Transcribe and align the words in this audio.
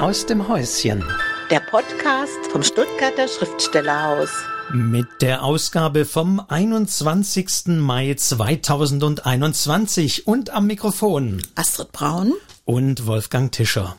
aus 0.00 0.26
dem 0.26 0.46
Häuschen. 0.46 1.04
Der 1.50 1.58
Podcast 1.58 2.38
vom 2.52 2.62
Stuttgarter 2.62 3.26
Schriftstellerhaus. 3.26 4.30
Mit 4.72 5.08
der 5.20 5.42
Ausgabe 5.42 6.04
vom 6.04 6.40
21. 6.46 7.78
Mai 7.78 8.14
2021 8.14 10.28
und 10.28 10.50
am 10.50 10.68
Mikrofon 10.68 11.42
Astrid 11.56 11.90
Braun 11.90 12.34
und 12.64 13.06
Wolfgang 13.06 13.50
Tischer. 13.50 13.96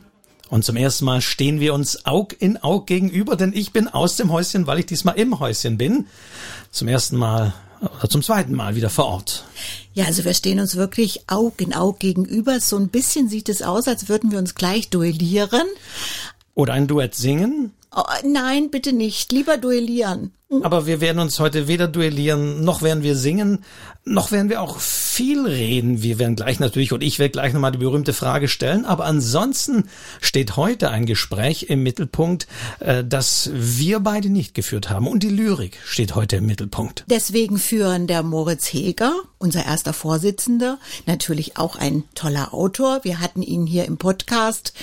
Und 0.50 0.64
zum 0.64 0.78
ersten 0.78 1.04
Mal 1.04 1.22
stehen 1.22 1.60
wir 1.60 1.74
uns 1.74 2.06
Aug 2.06 2.34
in 2.40 2.64
Aug 2.64 2.86
gegenüber, 2.86 3.36
denn 3.36 3.52
ich 3.54 3.74
bin 3.74 3.90
aus 3.90 4.16
dem 4.16 4.32
Häuschen, 4.32 4.68
weil 4.68 4.80
ich 4.80 4.86
diesmal 4.86 5.20
im 5.20 5.40
Häuschen 5.40 5.78
bin. 5.78 6.08
Zum 6.72 6.88
ersten 6.88 7.18
Mal 7.18 7.54
oder 7.82 8.10
zum 8.10 8.22
zweiten 8.22 8.54
Mal 8.54 8.76
wieder 8.76 8.90
vor 8.90 9.06
Ort. 9.06 9.46
Ja, 9.94 10.06
also 10.06 10.26
wir 10.26 10.34
stehen 10.34 10.60
uns 10.60 10.76
wirklich 10.76 11.30
Aug 11.30 11.54
in 11.62 11.74
Aug 11.74 12.00
gegenüber. 12.00 12.60
So 12.60 12.78
ein 12.78 12.90
bisschen 12.90 13.30
sieht 13.30 13.50
es 13.50 13.62
aus, 13.62 13.88
als 13.88 14.10
würden 14.10 14.32
wir 14.32 14.40
uns 14.40 14.56
gleich 14.56 14.90
duellieren. 14.90 15.68
Oder 16.56 16.74
ein 16.74 16.88
Duett 16.88 17.16
singen. 17.16 17.74
Oh, 17.96 18.04
nein, 18.24 18.70
bitte 18.70 18.94
nicht. 18.94 19.32
Lieber 19.32 19.58
duellieren. 19.58 20.34
Aber 20.64 20.88
wir 20.88 21.00
werden 21.00 21.20
uns 21.20 21.40
heute 21.40 21.68
weder 21.68 21.88
duellieren, 21.88 22.64
noch 22.64 22.82
werden 22.82 23.04
wir 23.04 23.16
singen, 23.16 23.64
noch 24.04 24.32
werden 24.32 24.50
wir 24.50 24.64
auch 24.64 24.80
viel 24.80 25.46
reden. 25.46 26.02
Wir 26.02 26.18
werden 26.18 26.36
gleich 26.36 26.60
natürlich, 26.60 26.92
und 26.92 27.04
ich 27.04 27.20
werde 27.20 27.34
gleich 27.34 27.54
nochmal 27.54 27.72
die 27.72 27.78
berühmte 27.78 28.14
Frage 28.14 28.48
stellen, 28.48 28.84
aber 28.84 29.06
ansonsten 29.06 29.84
steht 30.22 30.56
heute 30.56 30.90
ein 30.90 31.06
Gespräch 31.06 31.68
im 31.70 31.84
Mittelpunkt, 31.84 32.48
äh, 32.80 33.04
das 33.04 33.52
wir 33.54 34.00
beide 34.00 34.30
nicht 34.30 34.56
geführt 34.56 34.90
haben. 34.90 35.08
Und 35.08 35.22
die 35.22 35.30
Lyrik 35.30 35.78
steht 35.86 36.16
heute 36.16 36.38
im 36.38 36.48
Mittelpunkt. 36.48 37.06
Deswegen 37.08 37.60
führen 37.60 38.08
der 38.08 38.24
Moritz 38.24 38.74
Heger, 38.74 39.14
unser 39.38 39.64
erster 39.66 39.94
Vorsitzender, 39.94 40.80
natürlich 41.06 41.58
auch 41.58 41.76
ein 41.76 42.06
toller 42.16 42.56
Autor. 42.56 43.04
Wir 43.04 43.20
hatten 43.20 43.44
ihn 43.44 43.68
hier 43.68 43.86
im 43.86 43.98
Podcast 43.98 44.74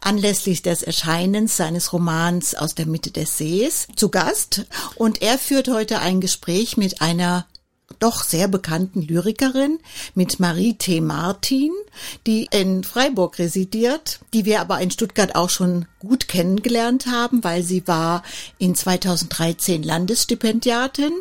anlässlich 0.00 0.62
des 0.62 0.82
Erscheinens 0.82 1.56
seines 1.56 1.92
Romans 1.92 2.51
aus 2.58 2.74
der 2.74 2.86
Mitte 2.86 3.10
des 3.10 3.38
Sees 3.38 3.88
zu 3.96 4.08
Gast. 4.08 4.66
Und 4.96 5.22
er 5.22 5.38
führt 5.38 5.68
heute 5.68 6.00
ein 6.00 6.20
Gespräch 6.20 6.76
mit 6.76 7.00
einer 7.00 7.46
doch 7.98 8.24
sehr 8.24 8.48
bekannten 8.48 9.02
Lyrikerin, 9.02 9.78
mit 10.14 10.40
Marie 10.40 10.74
T. 10.74 11.00
Martin, 11.00 11.70
die 12.26 12.48
in 12.50 12.84
Freiburg 12.84 13.38
residiert, 13.38 14.20
die 14.32 14.44
wir 14.44 14.60
aber 14.60 14.80
in 14.80 14.90
Stuttgart 14.90 15.34
auch 15.34 15.50
schon 15.50 15.86
gut 15.98 16.28
kennengelernt 16.28 17.06
haben, 17.06 17.44
weil 17.44 17.62
sie 17.62 17.86
war 17.86 18.22
in 18.58 18.74
2013 18.74 19.82
Landesstipendiatin 19.82 21.12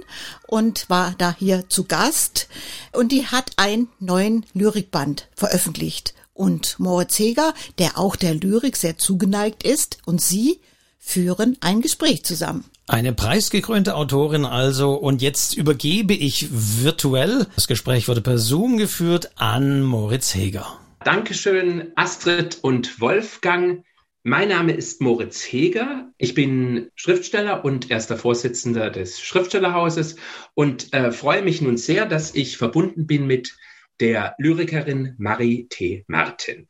und 0.47 0.89
war 0.89 1.13
da 1.17 1.35
hier 1.38 1.69
zu 1.69 1.83
Gast. 1.83 2.47
Und 2.91 3.11
die 3.11 3.27
hat 3.27 3.51
einen 3.57 3.89
neuen 3.99 4.45
Lyrikband 4.53 5.27
veröffentlicht. 5.35 6.13
Und 6.33 6.79
Moritz 6.79 7.19
Heger, 7.19 7.53
der 7.77 7.97
auch 7.99 8.16
der 8.16 8.33
Lyrik 8.33 8.75
sehr 8.77 8.97
zugeneigt 8.97 9.63
ist, 9.63 9.99
und 10.05 10.21
sie 10.21 10.59
führen 11.02 11.57
ein 11.59 11.81
Gespräch 11.81 12.23
zusammen. 12.23 12.63
Eine 12.88 13.11
preisgekrönte 13.11 13.95
Autorin 13.95 14.45
also. 14.45 14.94
Und 14.94 15.21
jetzt 15.21 15.57
übergebe 15.57 16.13
ich 16.13 16.47
virtuell, 16.52 17.47
das 17.55 17.67
Gespräch 17.67 18.07
wurde 18.07 18.21
per 18.21 18.38
Zoom 18.38 18.77
geführt, 18.77 19.31
an 19.35 19.81
Moritz 19.81 20.35
Heger. 20.35 20.79
Dankeschön, 21.03 21.91
Astrid 21.95 22.59
und 22.61 23.02
Wolfgang. 23.02 23.83
Mein 24.23 24.49
Name 24.49 24.73
ist 24.73 25.02
Moritz 25.02 25.41
Heger. 25.41 26.11
Ich 26.19 26.35
bin 26.35 26.91
Schriftsteller 26.94 27.66
und 27.66 27.89
erster 27.89 28.17
Vorsitzender 28.17 28.91
des 28.91 29.19
Schriftstellerhauses 29.19 30.17
und 30.53 30.94
äh, 30.94 31.11
freue 31.11 31.41
mich 31.41 31.61
nun 31.61 31.77
sehr, 31.77 32.05
dass 32.05 32.35
ich 32.35 32.57
verbunden 32.57 33.07
bin 33.07 33.25
mit 33.25 33.57
der 33.99 34.35
Lyrikerin 34.38 35.16
Marie 35.17 35.67
T. 35.69 36.05
Martin. 36.07 36.67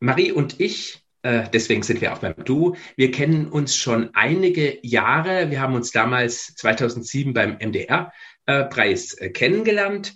Marie 0.00 0.32
und 0.32 0.58
ich 0.60 1.04
deswegen 1.24 1.82
sind 1.82 2.00
wir 2.00 2.12
auch 2.12 2.18
beim 2.18 2.34
Du. 2.44 2.76
Wir 2.96 3.10
kennen 3.10 3.48
uns 3.48 3.76
schon 3.76 4.10
einige 4.14 4.78
Jahre. 4.82 5.50
Wir 5.50 5.60
haben 5.60 5.74
uns 5.74 5.90
damals 5.90 6.54
2007 6.54 7.32
beim 7.34 7.58
MDR-Preis 7.58 9.14
äh, 9.14 9.30
kennengelernt. 9.30 10.14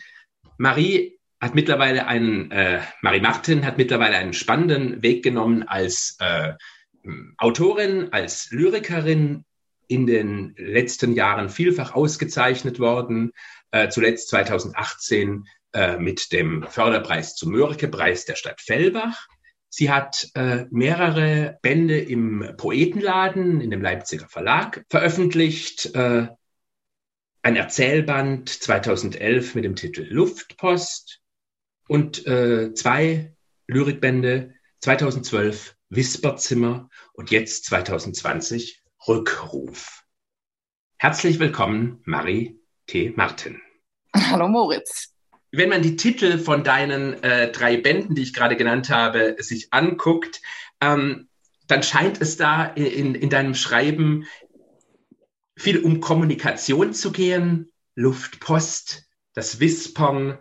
Marie 0.59 1.19
hat 1.41 1.57
mittlerweile 1.57 2.07
einen, 2.07 2.53
äh, 2.53 2.81
Marie 3.01 3.21
Martin 3.21 3.67
hat 3.67 3.79
mittlerweile 3.79 4.17
einen 4.17 4.33
spannenden 4.33 5.03
Weg 5.03 5.25
genommen 5.25 5.65
als 5.65 6.17
äh, 6.21 6.53
Autorin, 7.37 8.13
als 8.13 8.51
Lyrikerin, 8.53 9.45
in 9.89 10.07
den 10.07 10.55
letzten 10.57 11.13
Jahren 11.13 11.51
vielfach 11.51 11.95
ausgezeichnet 11.95 12.79
worden, 12.79 13.33
äh, 13.73 13.89
zuletzt 13.89 14.29
2018 14.29 15.45
äh, 15.75 15.99
mit 15.99 16.33
dem 16.33 16.65
Förderpreis 16.69 17.35
zum 17.35 17.53
Mörike-Preis 17.53 18.25
der 18.25 18.37
Stadt 18.37 18.61
Fellbach. 18.61 19.27
Sie 19.75 19.91
hat 19.91 20.29
äh, 20.35 20.67
mehrere 20.71 21.59
Bände 21.63 21.99
im 21.99 22.57
Poetenladen 22.59 23.63
in 23.63 23.71
dem 23.71 23.81
Leipziger 23.81 24.29
Verlag 24.29 24.85
veröffentlicht. 24.91 25.95
Äh, 25.95 26.29
ein 27.41 27.57
Erzählband 27.57 28.51
2011 28.51 29.55
mit 29.55 29.65
dem 29.65 29.75
Titel 29.75 30.07
Luftpost 30.11 31.23
und 31.89 32.27
äh, 32.27 32.75
zwei 32.75 33.35
Lyrikbände 33.67 34.53
2012 34.81 35.75
Wisperzimmer 35.89 36.91
und 37.15 37.31
jetzt 37.31 37.65
2020 37.65 38.83
Rückruf. 39.09 40.05
Herzlich 40.99 41.39
willkommen, 41.39 42.03
Marie 42.05 42.61
T. 42.87 43.15
Martin. 43.17 43.63
Hallo 44.15 44.49
Moritz 44.49 45.15
wenn 45.53 45.69
man 45.69 45.83
die 45.83 45.97
Titel 45.97 46.39
von 46.39 46.65
deinen 46.65 47.23
äh, 47.23 47.53
drei 47.53 47.77
Bänden, 47.77 48.15
die 48.15 48.23
ich 48.23 48.33
gerade 48.33 48.57
genannt 48.57 48.89
habe, 48.89 49.37
sich 49.39 49.69
anguckt, 49.73 50.41
ähm, 50.81 51.29
dann 51.69 51.83
scheint 51.83 52.21
es 52.21 52.37
da 52.37 52.65
in, 52.65 53.15
in 53.15 53.31
deinem 53.31 53.55
Schreiben 53.55 54.27
viel 55.57 55.79
um 55.79 56.01
Kommunikation 56.01 56.95
zu 56.95 57.13
gehen, 57.13 57.71
Luftpost, 57.95 59.05
das 59.35 59.61
Wispern, 59.61 60.39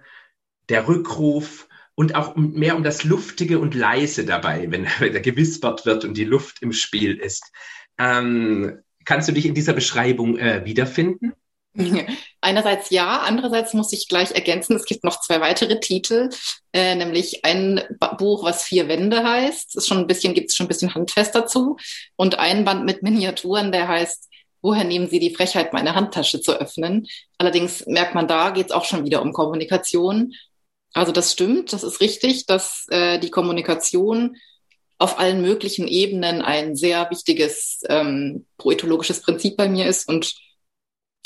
der 0.70 0.88
Rückruf 0.88 1.68
und 1.96 2.16
auch 2.16 2.36
mehr 2.38 2.78
um 2.78 2.84
das 2.84 3.04
Luftige 3.04 3.60
und 3.60 3.76
Leise 3.76 4.26
dabei, 4.26 4.72
wenn, 4.72 4.88
wenn 5.00 5.14
da 5.14 5.20
gewispert 5.20 5.86
wird 5.86 6.06
und 6.06 6.16
die 6.16 6.26
Luft 6.26 6.62
im 6.62 6.72
Spiel 6.72 7.18
ist. 7.18 7.52
Ähm, 7.98 8.80
kannst 9.04 9.28
du 9.28 9.34
dich 9.34 9.46
in 9.46 9.54
dieser 9.54 9.74
Beschreibung 9.74 10.38
äh, 10.38 10.64
wiederfinden? 10.64 11.34
Einerseits 12.42 12.90
ja, 12.90 13.20
andererseits 13.20 13.74
muss 13.74 13.94
ich 13.94 14.08
gleich 14.08 14.32
ergänzen, 14.32 14.76
es 14.76 14.86
gibt 14.86 15.04
noch 15.04 15.22
zwei 15.22 15.40
weitere 15.40 15.80
Titel, 15.80 16.30
äh, 16.74 16.96
nämlich 16.96 17.46
ein 17.46 17.82
Buch, 18.18 18.44
was 18.44 18.64
Vier 18.64 18.88
Wände 18.88 19.24
heißt, 19.24 19.78
ist 19.78 19.88
schon 19.88 20.00
ein 20.00 20.08
bisschen, 20.08 20.34
gibt 20.34 20.50
es 20.50 20.56
schon 20.56 20.66
ein 20.66 20.70
bisschen 20.70 20.94
handfest 20.94 21.34
dazu, 21.34 21.78
und 22.18 22.40
ein 22.40 22.66
Band 22.66 22.86
mit 22.86 23.04
Miniaturen, 23.04 23.72
der 23.72 23.88
heißt 23.88 24.28
Woher 24.62 24.84
nehmen 24.84 25.10
Sie 25.10 25.20
die 25.20 25.34
Frechheit, 25.34 25.74
meine 25.74 25.96
Handtasche 25.96 26.40
zu 26.40 26.54
öffnen? 26.54 27.08
Allerdings 27.40 27.86
merkt 27.88 28.14
man, 28.14 28.28
da 28.28 28.52
geht 28.52 28.68
es 28.68 28.72
auch 28.72 28.86
schon 28.86 29.06
wieder 29.06 29.22
um 29.24 29.34
Kommunikation. 29.34 30.34
Also 30.94 31.12
das 31.12 31.32
stimmt, 31.32 31.74
das 31.74 31.84
ist 31.84 32.00
richtig, 32.00 32.46
dass 32.46 32.86
äh, 32.90 33.18
die 33.18 33.32
Kommunikation 33.32 34.36
auf 35.00 35.18
allen 35.18 35.42
möglichen 35.42 35.88
Ebenen 35.88 36.44
ein 36.44 36.76
sehr 36.76 37.10
wichtiges 37.10 37.82
ähm, 37.90 38.46
poetologisches 38.58 39.22
Prinzip 39.22 39.58
bei 39.58 39.68
mir 39.68 39.88
ist 39.88 40.08
und 40.08 40.36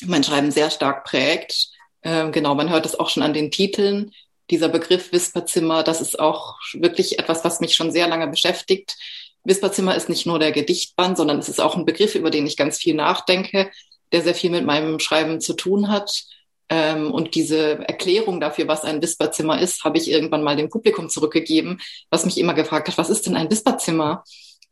mein 0.04 0.24
Schreiben 0.24 0.52
sehr 0.52 0.70
stark 0.70 1.06
prägt. 1.06 1.70
Ähm, 2.04 2.32
genau, 2.32 2.56
man 2.56 2.70
hört 2.70 2.86
es 2.86 3.00
auch 3.00 3.10
schon 3.10 3.24
an 3.24 3.34
den 3.34 3.52
Titeln. 3.52 4.12
Dieser 4.52 4.70
Begriff 4.70 5.12
Wisperzimmer, 5.12 5.84
das 5.84 6.02
ist 6.02 6.20
auch 6.20 6.58
wirklich 6.74 7.18
etwas, 7.18 7.44
was 7.44 7.62
mich 7.62 7.76
schon 7.76 7.92
sehr 7.92 8.08
lange 8.08 8.28
beschäftigt. 8.28 8.96
Wisperzimmer 9.44 9.96
ist 9.96 10.10
nicht 10.10 10.26
nur 10.26 10.40
der 10.40 10.52
Gedichtband, 10.52 11.18
sondern 11.18 11.40
es 11.40 11.50
ist 11.50 11.62
auch 11.62 11.76
ein 11.76 11.86
Begriff, 11.86 12.16
über 12.16 12.30
den 12.30 12.46
ich 12.46 12.58
ganz 12.58 12.78
viel 12.78 12.96
nachdenke, 12.96 13.72
der 14.12 14.22
sehr 14.22 14.36
viel 14.36 14.52
mit 14.52 14.66
meinem 14.66 15.00
Schreiben 15.00 15.42
zu 15.42 15.54
tun 15.54 15.90
hat. 15.90 16.26
Ähm, 16.70 17.12
und 17.12 17.36
diese 17.36 17.88
Erklärung 17.88 18.40
dafür, 18.40 18.68
was 18.68 18.84
ein 18.84 19.02
Wisperzimmer 19.02 19.60
ist, 19.60 19.84
habe 19.84 19.98
ich 19.98 20.10
irgendwann 20.10 20.44
mal 20.44 20.56
dem 20.56 20.70
Publikum 20.70 21.10
zurückgegeben, 21.10 21.80
was 22.10 22.26
mich 22.26 22.38
immer 22.38 22.54
gefragt 22.54 22.88
hat, 22.88 22.98
was 22.98 23.10
ist 23.10 23.26
denn 23.26 23.36
ein 23.36 23.52
Wisperzimmer? 23.52 24.24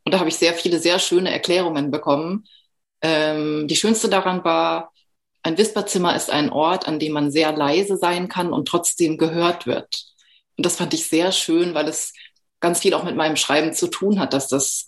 Und 0.04 0.14
da 0.14 0.20
habe 0.20 0.30
ich 0.30 0.36
sehr 0.36 0.54
viele, 0.54 0.80
sehr 0.80 1.00
schöne 1.00 1.32
Erklärungen 1.32 1.92
bekommen. 1.92 2.46
Ähm, 3.02 3.68
die 3.68 3.76
schönste 3.76 4.10
daran 4.10 4.44
war, 4.44 4.93
ein 5.44 5.58
Wisperzimmer 5.58 6.16
ist 6.16 6.30
ein 6.30 6.50
Ort, 6.50 6.88
an 6.88 7.00
dem 7.00 7.14
man 7.14 7.32
sehr 7.32 7.52
leise 7.52 7.98
sein 7.98 8.30
kann 8.30 8.54
und 8.54 8.68
trotzdem 8.68 9.18
gehört 9.18 9.68
wird. 9.68 10.06
Und 10.58 10.66
das 10.66 10.78
fand 10.78 10.94
ich 10.94 11.08
sehr 11.08 11.32
schön, 11.32 11.74
weil 11.74 11.88
es 11.88 12.14
ganz 12.60 12.80
viel 12.80 12.94
auch 12.94 13.04
mit 13.04 13.16
meinem 13.16 13.36
Schreiben 13.36 13.74
zu 13.74 13.88
tun 13.88 14.20
hat, 14.20 14.34
dass 14.34 14.48
das 14.48 14.86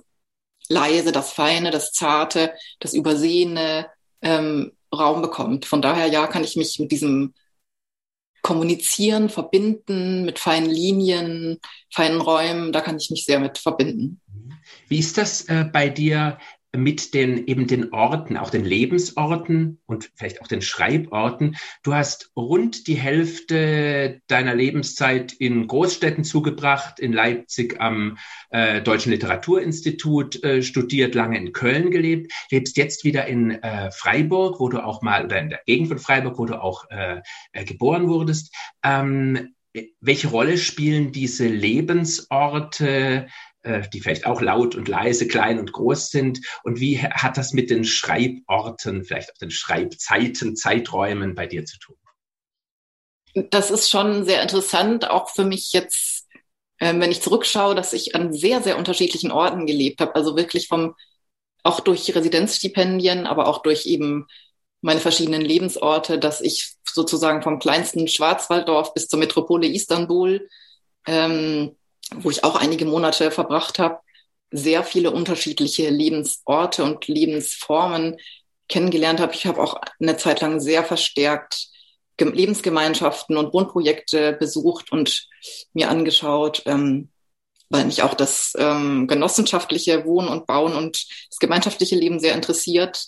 leise, 0.69 1.11
das 1.11 1.33
feine, 1.33 1.71
das 1.71 1.91
zarte, 1.91 2.53
das 2.79 2.93
übersehene 2.93 3.87
ähm, 4.21 4.71
Raum 4.93 5.21
bekommt. 5.21 5.65
Von 5.65 5.81
daher 5.81 6.07
ja, 6.07 6.27
kann 6.27 6.43
ich 6.43 6.55
mich 6.55 6.79
mit 6.79 6.91
diesem 6.91 7.33
Kommunizieren, 8.41 9.29
Verbinden, 9.29 10.23
mit 10.23 10.39
feinen 10.39 10.69
Linien, 10.69 11.59
feinen 11.91 12.21
Räumen, 12.21 12.71
da 12.71 12.81
kann 12.81 12.97
ich 12.97 13.09
mich 13.09 13.25
sehr 13.25 13.39
mit 13.39 13.57
verbinden. 13.57 14.21
Wie 14.87 14.99
ist 14.99 15.17
das 15.17 15.45
äh, 15.49 15.65
bei 15.71 15.89
dir? 15.89 16.37
Mit 16.77 17.13
den 17.13 17.47
eben 17.47 17.67
den 17.67 17.93
Orten, 17.93 18.37
auch 18.37 18.49
den 18.49 18.65
Lebensorten 18.65 19.79
und 19.85 20.11
vielleicht 20.15 20.41
auch 20.41 20.47
den 20.47 20.61
Schreiborten. 20.61 21.55
Du 21.83 21.93
hast 21.93 22.31
rund 22.35 22.87
die 22.87 22.95
Hälfte 22.95 24.21
deiner 24.27 24.55
Lebenszeit 24.55 25.33
in 25.33 25.67
Großstädten 25.67 26.23
zugebracht, 26.23 26.99
in 26.99 27.13
Leipzig 27.13 27.79
am 27.79 28.17
äh, 28.49 28.81
Deutschen 28.81 29.11
Literaturinstitut 29.11 30.43
äh, 30.43 30.61
studiert, 30.61 31.15
lange 31.15 31.37
in 31.37 31.53
Köln 31.53 31.91
gelebt, 31.91 32.31
lebst 32.51 32.77
jetzt 32.77 33.03
wieder 33.03 33.25
in 33.27 33.51
äh, 33.51 33.91
Freiburg, 33.91 34.59
wo 34.59 34.69
du 34.69 34.83
auch 34.83 35.01
mal 35.01 35.25
oder 35.25 35.39
in 35.39 35.49
der 35.49 35.61
Gegend 35.65 35.89
von 35.89 35.99
Freiburg, 35.99 36.37
wo 36.37 36.45
du 36.45 36.61
auch 36.61 36.89
äh, 36.89 37.21
äh, 37.51 37.65
geboren 37.65 38.07
wurdest. 38.07 38.53
Ähm, 38.83 39.55
welche 39.99 40.29
Rolle 40.29 40.57
spielen 40.57 41.11
diese 41.11 41.47
Lebensorte 41.47 43.27
die 43.93 44.01
vielleicht 44.01 44.25
auch 44.25 44.41
laut 44.41 44.75
und 44.75 44.87
leise, 44.87 45.27
klein 45.27 45.59
und 45.59 45.71
groß 45.71 46.09
sind? 46.09 46.41
Und 46.63 46.79
wie 46.79 46.99
hat 46.99 47.37
das 47.37 47.53
mit 47.53 47.69
den 47.69 47.83
Schreiborten, 47.83 49.03
vielleicht 49.03 49.31
auch 49.31 49.37
den 49.37 49.51
Schreibzeiten, 49.51 50.55
Zeiträumen 50.55 51.35
bei 51.35 51.47
dir 51.47 51.65
zu 51.65 51.79
tun? 51.79 51.95
Das 53.49 53.71
ist 53.71 53.89
schon 53.89 54.23
sehr 54.23 54.41
interessant, 54.41 55.09
auch 55.09 55.29
für 55.29 55.43
mich 55.43 55.73
jetzt, 55.73 56.27
äh, 56.77 56.93
wenn 56.97 57.11
ich 57.11 57.21
zurückschaue, 57.21 57.75
dass 57.75 57.91
ich 57.91 58.15
an 58.15 58.31
sehr, 58.31 58.61
sehr 58.61 58.77
unterschiedlichen 58.77 59.31
Orten 59.31 59.65
gelebt 59.65 59.99
habe. 59.99 60.15
Also 60.15 60.37
wirklich 60.37 60.67
vom, 60.67 60.95
auch 61.63 61.81
durch 61.81 62.15
Residenzstipendien, 62.15 63.27
aber 63.27 63.47
auch 63.47 63.61
durch 63.61 63.85
eben 63.87 64.27
meine 64.81 64.99
verschiedenen 64.99 65.41
Lebensorte, 65.41 66.19
dass 66.19 66.39
ich 66.39 66.75
sozusagen 66.87 67.41
vom 67.41 67.59
kleinsten 67.59 68.07
Schwarzwalddorf 68.07 68.93
bis 68.93 69.07
zur 69.07 69.19
Metropole 69.19 69.67
Istanbul 69.67 70.47
ähm, 71.07 71.75
wo 72.13 72.29
ich 72.29 72.43
auch 72.43 72.55
einige 72.55 72.85
Monate 72.85 73.31
verbracht 73.31 73.79
habe, 73.79 73.99
sehr 74.51 74.83
viele 74.83 75.11
unterschiedliche 75.11 75.89
Lebensorte 75.89 76.83
und 76.83 77.07
Lebensformen 77.07 78.17
kennengelernt 78.69 79.19
habe. 79.19 79.33
Ich 79.33 79.45
habe 79.45 79.61
auch 79.61 79.79
eine 79.99 80.17
Zeit 80.17 80.41
lang 80.41 80.59
sehr 80.59 80.83
verstärkt 80.83 81.67
Lebensgemeinschaften 82.19 83.35
und 83.35 83.53
Wohnprojekte 83.53 84.33
besucht 84.33 84.91
und 84.91 85.27
mir 85.73 85.89
angeschaut, 85.89 86.63
ähm, 86.65 87.09
weil 87.69 87.85
mich 87.85 88.03
auch 88.03 88.13
das 88.13 88.53
ähm, 88.57 89.07
genossenschaftliche 89.07 90.05
Wohnen 90.05 90.29
und 90.29 90.47
Bauen 90.47 90.73
und 90.75 91.05
das 91.29 91.39
gemeinschaftliche 91.39 91.95
Leben 91.95 92.19
sehr 92.19 92.35
interessiert. 92.35 93.05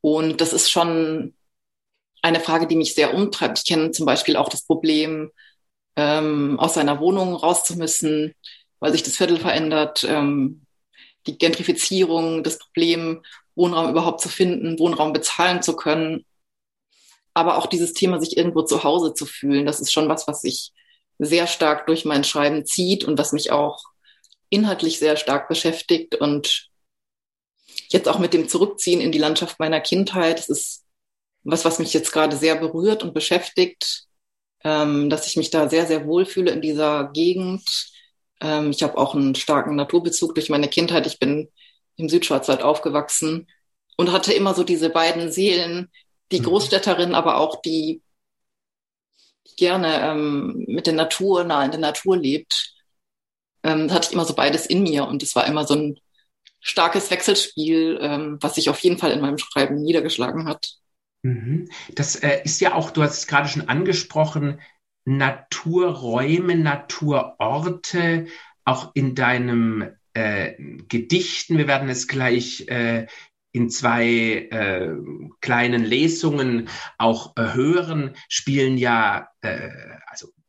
Und 0.00 0.40
das 0.40 0.52
ist 0.52 0.70
schon 0.70 1.34
eine 2.22 2.40
Frage, 2.40 2.66
die 2.66 2.76
mich 2.76 2.94
sehr 2.94 3.14
umtreibt. 3.14 3.58
Ich 3.58 3.66
kenne 3.66 3.90
zum 3.90 4.06
Beispiel 4.06 4.36
auch 4.36 4.48
das 4.48 4.64
Problem 4.64 5.32
ähm, 5.96 6.58
aus 6.60 6.74
seiner 6.74 7.00
Wohnung 7.00 7.34
raus 7.34 7.64
zu 7.64 7.76
müssen, 7.76 8.34
weil 8.78 8.92
sich 8.92 9.02
das 9.02 9.16
Viertel 9.16 9.38
verändert, 9.38 10.04
ähm, 10.08 10.66
die 11.26 11.38
Gentrifizierung, 11.38 12.42
das 12.42 12.58
Problem, 12.58 13.22
Wohnraum 13.54 13.90
überhaupt 13.90 14.20
zu 14.20 14.28
finden, 14.28 14.78
Wohnraum 14.78 15.12
bezahlen 15.12 15.62
zu 15.62 15.74
können. 15.74 16.24
Aber 17.34 17.58
auch 17.58 17.66
dieses 17.66 17.94
Thema, 17.94 18.20
sich 18.20 18.36
irgendwo 18.36 18.62
zu 18.62 18.84
Hause 18.84 19.14
zu 19.14 19.26
fühlen, 19.26 19.66
das 19.66 19.80
ist 19.80 19.92
schon 19.92 20.08
was, 20.08 20.28
was 20.28 20.42
sich 20.42 20.72
sehr 21.18 21.46
stark 21.46 21.86
durch 21.86 22.04
mein 22.04 22.24
Schreiben 22.24 22.66
zieht 22.66 23.04
und 23.04 23.18
was 23.18 23.32
mich 23.32 23.50
auch 23.50 23.82
inhaltlich 24.50 24.98
sehr 24.98 25.16
stark 25.16 25.48
beschäftigt. 25.48 26.14
Und 26.14 26.68
jetzt 27.88 28.08
auch 28.08 28.18
mit 28.18 28.34
dem 28.34 28.48
Zurückziehen 28.48 29.00
in 29.00 29.12
die 29.12 29.18
Landschaft 29.18 29.58
meiner 29.58 29.80
Kindheit, 29.80 30.38
das 30.38 30.48
ist 30.50 30.84
was, 31.44 31.64
was 31.64 31.78
mich 31.78 31.94
jetzt 31.94 32.12
gerade 32.12 32.36
sehr 32.36 32.56
berührt 32.56 33.02
und 33.02 33.14
beschäftigt 33.14 34.06
ähm, 34.64 35.10
dass 35.10 35.26
ich 35.26 35.36
mich 35.36 35.50
da 35.50 35.68
sehr, 35.68 35.86
sehr 35.86 36.06
wohl 36.06 36.26
fühle 36.26 36.50
in 36.50 36.60
dieser 36.60 37.10
Gegend. 37.12 37.62
Ähm, 38.40 38.70
ich 38.70 38.82
habe 38.82 38.98
auch 38.98 39.14
einen 39.14 39.34
starken 39.34 39.76
Naturbezug 39.76 40.34
durch 40.34 40.50
meine 40.50 40.68
Kindheit. 40.68 41.06
Ich 41.06 41.18
bin 41.18 41.50
im 41.96 42.08
Südschwarzwald 42.08 42.62
aufgewachsen 42.62 43.48
und 43.96 44.12
hatte 44.12 44.32
immer 44.32 44.54
so 44.54 44.64
diese 44.64 44.90
beiden 44.90 45.32
Seelen, 45.32 45.90
die 46.32 46.40
mhm. 46.40 46.44
Großstädterin, 46.44 47.14
aber 47.14 47.38
auch 47.38 47.62
die, 47.62 48.02
die 49.48 49.56
gerne 49.56 50.00
ähm, 50.02 50.64
mit 50.66 50.86
der 50.86 50.94
Natur, 50.94 51.44
nah 51.44 51.64
in 51.64 51.70
der 51.70 51.80
Natur 51.80 52.16
lebt. 52.16 52.74
Ähm, 53.62 53.90
hatte 53.92 54.08
ich 54.08 54.14
immer 54.14 54.24
so 54.24 54.34
beides 54.34 54.66
in 54.66 54.82
mir 54.82 55.06
und 55.06 55.22
es 55.22 55.34
war 55.34 55.46
immer 55.46 55.66
so 55.66 55.74
ein 55.74 55.98
starkes 56.60 57.10
Wechselspiel, 57.10 57.98
ähm, 58.00 58.38
was 58.40 58.56
sich 58.56 58.68
auf 58.68 58.78
jeden 58.80 58.98
Fall 58.98 59.12
in 59.12 59.20
meinem 59.20 59.38
Schreiben 59.38 59.82
niedergeschlagen 59.82 60.46
hat. 60.46 60.76
Mhm. 61.26 61.68
Das 61.94 62.14
äh, 62.16 62.42
ist 62.44 62.60
ja 62.60 62.74
auch, 62.74 62.92
du 62.92 63.02
hast 63.02 63.18
es 63.18 63.26
gerade 63.26 63.48
schon 63.48 63.68
angesprochen, 63.68 64.60
Naturräume, 65.04 66.56
Naturorte, 66.56 68.26
auch 68.64 68.92
in 68.94 69.14
deinem 69.16 69.90
äh, 70.14 70.54
Gedichten. 70.88 71.58
Wir 71.58 71.66
werden 71.66 71.88
es 71.88 72.06
gleich 72.06 72.68
äh, 72.68 73.06
in 73.52 73.70
zwei 73.70 74.06
äh, 74.50 74.94
kleinen 75.40 75.84
Lesungen 75.84 76.68
auch 76.98 77.36
äh, 77.36 77.54
hören, 77.54 78.14
spielen 78.28 78.78
ja 78.78 79.28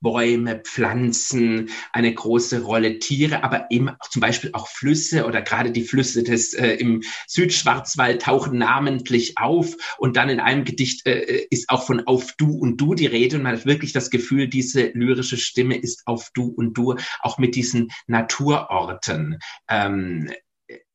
Bäume, 0.02 0.62
Pflanzen 0.64 1.70
eine 1.92 2.14
große 2.14 2.62
Rolle, 2.62 3.00
Tiere, 3.00 3.44
aber 3.44 3.68
eben 3.70 3.90
auch 3.90 4.10
zum 4.10 4.20
Beispiel 4.20 4.52
auch 4.54 4.68
Flüsse 4.68 5.26
oder 5.26 5.42
gerade 5.42 5.72
die 5.72 5.84
Flüsse 5.84 6.24
des 6.24 6.54
äh, 6.54 6.74
im 6.74 7.04
Südschwarzwald 7.28 8.22
tauchen 8.22 8.58
namentlich 8.58 9.38
auf 9.38 9.76
und 9.98 10.18
dann 10.18 10.30
in 10.30 10.40
einem 10.40 10.64
Gedicht 10.64 11.06
äh, 11.06 11.48
ist 11.50 11.70
auch 11.70 11.86
von 11.86 12.06
auf 12.08 12.34
du 12.38 12.52
und 12.52 12.78
du 12.78 12.94
die 12.94 13.06
Rede 13.06 13.38
und 13.38 13.44
man 13.44 13.58
hat 13.58 13.66
wirklich 13.66 13.94
das 13.94 14.10
Gefühl, 14.10 14.48
diese 14.48 14.92
lyrische 14.94 15.38
Stimme 15.38 15.78
ist 15.78 16.06
auf 16.06 16.30
du 16.34 16.48
und 16.48 16.78
du, 16.78 16.96
auch 17.22 17.38
mit 17.38 17.56
diesen 17.56 17.90
Naturorten. 18.08 19.40
Ähm, 19.68 20.30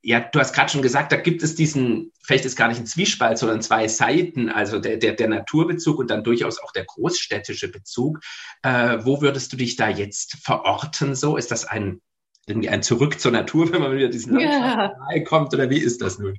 ja, 0.03 0.21
du 0.21 0.41
hast 0.41 0.53
gerade 0.53 0.71
schon 0.71 0.83
gesagt, 0.83 1.13
da 1.13 1.17
gibt 1.17 1.43
es 1.43 1.55
diesen, 1.55 2.13
vielleicht 2.23 2.45
ist 2.45 2.57
gar 2.57 2.69
nicht 2.69 2.81
ein 2.81 2.87
Zwiespalt, 2.87 3.39
sondern 3.39 3.63
zwei 3.63 3.87
Seiten, 3.87 4.49
also 4.49 4.81
der, 4.81 4.97
der, 4.97 5.13
der 5.13 5.29
Naturbezug 5.29 5.99
und 5.99 6.11
dann 6.11 6.25
durchaus 6.25 6.59
auch 6.59 6.73
der 6.73 6.85
großstädtische 6.85 7.69
Bezug. 7.69 8.21
Äh, 8.63 8.99
wo 9.03 9.23
würdest 9.23 9.53
du 9.53 9.57
dich 9.57 9.77
da 9.77 9.89
jetzt 9.89 10.39
verorten? 10.43 11.15
So 11.15 11.37
ist 11.37 11.53
das 11.53 11.65
ein 11.65 12.01
irgendwie 12.47 12.69
ein 12.69 12.83
Zurück 12.83 13.21
zur 13.21 13.31
Natur, 13.31 13.71
wenn 13.73 13.81
man 13.81 13.97
wieder 13.97 14.09
diesen 14.09 14.39
ja. 14.41 14.93
kommt, 15.25 15.55
oder 15.55 15.71
wie 15.71 15.79
ist 15.79 16.03
das 16.03 16.19
nun? 16.19 16.39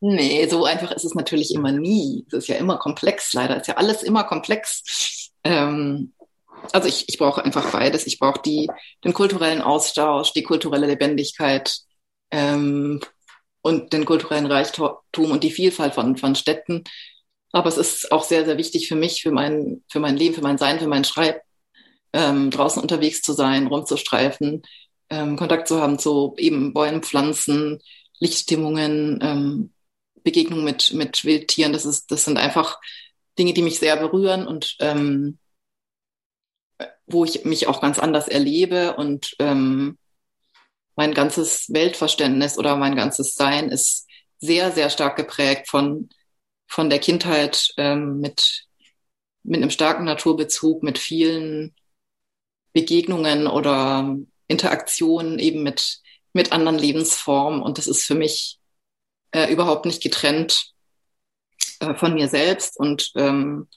Nee, 0.00 0.48
so 0.48 0.64
einfach 0.64 0.92
ist 0.92 1.04
es 1.04 1.14
natürlich 1.14 1.52
immer 1.52 1.72
nie. 1.72 2.24
Es 2.28 2.34
ist 2.34 2.48
ja 2.48 2.56
immer 2.56 2.78
komplex, 2.78 3.34
leider 3.34 3.56
ist 3.56 3.66
ja 3.66 3.76
alles 3.76 4.02
immer 4.02 4.24
komplex. 4.24 5.30
Ähm, 5.44 6.12
also 6.72 6.88
ich, 6.88 7.08
ich 7.08 7.18
brauche 7.18 7.44
einfach 7.44 7.70
beides. 7.70 8.06
Ich 8.06 8.18
brauche 8.18 8.40
die, 8.40 8.70
den 9.04 9.12
kulturellen 9.12 9.60
Austausch, 9.60 10.32
die 10.32 10.42
kulturelle 10.42 10.86
Lebendigkeit, 10.86 11.80
ähm, 12.30 13.00
und 13.62 13.92
den 13.92 14.04
kulturellen 14.04 14.46
Reichtum 14.46 14.96
und 15.16 15.44
die 15.44 15.50
Vielfalt 15.50 15.94
von, 15.94 16.16
von 16.16 16.34
Städten. 16.34 16.84
Aber 17.52 17.68
es 17.68 17.76
ist 17.76 18.12
auch 18.12 18.24
sehr, 18.24 18.44
sehr 18.44 18.58
wichtig 18.58 18.88
für 18.88 18.94
mich, 18.94 19.22
für 19.22 19.32
mein, 19.32 19.82
für 19.88 20.00
mein 20.00 20.16
Leben, 20.16 20.34
für 20.34 20.42
mein 20.42 20.58
Sein, 20.58 20.78
für 20.78 20.86
mein 20.86 21.04
Schreib, 21.04 21.42
ähm, 22.12 22.50
draußen 22.50 22.80
unterwegs 22.80 23.22
zu 23.22 23.32
sein, 23.32 23.66
rumzustreifen, 23.66 24.62
ähm, 25.10 25.36
Kontakt 25.36 25.68
zu 25.68 25.80
haben 25.80 25.98
zu 25.98 26.34
eben 26.38 26.72
Bäumen, 26.72 27.02
Pflanzen, 27.02 27.80
Lichtstimmungen, 28.20 29.18
ähm, 29.22 29.72
Begegnungen 30.22 30.64
mit, 30.64 30.92
mit 30.94 31.24
Wildtieren. 31.24 31.72
Das, 31.72 31.84
ist, 31.84 32.10
das 32.10 32.24
sind 32.24 32.38
einfach 32.38 32.78
Dinge, 33.38 33.52
die 33.52 33.62
mich 33.62 33.78
sehr 33.78 33.96
berühren 33.96 34.46
und 34.46 34.76
ähm, 34.80 35.38
wo 37.06 37.24
ich 37.24 37.44
mich 37.44 37.66
auch 37.66 37.80
ganz 37.80 37.98
anders 37.98 38.28
erlebe 38.28 38.94
und 38.96 39.34
ähm, 39.38 39.98
mein 41.00 41.14
ganzes 41.14 41.72
Weltverständnis 41.72 42.58
oder 42.58 42.76
mein 42.76 42.94
ganzes 42.94 43.34
Sein 43.34 43.70
ist 43.70 44.06
sehr, 44.38 44.70
sehr 44.70 44.90
stark 44.90 45.16
geprägt 45.16 45.66
von, 45.66 46.10
von 46.66 46.90
der 46.90 46.98
Kindheit 46.98 47.72
ähm, 47.78 48.20
mit, 48.20 48.66
mit 49.42 49.62
einem 49.62 49.70
starken 49.70 50.04
Naturbezug, 50.04 50.82
mit 50.82 50.98
vielen 50.98 51.74
Begegnungen 52.74 53.46
oder 53.46 54.14
Interaktionen 54.46 55.38
eben 55.38 55.62
mit, 55.62 56.02
mit 56.34 56.52
anderen 56.52 56.76
Lebensformen. 56.76 57.62
Und 57.62 57.78
das 57.78 57.86
ist 57.86 58.04
für 58.04 58.14
mich 58.14 58.58
äh, 59.30 59.50
überhaupt 59.50 59.86
nicht 59.86 60.02
getrennt 60.02 60.74
äh, 61.78 61.94
von 61.94 62.12
mir 62.12 62.28
selbst. 62.28 62.78
Und 62.78 63.10
ähm, 63.14 63.68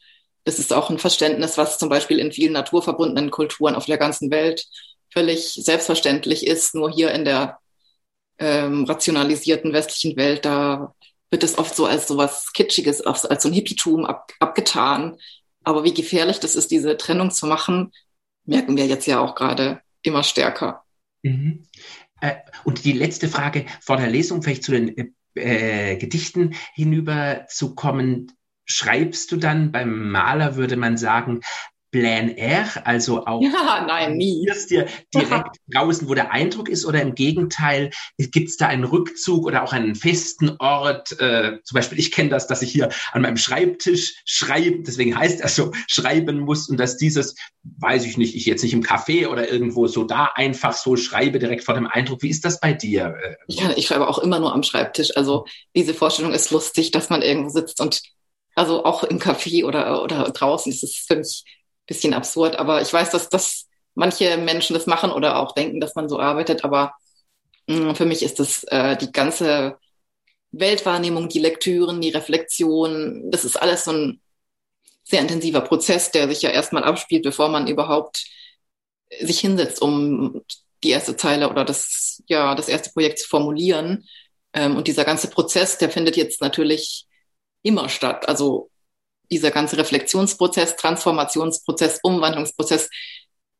das 0.44 0.60
ist 0.60 0.74
auch 0.74 0.89
ein 0.89 1.00
Verständnis, 1.00 1.58
was 1.58 1.77
zum 1.77 1.88
Beispiel 1.88 2.20
in 2.20 2.34
vielen 2.34 2.51
naturverbundenen 2.51 3.32
Kulturen 3.32 3.75
auf 3.75 3.86
der 3.86 3.98
ganzen 3.98 4.30
Welt 4.30 4.65
völlig 5.13 5.53
selbstverständlich 5.53 6.46
ist. 6.46 6.75
Nur 6.75 6.91
hier 6.91 7.12
in 7.12 7.25
der 7.25 7.60
ähm, 8.39 8.86
rationalisierten 8.86 9.74
westlichen 9.74 10.17
Welt, 10.17 10.46
da 10.46 10.93
wird 11.29 11.43
es 11.43 11.58
oft 11.58 11.75
so 11.75 11.86
als 11.86 12.08
so 12.08 12.17
was 12.17 12.51
Kitschiges, 12.53 13.01
als 13.01 13.43
so 13.43 13.50
ein 13.50 13.53
Hippietum 13.53 14.05
ab, 14.05 14.32
abgetan. 14.39 15.17
Aber 15.63 15.84
wie 15.84 15.93
gefährlich 15.93 16.39
das 16.39 16.55
ist, 16.55 16.72
diese 16.72 16.98
Trennung 16.98 17.32
zu 17.32 17.48
machen, 17.48 17.91
merken 18.46 18.75
wir 18.77 18.86
jetzt 18.86 19.08
ja 19.08 19.20
auch 19.20 19.36
gerade 19.36 19.82
immer 20.01 20.24
stärker. 20.24 20.84
Mhm. 21.24 21.67
Äh, 22.22 22.36
und 22.63 22.84
die 22.86 22.93
letzte 22.93 23.27
Frage 23.27 23.65
vor 23.82 23.98
der 23.98 24.10
Lesung, 24.10 24.41
vielleicht 24.41 24.63
zu 24.63 24.72
den 24.72 25.15
äh, 25.36 25.98
Gedichten 25.98 26.55
hinüber 26.74 27.46
zu 27.48 27.75
kommen. 27.75 28.32
Schreibst 28.65 29.32
du 29.32 29.38
dann, 29.38 29.72
beim 29.72 30.12
Maler 30.12 30.55
würde 30.55 30.77
man 30.77 30.98
sagen, 30.98 31.41
Plan 31.94 32.36
R, 32.36 32.68
also 32.86 33.26
auch 33.26 33.42
ja, 33.42 33.86
nein, 33.88 34.18
nie. 34.18 34.46
dir 34.70 34.88
direkt 35.14 35.58
draußen, 35.74 36.10
wo 36.10 36.16
der 36.16 36.32
Eindruck 36.32 36.68
ist, 36.68 36.86
oder 36.86 37.02
im 37.02 37.16
Gegenteil, 37.16 37.92
gibt 38.18 38.50
es 38.50 38.58
da 38.58 38.68
einen 38.68 38.84
Rückzug 38.84 39.46
oder 39.46 39.64
auch 39.64 39.72
einen 39.72 39.96
festen 39.96 40.56
Ort? 40.60 41.12
Äh, 41.22 41.60
zum 41.64 41.76
Beispiel, 41.76 42.00
ich 42.00 42.12
kenne 42.12 42.30
das, 42.30 42.48
dass 42.48 42.64
ich 42.64 42.72
hier 42.72 42.90
an 43.12 43.22
meinem 43.22 43.38
Schreibtisch 43.38 44.16
schreibe, 44.26 44.82
deswegen 44.82 45.18
heißt 45.18 45.40
er 45.40 45.50
so, 45.50 45.72
schreiben 45.88 46.40
muss 46.40 46.68
und 46.68 46.78
dass 46.78 46.98
dieses, 46.98 47.36
weiß 47.80 48.06
ich 48.06 48.18
nicht, 48.18 48.36
ich 48.36 48.48
jetzt 48.48 48.64
nicht 48.64 48.74
im 48.74 48.84
Café 48.84 49.28
oder 49.28 49.50
irgendwo 49.50 49.86
so 49.86 50.04
da 50.04 50.32
einfach 50.34 50.74
so 50.74 50.96
schreibe, 50.96 51.38
direkt 51.38 51.64
vor 51.64 51.76
dem 51.76 51.86
Eindruck. 51.86 52.24
Wie 52.24 52.30
ist 52.30 52.44
das 52.44 52.60
bei 52.60 52.74
dir? 52.74 53.16
Ich, 53.48 53.58
kann, 53.58 53.74
ich 53.76 53.86
schreibe 53.86 54.08
auch 54.08 54.18
immer 54.18 54.40
nur 54.40 54.54
am 54.54 54.64
Schreibtisch. 54.64 55.16
Also 55.16 55.46
diese 55.76 55.94
Vorstellung 55.94 56.34
ist 56.34 56.50
lustig, 56.50 56.90
dass 56.90 57.12
man 57.12 57.22
irgendwo 57.22 57.50
sitzt 57.50 57.80
und 57.80 58.02
also 58.56 58.84
auch 58.84 59.04
im 59.04 59.20
Café 59.20 59.64
oder, 59.66 60.04
oder 60.04 60.24
draußen 60.32 60.72
ist 60.72 60.84
es 60.84 60.96
für 61.08 61.18
mich 61.18 61.44
bisschen 61.86 62.13
absurd, 62.13 62.56
aber 62.56 62.82
ich 62.82 62.92
weiß, 62.92 63.12
dass 63.12 63.30
das 63.30 63.68
manche 63.96 64.38
Menschen 64.38 64.74
das 64.74 64.88
machen 64.88 65.12
oder 65.12 65.38
auch 65.38 65.54
denken, 65.54 65.80
dass 65.80 65.96
man 65.96 66.10
so 66.10 66.20
arbeitet, 66.20 66.63
aber 66.63 66.96
mh, 67.68 67.92
mm, 67.92 67.96
für 67.96 68.06
mich 68.06 68.24
ist 68.24 68.40
das 68.40 68.63
äh, 68.66 68.98
die 68.98 69.12
ganze 69.12 69.78
Weltwahrnehmung, 70.52 71.30
die 71.30 71.40
Lektüren, 71.40 72.02
die 72.02 72.12
Reflexion, 72.12 73.32
das 73.32 73.46
ist 73.46 73.58
alles 73.58 73.86
so 73.86 73.92
ein 73.92 74.22
sehr 75.04 75.22
intensiver 75.22 75.62
Prozess, 75.62 76.12
der 76.12 76.28
sich 76.30 76.42
ja 76.42 76.50
erstmal 76.50 76.84
abspielt, 76.84 77.24
bevor 77.24 77.50
man 77.50 77.68
überhaupt 77.68 78.25
sich 79.20 79.40
hinsetzt, 79.40 79.82
um 79.82 80.42
die 80.84 80.92
erste 80.92 81.16
Zeile 81.16 81.50
oder 81.50 81.66
das, 81.66 82.24
ja, 82.28 82.56
das 82.56 82.70
erste 82.70 82.92
Projekt 82.92 83.20
zu 83.20 83.28
formulieren. 83.28 84.06
Ähm, 84.54 84.78
und 84.78 84.88
dieser 84.88 85.06
ganze 85.06 85.30
Prozess, 85.30 85.78
der 85.78 85.90
findet 85.90 86.18
jetzt 86.18 86.42
natürlich 86.42 87.06
immer 87.63 87.90
statt. 87.90 88.28
Also 88.28 88.70
dieser 89.32 89.51
ganze 89.51 89.77
Reflexionsprozess, 89.77 90.75
Transformationsprozess, 90.75 92.00
Umwandlungsprozess, 92.03 92.89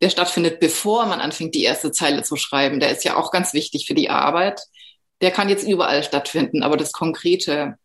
der 0.02 0.10
stattfindet, 0.10 0.60
bevor 0.60 1.06
man 1.06 1.22
anfängt, 1.22 1.56
die 1.56 1.64
erste 1.64 1.92
Zeile 1.92 2.24
zu 2.24 2.36
schreiben, 2.36 2.80
der 2.80 2.92
ist 2.92 3.04
ja 3.04 3.16
auch 3.16 3.32
ganz 3.32 3.54
wichtig 3.54 3.88
für 3.88 3.94
die 3.94 4.10
Arbeit. 4.10 4.62
Der 5.22 5.32
kann 5.32 5.50
jetzt 5.50 5.68
überall 5.68 6.04
stattfinden, 6.04 6.64
aber 6.64 6.76
das 6.76 6.92
konkrete 6.92 7.78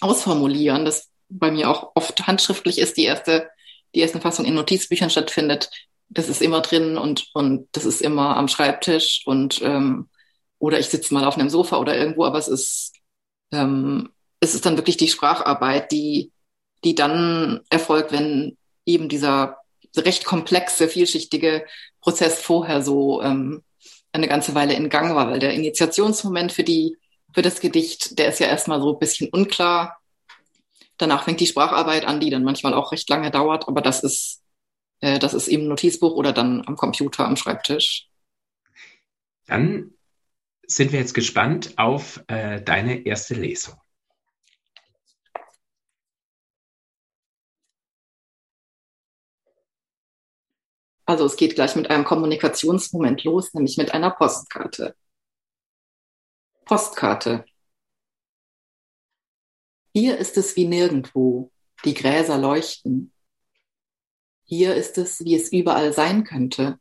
Ausformulieren, 0.00 0.84
das 0.84 1.10
bei 1.28 1.50
mir 1.50 1.70
auch 1.70 1.92
oft 1.94 2.26
handschriftlich 2.26 2.78
ist, 2.78 2.96
die 2.96 3.04
erste, 3.04 3.48
die 3.94 4.00
erste 4.00 4.20
Fassung 4.20 4.44
in 4.44 4.54
Notizbüchern 4.54 5.10
stattfindet, 5.10 5.70
das 6.08 6.28
ist 6.28 6.42
immer 6.42 6.60
drin 6.60 6.98
und, 6.98 7.28
und 7.34 7.68
das 7.72 7.84
ist 7.84 8.02
immer 8.02 8.36
am 8.36 8.48
Schreibtisch 8.48 9.22
und 9.24 9.60
ähm, 9.62 10.08
oder 10.58 10.78
ich 10.78 10.86
sitze 10.86 11.12
mal 11.12 11.24
auf 11.24 11.36
einem 11.36 11.50
Sofa 11.50 11.76
oder 11.78 11.96
irgendwo, 11.96 12.24
aber 12.24 12.38
es 12.38 12.48
ist, 12.48 12.92
ähm, 13.52 14.10
es 14.40 14.54
ist 14.54 14.66
dann 14.66 14.76
wirklich 14.76 14.96
die 14.96 15.08
Spracharbeit, 15.08 15.92
die, 15.92 16.32
die 16.84 16.94
dann 16.94 17.60
erfolgt, 17.70 18.12
wenn 18.12 18.56
eben 18.86 19.08
dieser 19.08 19.58
recht 19.96 20.24
komplexe, 20.24 20.88
vielschichtige 20.88 21.64
Prozess 22.00 22.40
vorher 22.40 22.82
so 22.82 23.22
ähm, 23.22 23.62
eine 24.12 24.28
ganze 24.28 24.54
Weile 24.54 24.74
in 24.74 24.88
Gang 24.88 25.14
war, 25.14 25.30
weil 25.30 25.38
der 25.38 25.54
Initiationsmoment 25.54 26.52
für 26.52 26.64
die 26.64 26.98
für 27.32 27.42
das 27.42 27.60
Gedicht, 27.60 28.18
der 28.18 28.28
ist 28.28 28.38
ja 28.38 28.46
erstmal 28.46 28.80
so 28.80 28.92
ein 28.92 28.98
bisschen 29.00 29.28
unklar. 29.28 29.98
Danach 30.98 31.24
fängt 31.24 31.40
die 31.40 31.48
Spracharbeit 31.48 32.04
an, 32.04 32.20
die 32.20 32.30
dann 32.30 32.44
manchmal 32.44 32.74
auch 32.74 32.92
recht 32.92 33.08
lange 33.10 33.32
dauert, 33.32 33.66
aber 33.66 33.80
das 33.80 34.04
ist 34.04 34.44
äh, 35.00 35.18
das 35.18 35.34
ist 35.34 35.48
eben 35.48 35.68
Notizbuch 35.68 36.14
oder 36.14 36.32
dann 36.32 36.62
am 36.66 36.76
Computer 36.76 37.26
am 37.26 37.36
Schreibtisch. 37.36 38.08
Dann 39.46 39.90
sind 40.66 40.92
wir 40.92 41.00
jetzt 41.00 41.12
gespannt 41.12 41.74
auf 41.76 42.22
äh, 42.28 42.62
deine 42.62 43.04
erste 43.04 43.34
Lesung. 43.34 43.74
Also 51.06 51.26
es 51.26 51.36
geht 51.36 51.54
gleich 51.54 51.76
mit 51.76 51.90
einem 51.90 52.04
Kommunikationsmoment 52.04 53.24
los, 53.24 53.52
nämlich 53.52 53.76
mit 53.76 53.92
einer 53.92 54.10
Postkarte. 54.10 54.96
Postkarte. 56.64 57.44
Hier 59.92 60.18
ist 60.18 60.36
es 60.38 60.56
wie 60.56 60.66
nirgendwo, 60.66 61.52
die 61.84 61.94
Gräser 61.94 62.38
leuchten. 62.38 63.12
Hier 64.44 64.74
ist 64.74 64.98
es, 64.98 65.24
wie 65.24 65.34
es 65.34 65.52
überall 65.52 65.92
sein 65.92 66.24
könnte. 66.24 66.78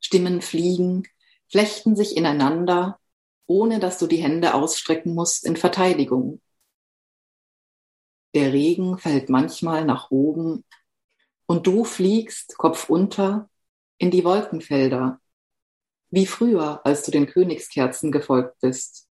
Stimmen 0.00 0.42
fliegen, 0.42 1.04
flechten 1.48 1.96
sich 1.96 2.16
ineinander, 2.16 3.00
ohne 3.46 3.80
dass 3.80 3.98
du 3.98 4.06
die 4.06 4.22
Hände 4.22 4.54
ausstrecken 4.54 5.14
musst 5.14 5.44
in 5.44 5.56
Verteidigung. 5.56 6.40
Der 8.34 8.52
Regen 8.52 8.98
fällt 8.98 9.28
manchmal 9.28 9.84
nach 9.84 10.10
oben 10.10 10.64
und 11.50 11.66
du 11.66 11.82
fliegst 11.82 12.56
kopfunter 12.58 13.50
in 13.98 14.12
die 14.12 14.22
Wolkenfelder, 14.22 15.20
wie 16.10 16.24
früher, 16.24 16.80
als 16.86 17.02
du 17.02 17.10
den 17.10 17.26
Königskerzen 17.26 18.12
gefolgt 18.12 18.60
bist. 18.60 19.08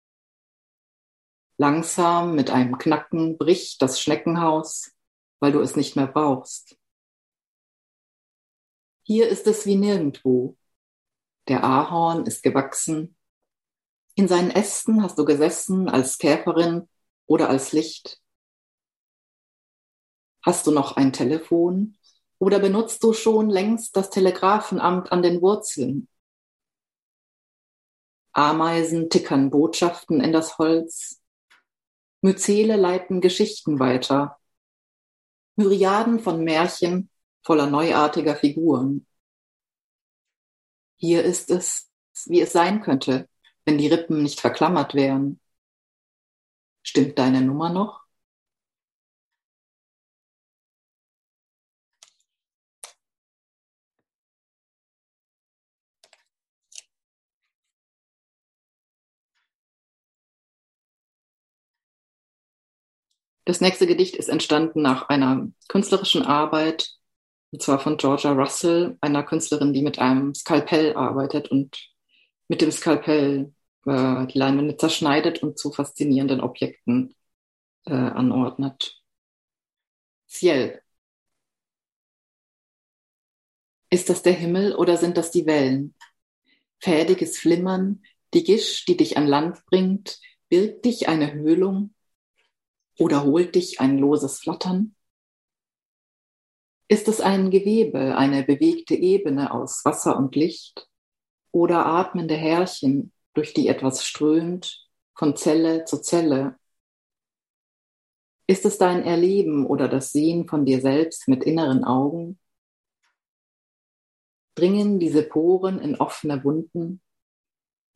Langsam 1.58 2.36
mit 2.36 2.52
einem 2.52 2.78
Knacken 2.78 3.40
bricht 3.40 3.82
das 3.82 4.00
Schneckenhaus, 4.00 4.92
weil 5.40 5.52
du 5.52 5.62
es 5.62 5.76
nicht 5.76 5.96
mehr 5.96 6.06
brauchst. 6.06 6.78
Hier 9.02 9.30
ist 9.30 9.48
es 9.48 9.66
wie 9.66 9.76
nirgendwo. 9.76 10.56
Der 11.48 11.64
Ahorn 11.64 12.28
ist 12.28 12.44
gewachsen. 12.44 13.18
In 14.14 14.28
seinen 14.28 14.52
Ästen 14.52 15.02
hast 15.02 15.18
du 15.18 15.26
gesessen 15.26 15.90
als 15.90 16.20
Käferin 16.20 16.88
oder 17.26 17.50
als 17.50 17.72
Licht. 17.72 18.22
Hast 20.44 20.68
du 20.68 20.72
noch 20.72 20.98
ein 20.98 21.12
Telefon 21.12 21.98
oder 22.40 22.60
benutzt 22.60 23.04
du 23.04 23.14
schon 23.14 23.50
längst 23.50 23.96
das 23.96 24.10
Telegrafenamt 24.10 25.12
an 25.12 25.22
den 25.22 25.42
Wurzeln? 25.42 26.08
Ameisen 28.32 29.10
tickern 29.10 29.50
Botschaften 29.50 30.22
in 30.22 30.32
das 30.32 30.58
Holz. 30.60 31.22
Myzele 32.22 32.76
leiten 32.76 33.22
Geschichten 33.22 33.80
weiter. 33.80 34.38
Myriaden 35.56 36.20
von 36.20 36.44
Märchen 36.44 37.10
voller 37.44 37.68
neuartiger 37.68 38.36
Figuren. 38.36 39.08
Hier 40.98 41.24
ist 41.24 41.50
es, 41.50 41.90
wie 42.26 42.42
es 42.42 42.52
sein 42.52 42.82
könnte, 42.82 43.28
wenn 43.66 43.78
die 43.78 43.88
Rippen 43.88 44.22
nicht 44.22 44.40
verklammert 44.40 44.94
wären. 44.94 45.40
Stimmt 46.84 47.18
deine 47.18 47.42
Nummer 47.42 47.70
noch? 47.70 48.07
Das 63.48 63.62
nächste 63.62 63.88
Gedicht 63.88 64.18
ist 64.18 64.28
entstanden 64.28 64.82
nach 64.82 65.08
einer 65.08 65.48
künstlerischen 65.70 66.24
Arbeit, 66.24 66.92
und 67.52 67.62
zwar 67.62 67.80
von 67.80 67.96
Georgia 67.96 68.34
Russell, 68.34 68.98
einer 69.00 69.24
Künstlerin, 69.24 69.72
die 69.72 69.84
mit 69.84 70.00
einem 70.00 70.36
Skalpell 70.36 70.98
arbeitet 70.98 71.50
und 71.50 71.80
mit 72.50 72.60
dem 72.60 72.72
Skalpell 72.72 73.54
äh, 73.86 74.28
die 74.28 74.38
Leinwände 74.38 74.76
zerschneidet 74.76 75.42
und 75.44 75.58
zu 75.58 75.72
faszinierenden 75.72 76.42
Objekten 76.42 77.16
äh, 77.86 77.94
anordnet. 77.94 79.02
Ciel. 80.28 80.82
Ist 83.90 84.10
das 84.10 84.24
der 84.24 84.34
Himmel 84.34 84.76
oder 84.76 84.98
sind 84.98 85.16
das 85.16 85.32
die 85.32 85.46
Wellen? 85.46 85.96
Fädiges 86.82 87.38
Flimmern, 87.38 88.04
die 88.34 88.44
Gisch, 88.44 88.84
die 88.84 88.98
dich 88.98 89.16
an 89.16 89.26
Land 89.26 89.66
bringt, 89.68 90.20
birgt 90.50 90.84
dich 90.84 91.08
eine 91.08 91.32
Höhlung, 91.32 91.94
oder 93.00 93.24
holt 93.24 93.56
dich 93.56 93.80
ein 93.80 93.98
loses 93.98 94.40
Flattern? 94.40 94.96
Ist 96.90 97.08
es 97.08 97.20
ein 97.20 97.52
Gewebe, 97.52 98.16
eine 98.18 98.44
bewegte 98.44 98.96
Ebene 98.96 99.52
aus 99.52 99.84
Wasser 99.84 100.18
und 100.18 100.36
Licht 100.36 100.88
oder 101.52 101.86
atmende 101.86 102.36
Härchen, 102.36 103.12
durch 103.34 103.54
die 103.54 103.68
etwas 103.68 104.06
strömt, 104.06 104.88
von 105.14 105.36
Zelle 105.36 105.86
zu 105.86 106.02
Zelle? 106.02 106.58
Ist 108.48 108.66
es 108.66 108.78
dein 108.78 109.04
Erleben 109.04 109.66
oder 109.66 109.90
das 109.90 110.14
Sehen 110.14 110.48
von 110.48 110.66
dir 110.66 110.80
selbst 110.80 111.28
mit 111.28 111.44
inneren 111.44 111.84
Augen? 111.84 112.40
Dringen 114.56 115.00
diese 115.00 115.24
Poren 115.24 115.80
in 115.80 115.98
offene 115.98 116.44
Wunden? 116.46 117.02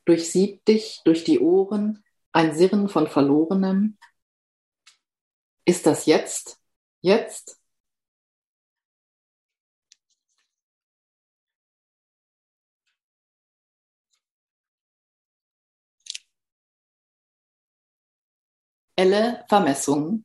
Durchsiebt 0.03 0.67
dich 0.67 1.01
durch 1.05 1.23
die 1.23 1.39
Ohren 1.39 2.03
ein 2.33 2.53
Sirren 2.53 2.89
von 2.89 3.07
Verlorenem? 3.07 3.97
Ist 5.71 5.85
das 5.85 6.05
jetzt? 6.05 6.59
Jetzt? 6.99 7.57
Elle 18.95 19.43
Vermessung. 19.49 20.23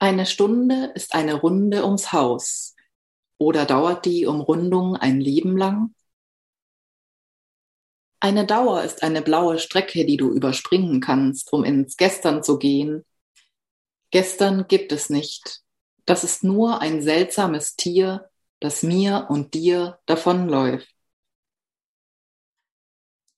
Eine 0.00 0.26
Stunde 0.26 0.92
ist 0.94 1.14
eine 1.14 1.34
Runde 1.34 1.84
ums 1.84 2.12
Haus. 2.12 2.76
Oder 3.38 3.66
dauert 3.66 4.04
die 4.04 4.26
Umrundung 4.26 4.96
ein 4.96 5.20
Leben 5.20 5.56
lang? 5.56 5.94
Eine 8.20 8.46
Dauer 8.46 8.82
ist 8.82 9.04
eine 9.04 9.22
blaue 9.22 9.58
Strecke, 9.58 10.04
die 10.04 10.16
du 10.16 10.32
überspringen 10.32 11.00
kannst, 11.00 11.52
um 11.52 11.62
ins 11.64 11.96
Gestern 11.96 12.42
zu 12.42 12.58
gehen. 12.58 13.04
Gestern 14.10 14.66
gibt 14.66 14.90
es 14.90 15.08
nicht. 15.08 15.60
Das 16.04 16.24
ist 16.24 16.42
nur 16.42 16.80
ein 16.80 17.00
seltsames 17.00 17.76
Tier, 17.76 18.28
das 18.60 18.82
mir 18.82 19.26
und 19.30 19.54
dir 19.54 20.00
davonläuft. 20.06 20.88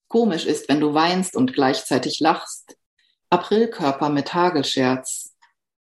Komisch 0.07 0.45
ist, 0.45 0.67
wenn 0.67 0.79
du 0.79 0.93
weinst 0.93 1.35
und 1.35 1.53
gleichzeitig 1.53 2.19
lachst. 2.19 2.75
Aprilkörper 3.29 4.09
mit 4.09 4.33
Hagelscherz. 4.33 5.37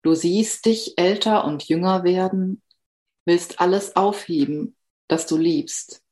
Du 0.01 0.13
siehst 0.13 0.65
dich 0.65 0.97
älter 0.97 1.45
und 1.45 1.63
jünger 1.63 2.03
werden, 2.03 2.61
willst 3.25 3.61
alles 3.61 3.95
aufheben, 3.95 4.75
das 5.07 5.25
du 5.25 5.37
liebst. 5.37 6.02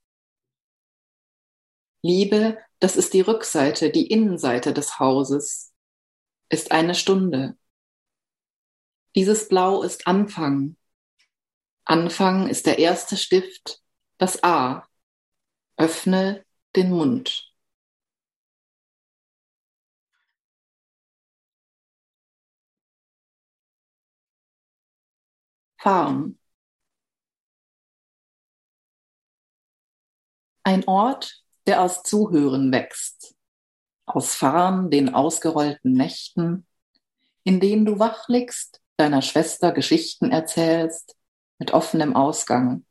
Liebe, 2.03 2.57
das 2.79 2.95
ist 2.95 3.13
die 3.13 3.21
Rückseite, 3.21 3.91
die 3.91 4.07
Innenseite 4.07 4.73
des 4.73 4.99
Hauses, 4.99 5.73
ist 6.49 6.71
eine 6.71 6.95
Stunde. 6.95 7.57
Dieses 9.15 9.47
Blau 9.49 9.83
ist 9.83 10.07
Anfang. 10.07 10.77
Anfang 11.85 12.47
ist 12.47 12.65
der 12.65 12.79
erste 12.79 13.17
Stift, 13.17 13.81
das 14.17 14.43
A. 14.43 14.87
Öffne 15.77 16.45
den 16.75 16.91
Mund. 16.91 17.51
Farm. 25.77 26.37
Ein 30.63 30.87
Ort, 30.87 31.43
der 31.67 31.81
aus 31.81 32.03
Zuhören 32.03 32.71
wächst, 32.71 33.35
aus 34.05 34.35
Farn 34.35 34.89
den 34.89 35.13
ausgerollten 35.13 35.93
Nächten, 35.93 36.65
in 37.43 37.59
denen 37.59 37.85
du 37.85 37.99
wach 37.99 38.27
liegst, 38.27 38.81
deiner 38.97 39.21
Schwester 39.21 39.71
Geschichten 39.71 40.31
erzählst, 40.31 41.15
mit 41.59 41.71
offenem 41.73 42.15
Ausgang. 42.15 42.85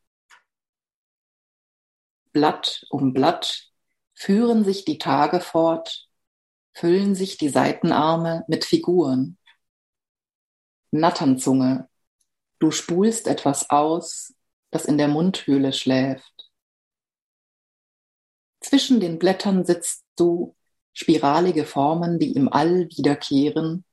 Blatt 2.32 2.84
um 2.90 3.12
Blatt 3.12 3.70
führen 4.14 4.64
sich 4.64 4.84
die 4.84 4.98
Tage 4.98 5.40
fort, 5.40 6.08
füllen 6.72 7.14
sich 7.14 7.38
die 7.38 7.48
Seitenarme 7.48 8.44
mit 8.46 8.64
Figuren. 8.64 9.38
Natternzunge 10.92 11.90
Du 12.60 12.70
spulst 12.70 13.26
etwas 13.26 13.70
aus, 13.70 14.34
das 14.70 14.84
in 14.84 14.98
der 14.98 15.08
Mundhöhle 15.08 15.72
schläft. 15.72 16.39
Zwischen 18.60 19.00
den 19.00 19.18
Blättern 19.18 19.64
sitzt 19.64 20.04
du, 20.16 20.54
spiralige 20.92 21.64
Formen, 21.64 22.18
die 22.18 22.32
im 22.32 22.52
All 22.52 22.88
wiederkehren, 22.90 23.84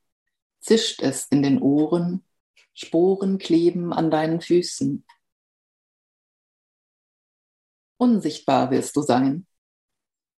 zischt 0.59 1.01
es 1.01 1.27
in 1.27 1.41
den 1.41 1.61
Ohren, 1.61 2.23
Sporen 2.73 3.39
kleben 3.39 3.91
an 3.91 4.11
deinen 4.11 4.39
Füßen. 4.39 5.03
Unsichtbar 7.97 8.69
willst 8.69 8.95
du 8.95 9.01
sein. 9.01 9.47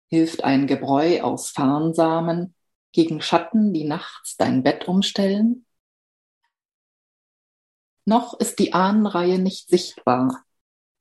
Hilft 0.06 0.44
ein 0.44 0.68
Gebräu 0.68 1.20
aus 1.22 1.50
Farnsamen 1.50 2.54
gegen 2.92 3.20
Schatten, 3.20 3.72
die 3.74 3.84
nachts 3.84 4.36
dein 4.36 4.62
Bett 4.62 4.86
umstellen? 4.86 5.66
Noch 8.04 8.38
ist 8.38 8.60
die 8.60 8.72
Ahnenreihe 8.72 9.40
nicht 9.40 9.68
sichtbar. 9.68 10.44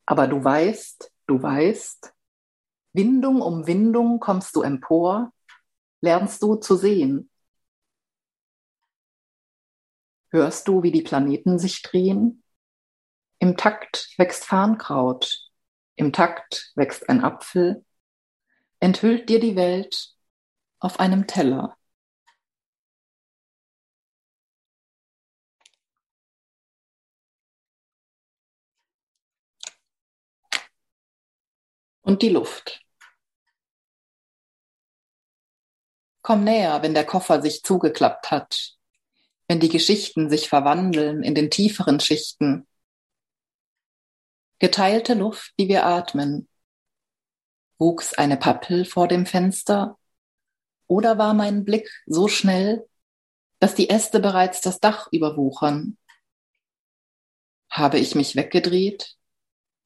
Aber 0.07 0.27
du 0.27 0.43
weißt, 0.43 1.11
du 1.27 1.41
weißt, 1.41 2.13
Windung 2.93 3.41
um 3.41 3.67
Windung 3.67 4.19
kommst 4.19 4.55
du 4.55 4.61
empor, 4.61 5.31
lernst 6.01 6.41
du 6.41 6.55
zu 6.55 6.75
sehen. 6.75 7.29
Hörst 10.29 10.67
du, 10.67 10.83
wie 10.83 10.91
die 10.91 11.01
Planeten 11.01 11.57
sich 11.59 11.81
drehen? 11.81 12.43
Im 13.39 13.55
Takt 13.55 14.13
wächst 14.17 14.45
Farnkraut, 14.45 15.49
im 15.95 16.11
Takt 16.11 16.71
wächst 16.75 17.07
ein 17.07 17.23
Apfel, 17.23 17.85
enthüllt 18.79 19.29
dir 19.29 19.39
die 19.39 19.55
Welt 19.55 20.15
auf 20.79 20.99
einem 20.99 21.27
Teller. 21.27 21.77
Und 32.07 32.21
die 32.21 32.29
Luft. 32.29 32.81
Komm 36.21 36.45
näher, 36.45 36.81
wenn 36.81 36.93
der 36.93 37.05
Koffer 37.05 37.41
sich 37.41 37.63
zugeklappt 37.63 38.31
hat, 38.31 38.77
wenn 39.47 39.59
die 39.59 39.69
Geschichten 39.69 40.29
sich 40.29 40.47
verwandeln 40.47 41.21
in 41.21 41.35
den 41.35 41.51
tieferen 41.51 41.99
Schichten. 41.99 42.65
Geteilte 44.59 45.13
Luft, 45.13 45.53
die 45.59 45.67
wir 45.67 45.85
atmen. 45.85 46.47
Wuchs 47.77 48.13
eine 48.13 48.37
Pappel 48.37 48.85
vor 48.85 49.07
dem 49.07 49.25
Fenster? 49.25 49.99
Oder 50.87 51.17
war 51.17 51.33
mein 51.33 51.65
Blick 51.65 51.89
so 52.05 52.29
schnell, 52.29 52.87
dass 53.59 53.75
die 53.75 53.89
Äste 53.89 54.21
bereits 54.21 54.61
das 54.61 54.79
Dach 54.79 55.09
überwuchern? 55.11 55.97
Habe 57.69 57.99
ich 57.99 58.15
mich 58.15 58.37
weggedreht? 58.37 59.16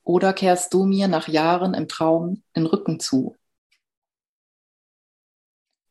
Oder 0.04 0.34
kehrst 0.34 0.74
du 0.74 0.86
mir 0.86 1.08
nach 1.08 1.28
Jahren 1.28 1.74
im 1.74 1.88
Traum 1.88 2.44
den 2.56 2.66
Rücken 2.66 3.00
zu? 3.00 3.38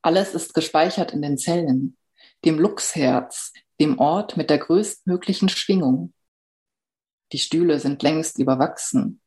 Alles 0.02 0.34
ist 0.34 0.54
gespeichert 0.54 1.12
in 1.12 1.22
den 1.22 1.38
Zellen, 1.38 1.96
dem 2.44 2.58
Luchsherz, 2.58 3.52
dem 3.80 3.98
Ort 3.98 4.36
mit 4.36 4.50
der 4.50 4.58
größtmöglichen 4.58 5.48
Schwingung. 5.48 6.12
Die 7.32 7.38
Stühle 7.38 7.78
sind 7.78 8.02
längst 8.02 8.38
überwachsen, 8.38 9.20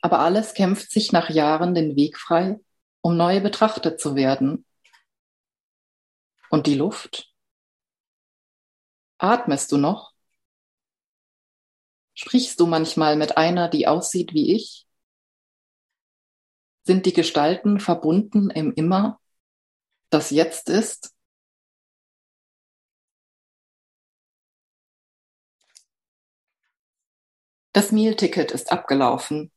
aber 0.00 0.20
alles 0.20 0.54
kämpft 0.54 0.90
sich 0.90 1.12
nach 1.12 1.28
Jahren 1.28 1.74
den 1.74 1.96
Weg 1.96 2.16
frei, 2.18 2.58
um 3.02 3.16
neu 3.16 3.40
betrachtet 3.40 4.00
zu 4.00 4.14
werden. 4.14 4.64
Und 6.50 6.66
die 6.66 6.74
Luft? 6.74 7.32
Atmest 9.18 9.72
du 9.72 9.76
noch? 9.76 10.15
Sprichst 12.18 12.58
du 12.60 12.66
manchmal 12.66 13.14
mit 13.16 13.36
einer, 13.36 13.68
die 13.68 13.86
aussieht 13.86 14.32
wie 14.32 14.56
ich? 14.56 14.86
Sind 16.84 17.04
die 17.04 17.12
Gestalten 17.12 17.78
verbunden 17.78 18.48
im 18.48 18.72
Immer, 18.72 19.20
das 20.08 20.30
jetzt 20.30 20.70
ist? 20.70 21.12
Das 27.72 27.92
Mealticket 27.92 28.50
ist 28.50 28.72
abgelaufen. 28.72 29.52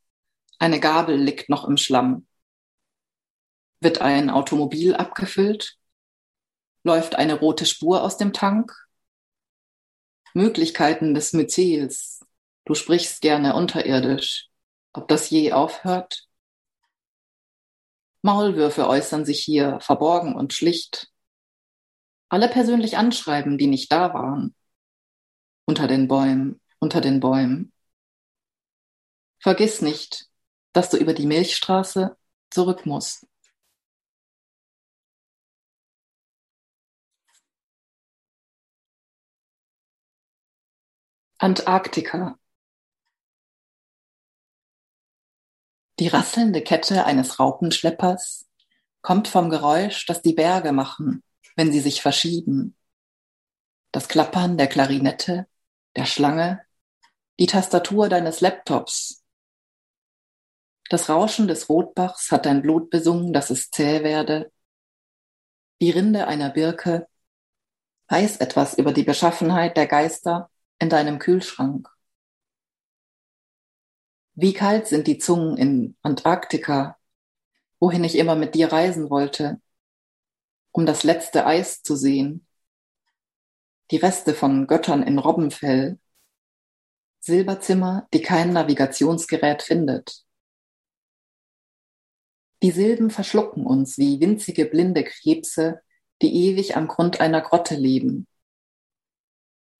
Eine 0.57 0.81
Gabel 0.81 1.15
liegt 1.15 1.47
noch 1.47 1.65
im 1.65 1.77
Schlamm. 1.77 2.27
Wird 3.79 4.01
ein 4.01 4.29
Automobil 4.29 4.95
abgefüllt? 4.95 5.77
Läuft 6.83 7.15
eine 7.15 7.39
rote 7.39 7.65
Spur 7.65 8.03
aus 8.03 8.17
dem 8.17 8.33
Tank? 8.33 8.75
Möglichkeiten 10.33 11.13
des 11.13 11.31
Myzels 11.31 12.19
Du 12.69 12.75
sprichst 12.75 13.21
gerne 13.21 13.55
unterirdisch. 13.55 14.47
Ob 14.93 15.07
das 15.07 15.31
je 15.31 15.53
aufhört? 15.53 16.27
Maulwürfe 18.21 18.87
äußern 18.87 19.25
sich 19.25 19.43
hier 19.43 19.79
verborgen 19.81 20.35
und 20.35 20.53
schlicht. 20.53 21.11
Alle 22.29 22.47
persönlich 22.47 22.95
anschreiben, 22.95 23.57
die 23.57 23.65
nicht 23.65 23.91
da 23.91 24.13
waren. 24.13 24.53
Unter 25.65 25.87
den 25.87 26.07
Bäumen, 26.07 26.61
unter 26.77 27.01
den 27.01 27.19
Bäumen. 27.19 27.73
Vergiss 29.39 29.81
nicht, 29.81 30.27
dass 30.71 30.91
du 30.91 30.97
über 30.97 31.15
die 31.15 31.25
Milchstraße 31.25 32.17
zurück 32.51 32.85
musst. 32.85 33.25
Antarktika 41.39 42.38
Die 45.99 46.07
rasselnde 46.07 46.61
Kette 46.61 47.05
eines 47.05 47.39
Raupenschleppers 47.39 48.47
kommt 49.01 49.27
vom 49.27 49.49
Geräusch, 49.49 50.05
das 50.05 50.21
die 50.21 50.31
Berge 50.31 50.71
machen, 50.71 51.23
wenn 51.57 51.73
sie 51.73 51.81
sich 51.81 52.01
verschieben. 52.01 52.77
Das 53.91 54.07
Klappern 54.07 54.57
der 54.57 54.67
Klarinette, 54.67 55.47
der 55.97 56.05
Schlange, 56.05 56.61
die 57.37 57.47
Tastatur 57.47 58.07
deines 58.07 58.39
Laptops. 58.39 59.25
Das 60.89 61.09
Rauschen 61.09 61.49
des 61.49 61.67
Rotbachs 61.67 62.31
hat 62.31 62.45
dein 62.45 62.61
Blut 62.61 62.89
besungen, 62.89 63.33
dass 63.33 63.49
es 63.49 63.69
zäh 63.69 64.01
werde. 64.01 64.53
Die 65.81 65.91
Rinde 65.91 66.27
einer 66.27 66.49
Birke 66.49 67.07
weiß 68.07 68.37
etwas 68.37 68.73
über 68.77 68.93
die 68.93 69.03
Beschaffenheit 69.03 69.75
der 69.75 69.87
Geister 69.87 70.49
in 70.79 70.89
deinem 70.89 71.19
Kühlschrank? 71.19 71.89
Wie 74.41 74.53
kalt 74.53 74.87
sind 74.87 75.07
die 75.07 75.17
Zungen 75.17 75.57
in 75.57 75.97
Antarktika, 76.01 76.97
wohin 77.77 78.05
ich 78.05 78.15
immer 78.15 78.35
mit 78.35 78.55
dir 78.55 78.71
reisen 78.71 79.09
wollte, 79.09 79.61
um 80.71 80.85
das 80.85 81.03
letzte 81.03 81.45
Eis 81.45 81.83
zu 81.83 81.97
sehen? 81.97 82.47
Die 83.91 83.97
Reste 83.97 84.33
von 84.33 84.65
Göttern 84.65 85.03
in 85.03 85.19
Robbenfell, 85.19 85.99
Silberzimmer, 87.19 88.07
die 88.13 88.21
kein 88.21 88.53
Navigationsgerät 88.53 89.61
findet. 89.61 90.23
Die 92.63 92.71
Silben 92.71 93.09
verschlucken 93.11 93.65
uns 93.65 93.97
wie 93.97 94.21
winzige 94.21 94.67
blinde 94.67 95.03
Krebse, 95.03 95.81
die 96.21 96.33
ewig 96.33 96.77
am 96.77 96.87
Grund 96.87 97.19
einer 97.19 97.41
Grotte 97.41 97.75
leben. 97.75 98.25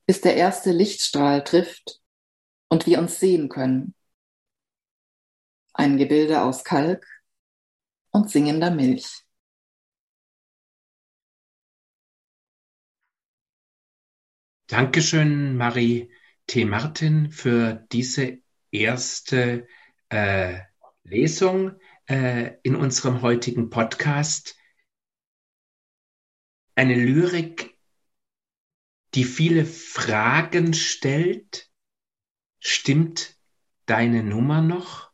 Bis 0.06 0.19
der 0.19 0.36
erste 0.36 0.74
Lichtstrahl 0.74 1.45
trifft 1.45 2.02
und 2.67 2.88
wir 2.88 3.00
uns 3.00 3.22
sehen 3.22 3.48
können. 3.48 3.95
Ein 5.80 5.96
Gebilde 5.96 6.42
aus 6.42 6.65
Kalk 6.65 7.08
und 8.12 8.30
singender 8.30 8.70
Milch. 8.70 9.24
Dankeschön, 14.68 15.56
Marie 15.56 16.12
T. 16.48 16.65
Martin, 16.65 17.32
für 17.32 17.88
diese 17.94 18.39
erste 18.72 19.70
äh, 20.10 20.60
Lesung 21.04 21.80
äh, 22.08 22.58
in 22.63 22.76
unserem 22.76 23.22
heutigen 23.22 23.70
Podcast. 23.70 24.58
Eine 26.76 26.96
Lyrik, 26.96 27.80
die 29.13 29.24
viele 29.24 29.63
Fragen 29.63 30.74
stellt. 30.74 31.72
Stimmt 32.60 33.39
deine 33.86 34.24
Nummer 34.24 34.62
noch 34.62 35.09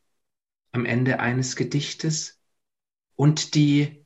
am 0.75 0.85
Ende 0.85 1.19
eines 1.19 1.55
Gedichtes? 1.55 2.39
Und 3.15 3.55
die 3.55 4.05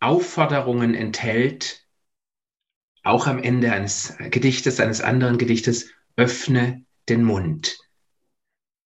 Aufforderungen 0.00 0.94
enthält, 0.94 1.86
auch 3.02 3.26
am 3.26 3.42
Ende 3.42 3.72
eines 3.72 4.14
Gedichtes, 4.18 4.78
eines 4.78 5.00
anderen 5.00 5.38
Gedichtes, 5.38 5.90
öffne 6.16 6.84
den 7.08 7.24
Mund. 7.24 7.78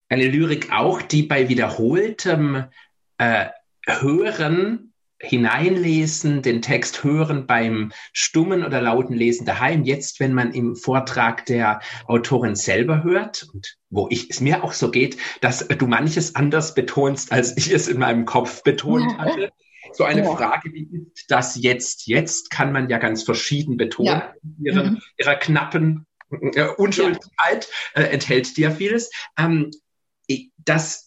Eine 0.09 0.29
Lyrik 0.29 0.73
auch, 0.73 1.03
die 1.03 1.25
bei 1.25 1.49
wiederholtem 1.49 2.67
äh, 3.19 3.49
Hören, 3.85 4.86
Hineinlesen, 5.19 6.43
den 6.43 6.61
Text 6.61 7.03
hören 7.03 7.47
beim 7.47 7.93
stummen 8.13 8.65
oder 8.65 8.83
lauten 8.83 9.15
Lesen 9.15 9.47
daheim, 9.47 9.85
jetzt, 9.85 10.21
wenn 10.21 10.35
man 10.35 10.53
im 10.53 10.77
Vortrag 10.77 11.47
der 11.47 11.81
Autorin 12.07 12.55
selber 12.55 13.03
hört 13.03 13.49
und 13.53 13.77
wo 13.89 14.09
ich, 14.11 14.29
es 14.29 14.41
mir 14.41 14.63
auch 14.63 14.73
so 14.73 14.91
geht, 14.91 15.17
dass 15.41 15.67
du 15.67 15.87
manches 15.87 16.35
anders 16.35 16.75
betonst, 16.75 17.33
als 17.33 17.57
ich 17.57 17.73
es 17.73 17.89
in 17.89 17.99
meinem 17.99 18.27
Kopf 18.27 18.63
betont 18.63 19.17
hatte. 19.19 19.51
So 19.93 20.05
eine 20.05 20.25
ja. 20.25 20.37
Frage, 20.37 20.73
wie 20.75 20.89
ist 21.15 21.31
das 21.31 21.57
jetzt? 21.57 22.07
Jetzt 22.07 22.51
kann 22.51 22.73
man 22.73 22.91
ja 22.91 22.99
ganz 22.99 23.23
verschieden 23.23 23.79
betonen. 23.79 24.09
Ja. 24.09 24.35
Ihren, 24.63 24.91
mhm. 24.91 25.03
Ihrer 25.17 25.37
knappen 25.37 26.07
äh, 26.31 26.67
Unschuldigkeit 26.77 27.69
ja. 27.95 28.03
äh, 28.03 28.09
enthält 28.09 28.59
ja 28.59 28.71
vieles. 28.71 29.11
Ähm, 29.39 29.71
das 30.59 31.06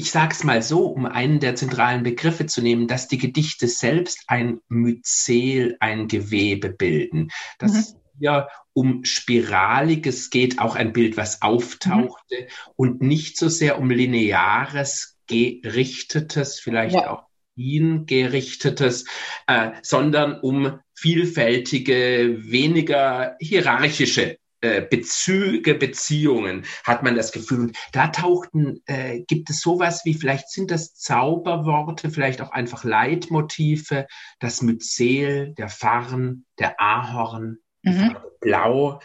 ich 0.00 0.10
sage 0.10 0.32
es 0.32 0.44
mal 0.44 0.62
so, 0.62 0.86
um 0.86 1.04
einen 1.04 1.40
der 1.40 1.56
zentralen 1.56 2.02
Begriffe 2.02 2.46
zu 2.46 2.62
nehmen, 2.62 2.88
dass 2.88 3.06
die 3.06 3.18
Gedichte 3.18 3.68
selbst 3.68 4.24
ein 4.28 4.60
Myzel, 4.68 5.76
ein 5.78 6.08
Gewebe 6.08 6.70
bilden. 6.70 7.30
Dass 7.58 7.92
mhm. 7.92 7.98
hier 8.18 8.48
um 8.72 9.04
Spiraliges 9.04 10.30
geht, 10.30 10.58
auch 10.58 10.74
ein 10.74 10.94
Bild, 10.94 11.18
was 11.18 11.42
auftauchte 11.42 12.34
mhm. 12.40 12.72
und 12.76 13.02
nicht 13.02 13.36
so 13.36 13.50
sehr 13.50 13.78
um 13.78 13.90
lineares, 13.90 15.18
gerichtetes, 15.26 16.58
vielleicht 16.58 16.94
ja. 16.94 17.10
auch 17.10 17.24
ihn 17.54 18.06
gerichtetes, 18.06 19.04
äh, 19.48 19.72
sondern 19.82 20.40
um 20.40 20.80
vielfältige, 20.94 22.38
weniger 22.38 23.36
hierarchische 23.38 24.38
Bezüge, 24.60 25.74
Beziehungen, 25.74 26.64
hat 26.84 27.02
man 27.02 27.16
das 27.16 27.32
Gefühl. 27.32 27.60
Und 27.60 27.76
da 27.92 28.08
tauchten, 28.08 28.82
äh, 28.86 29.20
gibt 29.20 29.50
es 29.50 29.60
sowas 29.60 30.04
wie, 30.04 30.14
vielleicht 30.14 30.50
sind 30.50 30.70
das 30.70 30.94
Zauberworte, 30.94 32.10
vielleicht 32.10 32.40
auch 32.42 32.50
einfach 32.50 32.84
Leitmotive, 32.84 34.06
das 34.38 34.62
Myzel, 34.62 35.54
der 35.54 35.68
Farn, 35.68 36.44
der 36.58 36.80
Ahorn, 36.80 37.58
mhm. 37.82 38.16
Blau, 38.40 39.00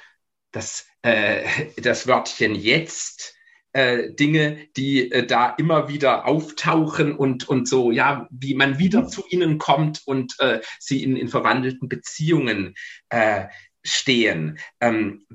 das, 0.52 0.88
äh, 1.02 1.44
das 1.78 2.08
Wörtchen 2.08 2.56
jetzt, 2.56 3.36
äh, 3.76 4.14
Dinge, 4.14 4.70
die 4.78 5.12
äh, 5.12 5.28
da 5.28 5.50
immer 5.50 5.90
wieder 5.90 6.26
auftauchen 6.26 7.14
und, 7.14 7.50
und 7.50 7.68
so, 7.68 7.92
ja, 7.92 8.26
wie 8.32 8.56
man 8.56 8.80
wieder 8.80 9.02
mhm. 9.02 9.10
zu 9.10 9.24
ihnen 9.30 9.58
kommt 9.58 10.02
und 10.06 10.40
äh, 10.40 10.62
sie 10.80 11.04
in, 11.04 11.18
in 11.18 11.28
verwandelten 11.28 11.90
Beziehungen 11.90 12.76
äh, 13.10 13.48
stehen. 13.84 14.58
Ähm, 14.80 15.26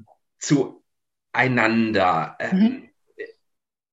zueinander. 0.41 2.37
Ähm, 2.41 2.59
mhm. 2.59 2.91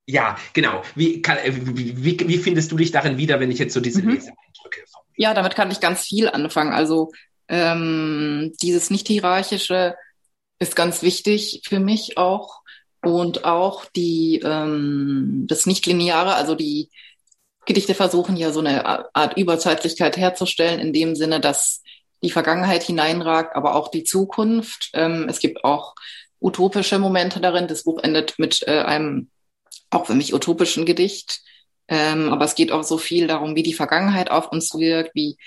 Ja, 0.05 0.37
genau. 0.53 0.81
Wie, 0.95 1.21
kann, 1.21 1.37
äh, 1.37 1.51
wie, 1.53 2.17
wie, 2.27 2.37
findest 2.37 2.71
du 2.71 2.77
dich 2.77 2.91
darin 2.91 3.17
wieder, 3.17 3.39
wenn 3.39 3.51
ich 3.51 3.59
jetzt 3.59 3.73
so 3.73 3.81
diese 3.81 4.01
mhm. 4.01 4.11
Leseeindrücke 4.11 4.83
Ja, 5.17 5.33
damit 5.33 5.55
kann 5.55 5.69
ich 5.69 5.81
ganz 5.81 6.03
viel 6.03 6.29
anfangen. 6.29 6.73
Also 6.73 7.11
ähm, 7.49 8.53
dieses 8.61 8.89
nicht-hierarchische 8.89 9.95
ist 10.59 10.75
ganz 10.75 11.01
wichtig 11.01 11.61
für 11.67 11.79
mich 11.79 12.17
auch. 12.17 12.61
Und 13.03 13.45
auch 13.45 13.85
die 13.95 14.41
ähm, 14.43 15.45
das 15.47 15.65
Nicht-Lineare, 15.65 16.35
also 16.35 16.55
die 16.55 16.89
Gedichte 17.65 17.93
versuchen 17.93 18.37
ja 18.37 18.51
so 18.51 18.61
eine 18.61 19.13
Art 19.13 19.37
Überzeitlichkeit 19.37 20.17
herzustellen, 20.17 20.79
in 20.79 20.93
dem 20.93 21.15
Sinne, 21.15 21.39
dass 21.39 21.83
die 22.23 22.31
Vergangenheit 22.31 22.81
hineinragt, 22.83 23.55
aber 23.55 23.75
auch 23.75 23.89
die 23.89 24.03
Zukunft. 24.03 24.89
Ähm, 24.93 25.27
es 25.29 25.39
gibt 25.39 25.63
auch 25.63 25.93
utopische 26.39 26.99
Momente 26.99 27.39
darin. 27.39 27.67
Das 27.67 27.83
Buch 27.83 28.01
endet 28.03 28.37
mit 28.39 28.63
äh, 28.67 28.81
einem 28.81 29.29
auch 29.89 30.05
für 30.05 30.15
mich 30.15 30.33
utopischen 30.33 30.85
Gedicht. 30.85 31.41
Ähm, 31.87 32.29
aber 32.31 32.45
es 32.45 32.55
geht 32.55 32.71
auch 32.71 32.83
so 32.83 32.97
viel 32.97 33.27
darum, 33.27 33.55
wie 33.55 33.63
die 33.63 33.73
Vergangenheit 33.73 34.29
auf 34.29 34.51
uns 34.51 34.73
wirkt, 34.73 35.15
wie 35.15 35.37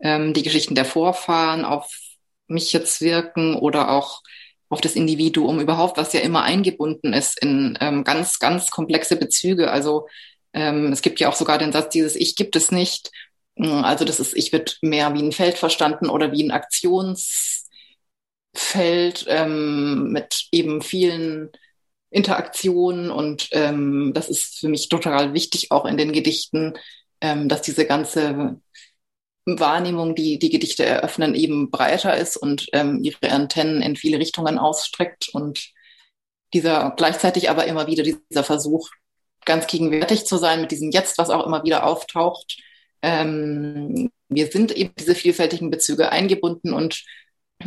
ähm, 0.00 0.32
die 0.32 0.42
Geschichten 0.42 0.74
der 0.74 0.86
Vorfahren 0.86 1.64
auf 1.64 1.90
mich 2.46 2.72
jetzt 2.72 3.00
wirken 3.00 3.54
oder 3.54 3.90
auch 3.90 4.22
auf 4.70 4.80
das 4.80 4.94
Individuum 4.94 5.60
überhaupt, 5.60 5.98
was 5.98 6.12
ja 6.12 6.20
immer 6.20 6.42
eingebunden 6.42 7.12
ist 7.12 7.42
in 7.42 7.76
ähm, 7.80 8.04
ganz, 8.04 8.38
ganz 8.38 8.70
komplexe 8.70 9.16
Bezüge. 9.16 9.70
Also 9.70 10.06
ähm, 10.52 10.92
es 10.92 11.02
gibt 11.02 11.20
ja 11.20 11.28
auch 11.28 11.34
sogar 11.34 11.58
den 11.58 11.72
Satz, 11.72 11.90
dieses 11.90 12.16
Ich 12.16 12.36
gibt 12.36 12.56
es 12.56 12.70
nicht. 12.70 13.10
Also 13.56 14.04
das 14.04 14.20
ist, 14.20 14.34
ich 14.34 14.52
wird 14.52 14.78
mehr 14.80 15.12
wie 15.12 15.22
ein 15.22 15.32
Feld 15.32 15.58
verstanden 15.58 16.08
oder 16.08 16.32
wie 16.32 16.42
ein 16.42 16.50
Aktions 16.50 17.66
Feld 18.54 19.26
ähm, 19.28 20.10
mit 20.12 20.48
eben 20.52 20.82
vielen 20.82 21.50
Interaktionen 22.10 23.10
und 23.10 23.48
ähm, 23.52 24.12
das 24.14 24.28
ist 24.28 24.58
für 24.58 24.68
mich 24.68 24.88
total 24.88 25.32
wichtig 25.34 25.70
auch 25.70 25.84
in 25.86 25.96
den 25.96 26.12
Gedichten, 26.12 26.74
ähm, 27.20 27.48
dass 27.48 27.62
diese 27.62 27.86
ganze 27.86 28.60
Wahrnehmung, 29.46 30.14
die 30.14 30.38
die 30.38 30.50
Gedichte 30.50 30.84
eröffnen, 30.84 31.34
eben 31.34 31.70
breiter 31.70 32.16
ist 32.16 32.36
und 32.36 32.68
ähm, 32.72 33.00
ihre 33.02 33.30
Antennen 33.30 33.82
in 33.82 33.96
viele 33.96 34.18
Richtungen 34.18 34.58
ausstreckt 34.58 35.28
und 35.32 35.70
dieser 36.52 36.92
gleichzeitig 36.96 37.48
aber 37.48 37.66
immer 37.66 37.86
wieder 37.86 38.02
dieser 38.02 38.44
Versuch, 38.44 38.90
ganz 39.44 39.66
gegenwärtig 39.66 40.26
zu 40.26 40.36
sein 40.36 40.60
mit 40.60 40.70
diesem 40.70 40.90
Jetzt, 40.90 41.16
was 41.18 41.30
auch 41.30 41.46
immer 41.46 41.64
wieder 41.64 41.86
auftaucht. 41.86 42.58
Ähm, 43.02 44.10
wir 44.28 44.46
sind 44.48 44.72
eben 44.72 44.92
diese 44.98 45.14
vielfältigen 45.14 45.70
Bezüge 45.70 46.10
eingebunden 46.10 46.72
und 46.72 47.04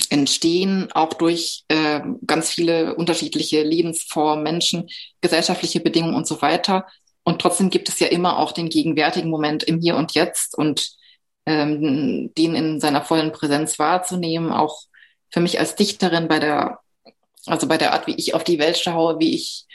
entstehen 0.09 0.91
auch 0.93 1.13
durch 1.13 1.65
äh, 1.67 2.01
ganz 2.25 2.51
viele 2.51 2.95
unterschiedliche 2.95 3.61
Lebensformen, 3.61 4.43
Menschen, 4.43 4.89
gesellschaftliche 5.21 5.79
Bedingungen 5.79 6.15
und 6.15 6.27
so 6.27 6.41
weiter. 6.41 6.87
Und 7.23 7.41
trotzdem 7.41 7.69
gibt 7.69 7.89
es 7.89 7.99
ja 7.99 8.07
immer 8.07 8.39
auch 8.39 8.51
den 8.51 8.69
gegenwärtigen 8.69 9.29
Moment 9.29 9.63
im 9.63 9.79
Hier 9.79 9.95
und 9.95 10.13
Jetzt 10.13 10.57
und 10.57 10.89
ähm, 11.45 12.33
den 12.37 12.55
in 12.55 12.79
seiner 12.79 13.03
vollen 13.03 13.31
Präsenz 13.31 13.77
wahrzunehmen, 13.77 14.51
auch 14.51 14.83
für 15.29 15.39
mich 15.39 15.59
als 15.59 15.75
Dichterin 15.75 16.27
bei 16.27 16.39
der, 16.39 16.79
also 17.45 17.67
bei 17.67 17.77
der 17.77 17.93
Art, 17.93 18.07
wie 18.07 18.15
ich 18.15 18.33
auf 18.33 18.43
die 18.43 18.59
Welt 18.59 18.77
schaue, 18.77 19.19
wie 19.19 19.35
ich, 19.35 19.65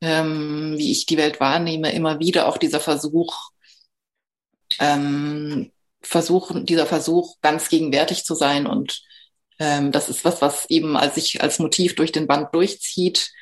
ähm, 0.00 0.74
wie 0.76 0.92
ich 0.92 1.06
die 1.06 1.16
Welt 1.16 1.40
wahrnehme, 1.40 1.92
immer 1.92 2.20
wieder 2.20 2.46
auch 2.46 2.58
dieser 2.58 2.80
Versuch, 2.80 3.34
ähm, 4.78 5.72
versuchen, 6.00 6.66
dieser 6.66 6.86
Versuch, 6.86 7.36
ganz 7.42 7.68
gegenwärtig 7.68 8.24
zu 8.24 8.34
sein 8.34 8.66
und 8.66 9.02
ähm, 9.62 9.92
das 9.92 10.08
ist 10.08 10.24
was, 10.24 10.42
was 10.42 10.68
eben 10.70 10.96
als 10.96 11.14
sich 11.14 11.42
als 11.42 11.58
Motiv 11.58 11.94
durch 11.94 12.12
den 12.12 12.26
Band 12.26 12.54
durchzieht, 12.54 13.32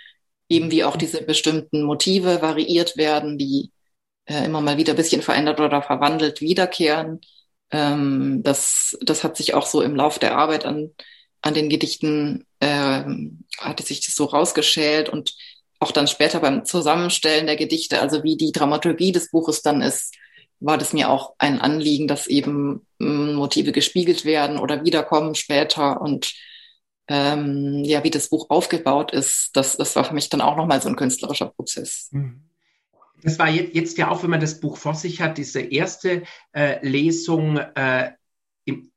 eben 0.48 0.70
wie 0.70 0.84
auch 0.84 0.96
diese 0.96 1.22
bestimmten 1.22 1.82
Motive 1.82 2.42
variiert 2.42 2.96
werden, 2.96 3.38
die 3.38 3.70
äh, 4.26 4.44
immer 4.44 4.60
mal 4.60 4.76
wieder 4.76 4.92
ein 4.92 4.96
bisschen 4.96 5.22
verändert 5.22 5.60
oder 5.60 5.82
verwandelt 5.82 6.40
wiederkehren. 6.40 7.20
Ähm, 7.70 8.42
das, 8.42 8.98
das 9.00 9.24
hat 9.24 9.36
sich 9.36 9.54
auch 9.54 9.66
so 9.66 9.80
im 9.82 9.96
Lauf 9.96 10.18
der 10.18 10.36
Arbeit 10.36 10.64
an 10.66 10.90
an 11.42 11.54
den 11.54 11.68
Gedichten 11.68 12.46
äh, 12.60 13.02
hatte 13.58 13.82
sich 13.82 14.04
das 14.04 14.14
so 14.14 14.24
rausgeschält 14.24 15.08
und 15.08 15.34
auch 15.78 15.92
dann 15.92 16.06
später 16.06 16.40
beim 16.40 16.64
Zusammenstellen 16.64 17.46
der 17.46 17.56
Gedichte, 17.56 18.00
also 18.00 18.22
wie 18.22 18.36
die 18.36 18.52
Dramaturgie 18.52 19.12
des 19.12 19.30
Buches 19.30 19.62
dann 19.62 19.80
ist, 19.80 20.14
war 20.60 20.78
das 20.78 20.92
mir 20.92 21.10
auch 21.10 21.34
ein 21.38 21.60
Anliegen, 21.60 22.06
dass 22.06 22.26
eben 22.26 22.86
mm, 22.98 23.32
Motive 23.34 23.72
gespiegelt 23.72 24.24
werden 24.24 24.58
oder 24.58 24.84
wiederkommen 24.84 25.34
später 25.34 26.00
und 26.00 26.32
ähm, 27.08 27.82
ja, 27.84 28.04
wie 28.04 28.10
das 28.10 28.28
Buch 28.28 28.50
aufgebaut 28.50 29.12
ist, 29.12 29.50
das, 29.54 29.76
das 29.76 29.96
war 29.96 30.04
für 30.04 30.14
mich 30.14 30.28
dann 30.28 30.40
auch 30.40 30.56
nochmal 30.56 30.80
so 30.80 30.88
ein 30.88 30.96
künstlerischer 30.96 31.46
Prozess. 31.46 32.08
Mhm. 32.12 32.44
Das 33.22 33.38
war 33.38 33.50
jetzt 33.50 33.98
ja 33.98 34.10
auch, 34.10 34.22
wenn 34.22 34.30
man 34.30 34.40
das 34.40 34.60
Buch 34.60 34.76
vor 34.76 34.94
sich 34.94 35.20
hat, 35.20 35.36
diese 35.36 35.60
erste 35.60 36.22
äh, 36.52 36.86
Lesung 36.86 37.58
äh, 37.58 38.12
im, 38.64 38.92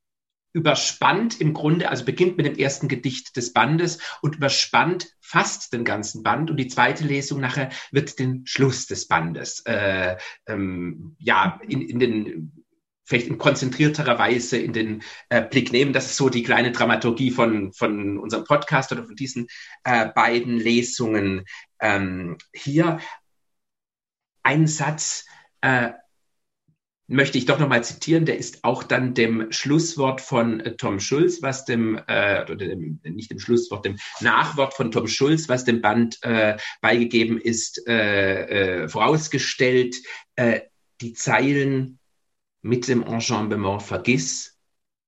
überspannt 0.54 1.42
im 1.42 1.54
Grunde, 1.54 1.90
also 1.90 2.06
beginnt 2.06 2.38
mit 2.38 2.46
dem 2.46 2.56
ersten 2.56 2.88
Gedicht 2.88 3.36
des 3.36 3.54
Bandes 3.54 4.00
und 4.22 4.36
überspannt 4.36 5.10
fast 5.20 5.74
den 5.74 5.84
ganzen 5.84 6.24
Band 6.24 6.52
und 6.52 6.58
die 6.58 6.68
zweite 6.68 7.04
Lesung 7.04 7.42
nachher 7.42 7.70
wird 7.92 8.20
den 8.20 8.46
Schluss 8.46 8.86
des 8.86 9.08
Bandes 9.08 9.62
äh, 9.66 10.16
ähm, 10.48 11.16
ja 11.20 11.60
in, 11.68 11.82
in 11.82 12.00
den 12.00 12.64
vielleicht 13.06 13.28
in 13.28 13.38
konzentrierterer 13.38 14.18
Weise 14.18 14.58
in 14.58 14.74
den 14.74 15.04
äh, 15.30 15.42
Blick 15.42 15.72
nehmen. 15.72 15.94
Das 15.94 16.06
ist 16.06 16.18
so 16.18 16.30
die 16.30 16.44
kleine 16.44 16.72
Dramaturgie 16.72 17.32
von, 17.32 17.74
von 17.74 18.18
unserem 18.18 18.46
Podcast 18.46 18.92
oder 18.92 19.06
von 19.06 19.16
diesen 19.16 19.48
äh, 19.84 20.08
beiden 20.08 20.58
Lesungen 20.58 21.46
ähm, 21.80 22.38
hier. 22.54 23.00
Ein 24.42 24.68
Satz, 24.68 25.26
äh, 25.62 25.92
möchte 27.08 27.38
ich 27.38 27.46
doch 27.46 27.60
nochmal 27.60 27.84
zitieren, 27.84 28.26
der 28.26 28.38
ist 28.38 28.64
auch 28.64 28.84
dann 28.84 29.14
dem 29.14 29.52
Schlusswort 29.52 30.22
von 30.22 30.60
äh, 30.62 30.76
Tom 30.76 31.00
Schulz, 31.00 31.42
was 31.42 31.66
dem, 31.66 32.00
äh, 32.08 32.44
oder 32.44 32.56
dem, 32.56 33.00
nicht 33.04 33.32
dem 33.32 33.40
Schlusswort, 33.40 33.86
dem 33.86 33.98
Nachwort 34.22 34.74
von 34.74 34.92
Tom 34.92 35.08
Schulz, 35.08 35.50
was 35.50 35.66
dem 35.66 35.82
Band 35.82 36.20
äh, 36.24 36.58
beigegeben 36.82 37.40
ist, 37.40 37.86
äh, 37.88 38.84
äh, 38.84 38.90
vorausgestellt. 38.90 39.96
Äh, 40.36 40.62
die 41.02 41.14
Zeilen 41.14 42.00
mit 42.62 42.88
dem 42.88 43.04
Enjambement 43.04 43.84
vergiss 43.84 44.58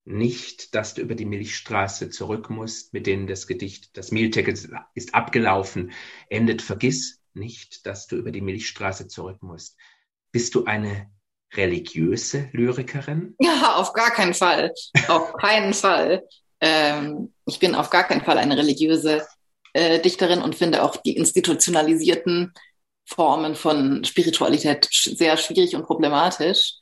nicht, 0.03 0.75
dass 0.75 0.93
du 0.93 1.01
über 1.01 1.15
die 1.15 1.25
Milchstraße 1.25 2.09
zurück 2.09 2.49
musst, 2.49 2.93
mit 2.93 3.07
denen 3.07 3.25
das 3.25 3.47
Gedicht, 3.47 3.97
das 3.97 4.11
Mehlticket 4.11 4.69
ist 4.93 5.15
abgelaufen, 5.15 5.91
endet. 6.29 6.61
Vergiss 6.61 7.21
nicht, 7.33 7.85
dass 7.85 8.07
du 8.07 8.17
über 8.17 8.31
die 8.31 8.41
Milchstraße 8.41 9.07
zurück 9.07 9.41
musst. 9.41 9.77
Bist 10.31 10.53
du 10.53 10.65
eine 10.65 11.09
religiöse 11.53 12.49
Lyrikerin? 12.51 13.35
Ja, 13.39 13.75
auf 13.75 13.93
gar 13.93 14.11
keinen 14.11 14.33
Fall. 14.33 14.73
auf 15.07 15.33
keinen 15.33 15.73
Fall. 15.73 16.23
Ähm, 16.61 17.33
ich 17.45 17.59
bin 17.59 17.75
auf 17.75 17.89
gar 17.89 18.03
keinen 18.05 18.23
Fall 18.23 18.37
eine 18.37 18.57
religiöse 18.57 19.25
äh, 19.73 19.99
Dichterin 19.99 20.41
und 20.41 20.55
finde 20.55 20.83
auch 20.83 20.97
die 20.97 21.17
institutionalisierten 21.17 22.53
Formen 23.05 23.55
von 23.55 24.03
Spiritualität 24.03 24.87
sehr 24.91 25.37
schwierig 25.37 25.75
und 25.75 25.83
problematisch. 25.85 26.73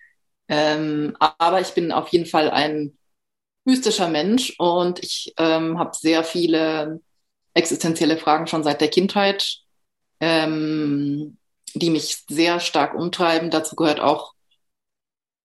Ähm, 0.47 1.15
aber 1.19 1.61
ich 1.61 1.69
bin 1.69 1.91
auf 1.91 2.09
jeden 2.09 2.25
Fall 2.25 2.49
ein 2.49 2.97
mystischer 3.65 4.07
Mensch 4.07 4.55
und 4.57 5.03
ich 5.03 5.33
ähm, 5.37 5.79
habe 5.79 5.91
sehr 5.95 6.23
viele 6.23 7.01
existenzielle 7.53 8.17
Fragen 8.17 8.47
schon 8.47 8.63
seit 8.63 8.81
der 8.81 8.89
Kindheit, 8.89 9.57
ähm, 10.19 11.37
die 11.73 11.89
mich 11.89 12.23
sehr 12.29 12.59
stark 12.59 12.93
umtreiben. 12.93 13.49
Dazu 13.51 13.75
gehört 13.75 13.99
auch 13.99 14.32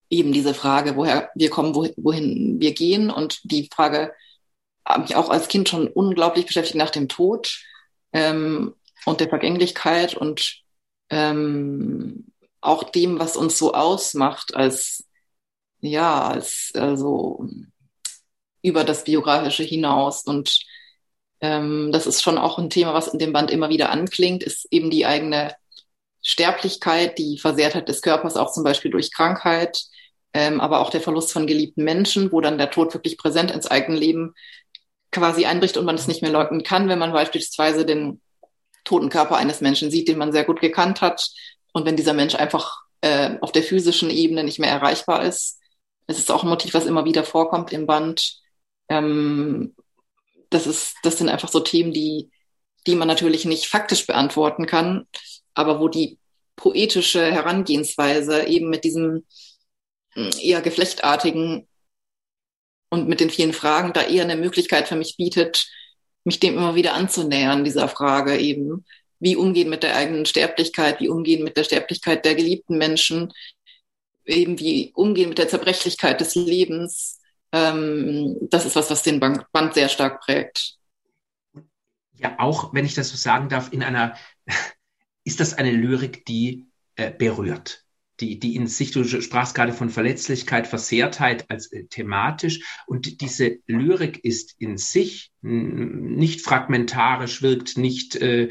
eben 0.09 0.31
diese 0.31 0.53
Frage, 0.53 0.95
woher 0.95 1.29
wir 1.35 1.49
kommen, 1.49 1.75
wohin 1.75 2.59
wir 2.59 2.73
gehen. 2.73 3.09
Und 3.09 3.39
die 3.43 3.69
Frage 3.71 4.13
hat 4.85 5.01
mich 5.01 5.15
auch 5.15 5.29
als 5.29 5.47
Kind 5.47 5.69
schon 5.69 5.87
unglaublich 5.87 6.45
beschäftigt 6.45 6.77
nach 6.77 6.89
dem 6.89 7.07
Tod 7.07 7.63
ähm, 8.13 8.75
und 9.05 9.19
der 9.19 9.29
Vergänglichkeit 9.29 10.15
und 10.15 10.61
ähm, 11.09 12.31
auch 12.61 12.83
dem, 12.83 13.19
was 13.19 13.37
uns 13.37 13.57
so 13.57 13.73
ausmacht 13.73 14.55
als, 14.55 15.05
ja, 15.79 16.27
als, 16.27 16.71
also 16.73 17.47
über 18.61 18.83
das 18.83 19.03
Biografische 19.03 19.63
hinaus. 19.63 20.23
Und 20.23 20.59
ähm, 21.41 21.91
das 21.91 22.07
ist 22.07 22.21
schon 22.21 22.37
auch 22.37 22.57
ein 22.57 22.69
Thema, 22.69 22.93
was 22.93 23.07
in 23.07 23.19
dem 23.19 23.31
Band 23.31 23.51
immer 23.51 23.69
wieder 23.69 23.91
anklingt, 23.91 24.43
ist 24.43 24.67
eben 24.71 24.89
die 24.89 25.05
eigene 25.05 25.55
Sterblichkeit, 26.21 27.17
die 27.17 27.37
Versehrtheit 27.37 27.87
des 27.87 28.01
Körpers, 28.01 28.35
auch 28.35 28.51
zum 28.51 28.63
Beispiel 28.63 28.91
durch 28.91 29.13
Krankheit, 29.13 29.85
ähm, 30.33 30.61
aber 30.61 30.79
auch 30.79 30.89
der 30.89 31.01
Verlust 31.01 31.31
von 31.31 31.47
geliebten 31.47 31.83
Menschen, 31.83 32.31
wo 32.31 32.41
dann 32.41 32.57
der 32.57 32.71
Tod 32.71 32.93
wirklich 32.93 33.17
präsent 33.17 33.51
ins 33.51 33.67
eigene 33.67 33.97
Leben 33.97 34.33
quasi 35.11 35.45
einbricht 35.45 35.77
und 35.77 35.85
man 35.85 35.95
es 35.95 36.07
nicht 36.07 36.21
mehr 36.21 36.31
leugnen 36.31 36.63
kann, 36.63 36.87
wenn 36.87 36.99
man 36.99 37.13
beispielsweise 37.13 37.85
den 37.85 38.21
toten 38.83 39.09
Körper 39.09 39.37
eines 39.37 39.61
Menschen 39.61 39.89
sieht, 39.91 40.07
den 40.07 40.17
man 40.17 40.31
sehr 40.31 40.43
gut 40.43 40.61
gekannt 40.61 41.01
hat. 41.01 41.29
Und 41.73 41.85
wenn 41.85 41.95
dieser 41.95 42.13
Mensch 42.13 42.35
einfach 42.35 42.83
äh, 43.01 43.37
auf 43.41 43.51
der 43.51 43.63
physischen 43.63 44.09
Ebene 44.09 44.43
nicht 44.43 44.59
mehr 44.59 44.71
erreichbar 44.71 45.23
ist. 45.23 45.59
Es 46.07 46.19
ist 46.19 46.31
auch 46.31 46.43
ein 46.43 46.49
Motiv, 46.49 46.73
was 46.73 46.85
immer 46.85 47.05
wieder 47.05 47.23
vorkommt 47.23 47.71
im 47.71 47.85
Band. 47.85 48.39
Ähm, 48.89 49.75
das, 50.49 50.67
ist, 50.67 50.95
das 51.03 51.17
sind 51.17 51.29
einfach 51.29 51.49
so 51.49 51.59
Themen, 51.59 51.93
die, 51.93 52.29
die 52.87 52.95
man 52.95 53.07
natürlich 53.07 53.45
nicht 53.45 53.67
faktisch 53.67 54.05
beantworten 54.07 54.65
kann, 54.65 55.07
aber 55.53 55.79
wo 55.79 55.87
die 55.87 56.17
poetische 56.55 57.31
Herangehensweise 57.31 58.45
eben 58.47 58.69
mit 58.69 58.83
diesem 58.83 59.25
eher 60.41 60.61
geflechtartigen 60.61 61.67
und 62.89 63.07
mit 63.07 63.19
den 63.19 63.29
vielen 63.29 63.53
Fragen 63.53 63.93
da 63.93 64.01
eher 64.01 64.23
eine 64.23 64.35
Möglichkeit 64.35 64.87
für 64.87 64.95
mich 64.95 65.17
bietet, 65.17 65.69
mich 66.23 66.39
dem 66.39 66.55
immer 66.57 66.75
wieder 66.75 66.93
anzunähern, 66.93 67.63
dieser 67.63 67.87
Frage 67.87 68.37
eben, 68.37 68.85
wie 69.19 69.35
umgehen 69.35 69.69
mit 69.69 69.83
der 69.83 69.95
eigenen 69.95 70.25
Sterblichkeit, 70.25 70.99
wie 70.99 71.09
umgehen 71.09 71.43
mit 71.43 71.57
der 71.57 71.63
Sterblichkeit 71.63 72.25
der 72.25 72.35
geliebten 72.35 72.77
Menschen, 72.77 73.31
eben 74.25 74.59
wie 74.59 74.91
umgehen 74.95 75.29
mit 75.29 75.37
der 75.37 75.49
Zerbrechlichkeit 75.49 76.21
des 76.21 76.35
Lebens. 76.35 77.19
Ähm, 77.51 78.37
das 78.41 78.65
ist 78.65 78.75
was, 78.75 78.89
was 78.89 79.03
den 79.03 79.19
Band 79.19 79.73
sehr 79.73 79.89
stark 79.89 80.21
prägt. 80.21 80.75
Ja, 82.13 82.35
auch 82.37 82.73
wenn 82.73 82.85
ich 82.85 82.95
das 82.95 83.09
so 83.09 83.17
sagen 83.17 83.49
darf, 83.49 83.71
in 83.71 83.83
einer, 83.83 84.15
ist 85.23 85.39
das 85.39 85.53
eine 85.53 85.71
Lyrik, 85.71 86.25
die 86.25 86.67
äh, 86.95 87.11
berührt 87.11 87.85
die, 88.19 88.39
die 88.39 88.55
in 88.55 88.67
sich, 88.67 88.91
du 88.91 89.03
sprachst 89.03 89.55
gerade 89.55 89.73
von 89.73 89.89
Verletzlichkeit, 89.89 90.67
Versehrtheit 90.67 91.49
als 91.49 91.71
äh, 91.71 91.85
thematisch. 91.85 92.61
Und 92.85 93.21
diese 93.21 93.59
Lyrik 93.67 94.23
ist 94.23 94.55
in 94.59 94.77
sich 94.77 95.31
nicht 95.41 96.41
fragmentarisch, 96.41 97.41
wirkt 97.41 97.77
nicht 97.77 98.15
äh, 98.15 98.49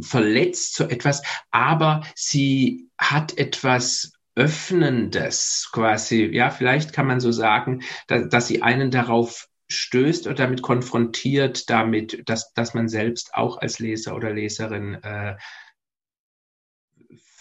verletzt 0.00 0.74
zu 0.74 0.84
etwas, 0.84 1.22
aber 1.50 2.02
sie 2.14 2.88
hat 2.98 3.38
etwas 3.38 4.12
Öffnendes 4.34 5.68
quasi, 5.72 6.24
ja, 6.24 6.50
vielleicht 6.50 6.92
kann 6.92 7.06
man 7.06 7.20
so 7.20 7.32
sagen, 7.32 7.82
da, 8.06 8.20
dass 8.20 8.48
sie 8.48 8.62
einen 8.62 8.90
darauf 8.90 9.46
stößt 9.68 10.26
oder 10.26 10.34
damit 10.34 10.62
konfrontiert, 10.62 11.68
damit, 11.70 12.22
dass, 12.26 12.52
dass 12.54 12.74
man 12.74 12.88
selbst 12.88 13.34
auch 13.34 13.58
als 13.58 13.78
Leser 13.78 14.14
oder 14.16 14.32
Leserin 14.32 14.94
äh, 15.02 15.36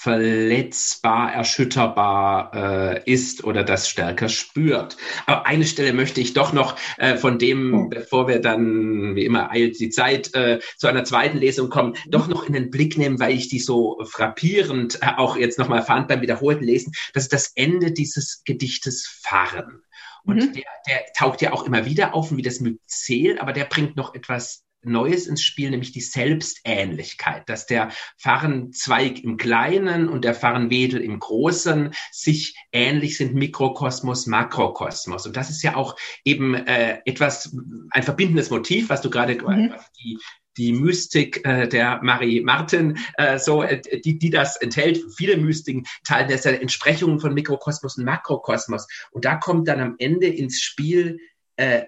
verletzbar, 0.02 1.32
erschütterbar 1.32 2.52
äh, 2.56 3.12
ist 3.12 3.44
oder 3.44 3.64
das 3.64 3.88
stärker 3.88 4.30
spürt. 4.30 4.98
Aber 5.28 5.46
eine 5.46 5.64
Stelle 5.64 5.94
möchte 5.94 6.22
ich 6.22 6.34
doch 6.34 6.54
noch 6.54 6.76
äh, 6.98 7.18
von 7.18 7.38
dem, 7.38 7.74
oh. 7.76 7.88
bevor 7.88 8.28
wir 8.28 8.40
dann, 8.40 9.16
wie 9.16 9.26
immer, 9.26 9.52
eilt 9.52 9.80
die 9.80 9.92
Zeit, 9.92 10.34
äh, 10.34 10.60
zu 10.78 10.88
einer 10.88 11.04
zweiten 11.04 11.38
Lesung 11.38 11.70
kommen, 11.70 11.96
doch 12.08 12.28
noch 12.28 12.48
in 12.48 12.54
den 12.54 12.72
Blick 12.72 12.98
nehmen, 12.98 13.20
weil 13.20 13.36
ich 13.36 13.48
die 13.48 13.60
so 13.60 14.00
frappierend 14.10 14.98
äh, 15.04 15.12
auch 15.18 15.38
jetzt 15.38 15.60
nochmal 15.60 15.84
fand 15.84 16.08
beim 16.08 16.22
wiederholten 16.22 16.64
Lesen. 16.64 16.94
Das 17.14 17.24
ist 17.24 17.34
das 17.34 17.52
Ende 17.54 17.92
dieses 17.92 18.42
Gedichtes 18.44 19.06
Fahren. 19.22 19.84
Und 20.24 20.38
mhm. 20.38 20.54
der, 20.54 20.64
der 20.88 21.02
taucht 21.16 21.44
ja 21.44 21.54
auch 21.54 21.68
immer 21.68 21.86
wieder 21.86 22.16
auf, 22.16 22.36
wie 22.36 22.42
das 22.42 22.60
Myzel, 22.60 23.38
aber 23.38 23.54
der 23.54 23.66
bringt 23.66 23.96
noch 23.98 24.16
etwas 24.16 24.64
Neues 24.84 25.28
ins 25.28 25.44
Spiel, 25.44 25.70
nämlich 25.70 25.92
die 25.92 26.02
Selbstähnlichkeit, 26.02 27.48
dass 27.48 27.66
der 27.66 27.92
Farrenzweig 28.18 29.24
im 29.24 29.38
Kleinen 29.38 30.10
und 30.10 30.26
der 30.26 30.34
Farrenwedel 30.34 31.02
im 31.02 31.20
Großen 31.20 31.94
sich 32.12 32.56
ähnlich 32.72 33.18
sind, 33.18 33.34
Mikrokosmos, 33.34 34.28
Makrokosmos. 34.28 35.26
Und 35.26 35.38
das 35.38 35.50
ist 35.50 35.64
ja 35.64 35.76
auch 35.76 35.96
eben 36.24 36.56
äh, 36.56 37.00
etwas, 37.06 37.56
ein 37.92 38.04
verbindendes 38.04 38.50
Motiv, 38.50 38.90
was 38.90 39.02
du 39.02 39.10
gerade 39.10 39.36
mhm. 39.36 39.74
die, 40.00 40.20
die 40.58 40.74
Mystik 40.74 41.46
äh, 41.46 41.68
der 41.68 42.02
Marie 42.04 42.42
Martin, 42.42 42.98
äh, 43.16 43.40
so, 43.40 43.64
äh, 43.64 43.82
die, 44.02 44.20
die 44.20 44.30
das 44.30 44.58
enthält, 44.58 45.02
viele 45.16 45.38
Mystiken 45.38 45.86
teilen 46.04 46.30
das 46.30 46.44
ja 46.44 46.52
Entsprechungen 46.52 47.20
von 47.20 47.34
Mikrokosmos 47.34 47.98
und 47.98 48.06
Makrokosmos. 48.06 48.88
Und 49.12 49.26
da 49.26 49.36
kommt 49.36 49.68
dann 49.68 49.80
am 49.80 49.96
Ende 49.98 50.28
ins 50.28 50.62
Spiel 50.62 51.20
äh, 51.56 51.84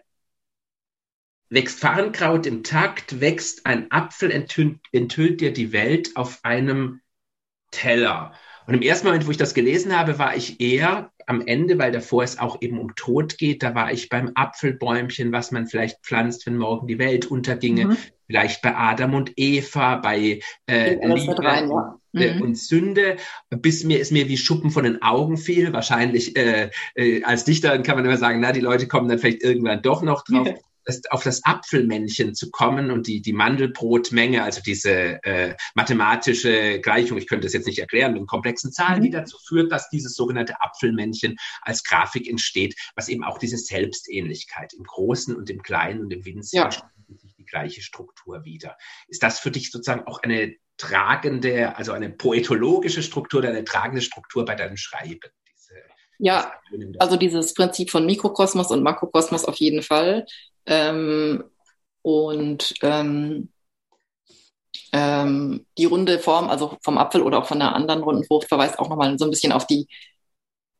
Wächst 1.53 1.79
Farnkraut 1.79 2.47
im 2.47 2.63
Takt, 2.63 3.21
wächst 3.21 3.67
ein 3.67 3.91
Apfel, 3.91 4.31
enthüllt, 4.31 4.79
enthüllt 4.91 5.39
dir 5.39 5.53
die 5.53 5.71
Welt 5.71 6.15
auf 6.15 6.39
einem 6.41 7.01
Teller. 7.69 8.33
Und 8.65 8.73
im 8.73 8.81
ersten 8.81 9.05
Moment, 9.05 9.27
wo 9.27 9.31
ich 9.31 9.37
das 9.37 9.53
gelesen 9.53 9.95
habe, 9.95 10.17
war 10.17 10.35
ich 10.35 10.59
eher 10.59 11.11
am 11.27 11.45
Ende, 11.45 11.77
weil 11.77 11.91
davor 11.91 12.23
es 12.23 12.39
auch 12.39 12.59
eben 12.61 12.79
um 12.79 12.95
Tod 12.95 13.37
geht. 13.37 13.61
Da 13.61 13.75
war 13.75 13.91
ich 13.91 14.09
beim 14.09 14.31
Apfelbäumchen, 14.33 15.31
was 15.31 15.51
man 15.51 15.67
vielleicht 15.67 16.03
pflanzt, 16.03 16.47
wenn 16.47 16.57
morgen 16.57 16.87
die 16.87 16.97
Welt 16.97 17.27
unterginge. 17.27 17.85
Mhm. 17.85 17.97
Vielleicht 18.25 18.63
bei 18.63 18.75
Adam 18.75 19.13
und 19.13 19.33
Eva, 19.35 19.97
bei 19.97 20.39
äh, 20.65 20.95
Liebe 20.95 21.37
rein, 21.37 21.69
ja. 21.69 21.99
Äh, 22.15 22.33
mhm. 22.33 22.41
und 22.41 22.57
Sünde, 22.57 23.17
bis 23.51 23.83
mir 23.83 23.99
es 23.99 24.09
mir 24.09 24.27
wie 24.27 24.37
Schuppen 24.37 24.71
von 24.71 24.85
den 24.85 25.03
Augen 25.03 25.37
fiel. 25.37 25.71
Wahrscheinlich 25.71 26.35
äh, 26.35 26.71
äh, 26.95 27.23
als 27.23 27.43
Dichter 27.43 27.77
kann 27.83 27.97
man 27.97 28.05
immer 28.05 28.17
sagen, 28.17 28.39
na, 28.39 28.53
die 28.53 28.59
Leute 28.59 28.87
kommen 28.87 29.07
dann 29.07 29.19
vielleicht 29.19 29.43
irgendwann 29.43 29.83
doch 29.83 30.01
noch 30.01 30.23
drauf. 30.23 30.47
das, 30.85 31.01
auf 31.09 31.23
das 31.23 31.43
Apfelmännchen 31.43 32.35
zu 32.35 32.51
kommen 32.51 32.91
und 32.91 33.07
die, 33.07 33.21
die 33.21 33.33
Mandelbrotmenge, 33.33 34.43
also 34.43 34.61
diese 34.61 35.23
äh, 35.23 35.55
mathematische 35.75 36.79
Gleichung, 36.81 37.17
ich 37.17 37.27
könnte 37.27 37.45
das 37.45 37.53
jetzt 37.53 37.67
nicht 37.67 37.79
erklären, 37.79 38.13
mit 38.13 38.27
komplexen 38.27 38.71
Zahlen, 38.71 38.99
mhm. 38.99 39.03
die 39.03 39.09
dazu 39.11 39.37
führt, 39.47 39.71
dass 39.71 39.89
dieses 39.89 40.15
sogenannte 40.15 40.61
Apfelmännchen 40.61 41.37
als 41.61 41.83
Grafik 41.83 42.29
entsteht, 42.29 42.75
was 42.95 43.09
eben 43.09 43.23
auch 43.23 43.37
diese 43.37 43.57
Selbstähnlichkeit 43.57 44.73
im 44.73 44.83
Großen 44.83 45.35
und 45.35 45.49
im 45.49 45.61
Kleinen 45.61 46.01
und 46.01 46.11
im 46.11 46.25
Winzigen 46.25 46.63
ja. 46.63 46.71
sich 46.71 47.35
die 47.37 47.45
gleiche 47.45 47.81
Struktur 47.81 48.43
wieder. 48.43 48.77
Ist 49.07 49.23
das 49.23 49.39
für 49.39 49.51
dich 49.51 49.71
sozusagen 49.71 50.07
auch 50.07 50.21
eine 50.23 50.55
tragende, 50.77 51.75
also 51.75 51.91
eine 51.91 52.09
poetologische 52.09 53.03
Struktur 53.03 53.39
oder 53.39 53.49
eine 53.49 53.63
tragende 53.63 54.01
Struktur 54.01 54.43
bei 54.45 54.55
deinem 54.55 54.77
Schreiben? 54.77 55.29
Ja, 56.19 56.53
also 56.99 57.17
dieses 57.17 57.53
Prinzip 57.53 57.89
von 57.89 58.05
Mikrokosmos 58.05 58.71
und 58.71 58.83
Makrokosmos 58.83 59.45
auf 59.45 59.55
jeden 59.55 59.81
Fall. 59.81 60.25
Ähm, 60.65 61.43
und 62.01 62.73
ähm, 62.81 63.49
ähm, 64.91 65.65
die 65.77 65.85
runde 65.85 66.19
Form, 66.19 66.49
also 66.49 66.77
vom 66.81 66.97
Apfel 66.97 67.21
oder 67.21 67.39
auch 67.39 67.47
von 67.47 67.61
einer 67.61 67.75
anderen 67.75 68.03
runden 68.03 68.23
Frucht, 68.25 68.47
verweist 68.47 68.79
auch 68.79 68.89
nochmal 68.89 69.17
so 69.17 69.25
ein 69.25 69.31
bisschen 69.31 69.51
auf 69.51 69.65
die, 69.67 69.87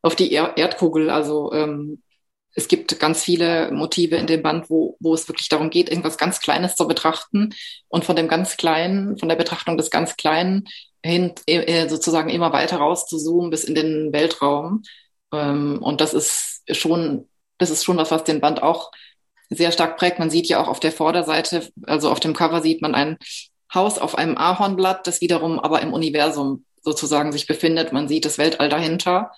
auf 0.02 0.14
die 0.16 0.32
er 0.32 0.56
Erdkugel. 0.56 1.10
Also 1.10 1.52
ähm, 1.52 2.02
es 2.54 2.68
gibt 2.68 2.98
ganz 3.00 3.24
viele 3.24 3.72
Motive 3.72 4.16
in 4.16 4.26
dem 4.26 4.42
Band, 4.42 4.70
wo, 4.70 4.96
wo 5.00 5.14
es 5.14 5.28
wirklich 5.28 5.48
darum 5.48 5.70
geht, 5.70 5.88
irgendwas 5.90 6.18
ganz 6.18 6.40
Kleines 6.40 6.76
zu 6.76 6.86
betrachten 6.86 7.54
und 7.88 8.04
von 8.04 8.16
dem 8.16 8.28
ganz 8.28 8.56
Kleinen, 8.56 9.18
von 9.18 9.28
der 9.28 9.36
Betrachtung 9.36 9.76
des 9.76 9.90
ganz 9.90 10.16
Kleinen 10.16 10.68
hin 11.02 11.34
äh, 11.46 11.88
sozusagen 11.88 12.30
immer 12.30 12.52
weiter 12.52 12.78
raus 12.78 13.06
zu 13.06 13.18
zoomen 13.18 13.50
bis 13.50 13.64
in 13.64 13.74
den 13.74 14.12
Weltraum. 14.12 14.82
Ähm, 15.32 15.82
und 15.82 16.00
das 16.00 16.14
ist 16.14 16.62
schon, 16.70 17.28
das 17.58 17.70
ist 17.70 17.84
schon 17.84 17.96
was, 17.96 18.10
was 18.10 18.24
den 18.24 18.40
Band 18.40 18.62
auch 18.62 18.92
sehr 19.50 19.72
stark 19.72 19.96
prägt. 19.96 20.18
Man 20.18 20.30
sieht 20.30 20.48
ja 20.48 20.60
auch 20.62 20.68
auf 20.68 20.80
der 20.80 20.92
Vorderseite, 20.92 21.68
also 21.86 22.10
auf 22.10 22.20
dem 22.20 22.34
Cover 22.34 22.60
sieht 22.62 22.82
man 22.82 22.94
ein 22.94 23.18
Haus 23.72 23.98
auf 23.98 24.16
einem 24.16 24.36
Ahornblatt, 24.36 25.06
das 25.06 25.20
wiederum 25.20 25.58
aber 25.58 25.82
im 25.82 25.92
Universum 25.92 26.64
sozusagen 26.82 27.32
sich 27.32 27.46
befindet. 27.46 27.92
Man 27.92 28.08
sieht 28.08 28.24
das 28.24 28.38
Weltall 28.38 28.68
dahinter. 28.68 29.32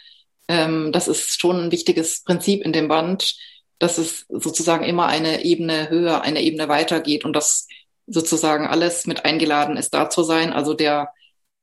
Ähm, 0.48 0.92
das 0.92 1.08
ist 1.08 1.40
schon 1.40 1.56
ein 1.56 1.72
wichtiges 1.72 2.22
Prinzip 2.22 2.64
in 2.64 2.72
dem 2.72 2.88
Band, 2.88 3.34
dass 3.78 3.98
es 3.98 4.26
sozusagen 4.28 4.84
immer 4.84 5.06
eine 5.06 5.44
Ebene 5.44 5.90
höher, 5.90 6.22
eine 6.22 6.42
Ebene 6.42 6.68
weiter 6.68 7.00
geht 7.00 7.24
und 7.24 7.34
dass 7.34 7.66
sozusagen 8.06 8.66
alles 8.66 9.06
mit 9.06 9.24
eingeladen 9.24 9.76
ist, 9.76 9.94
da 9.94 10.08
zu 10.10 10.22
sein. 10.22 10.52
Also 10.52 10.74
der, 10.74 11.12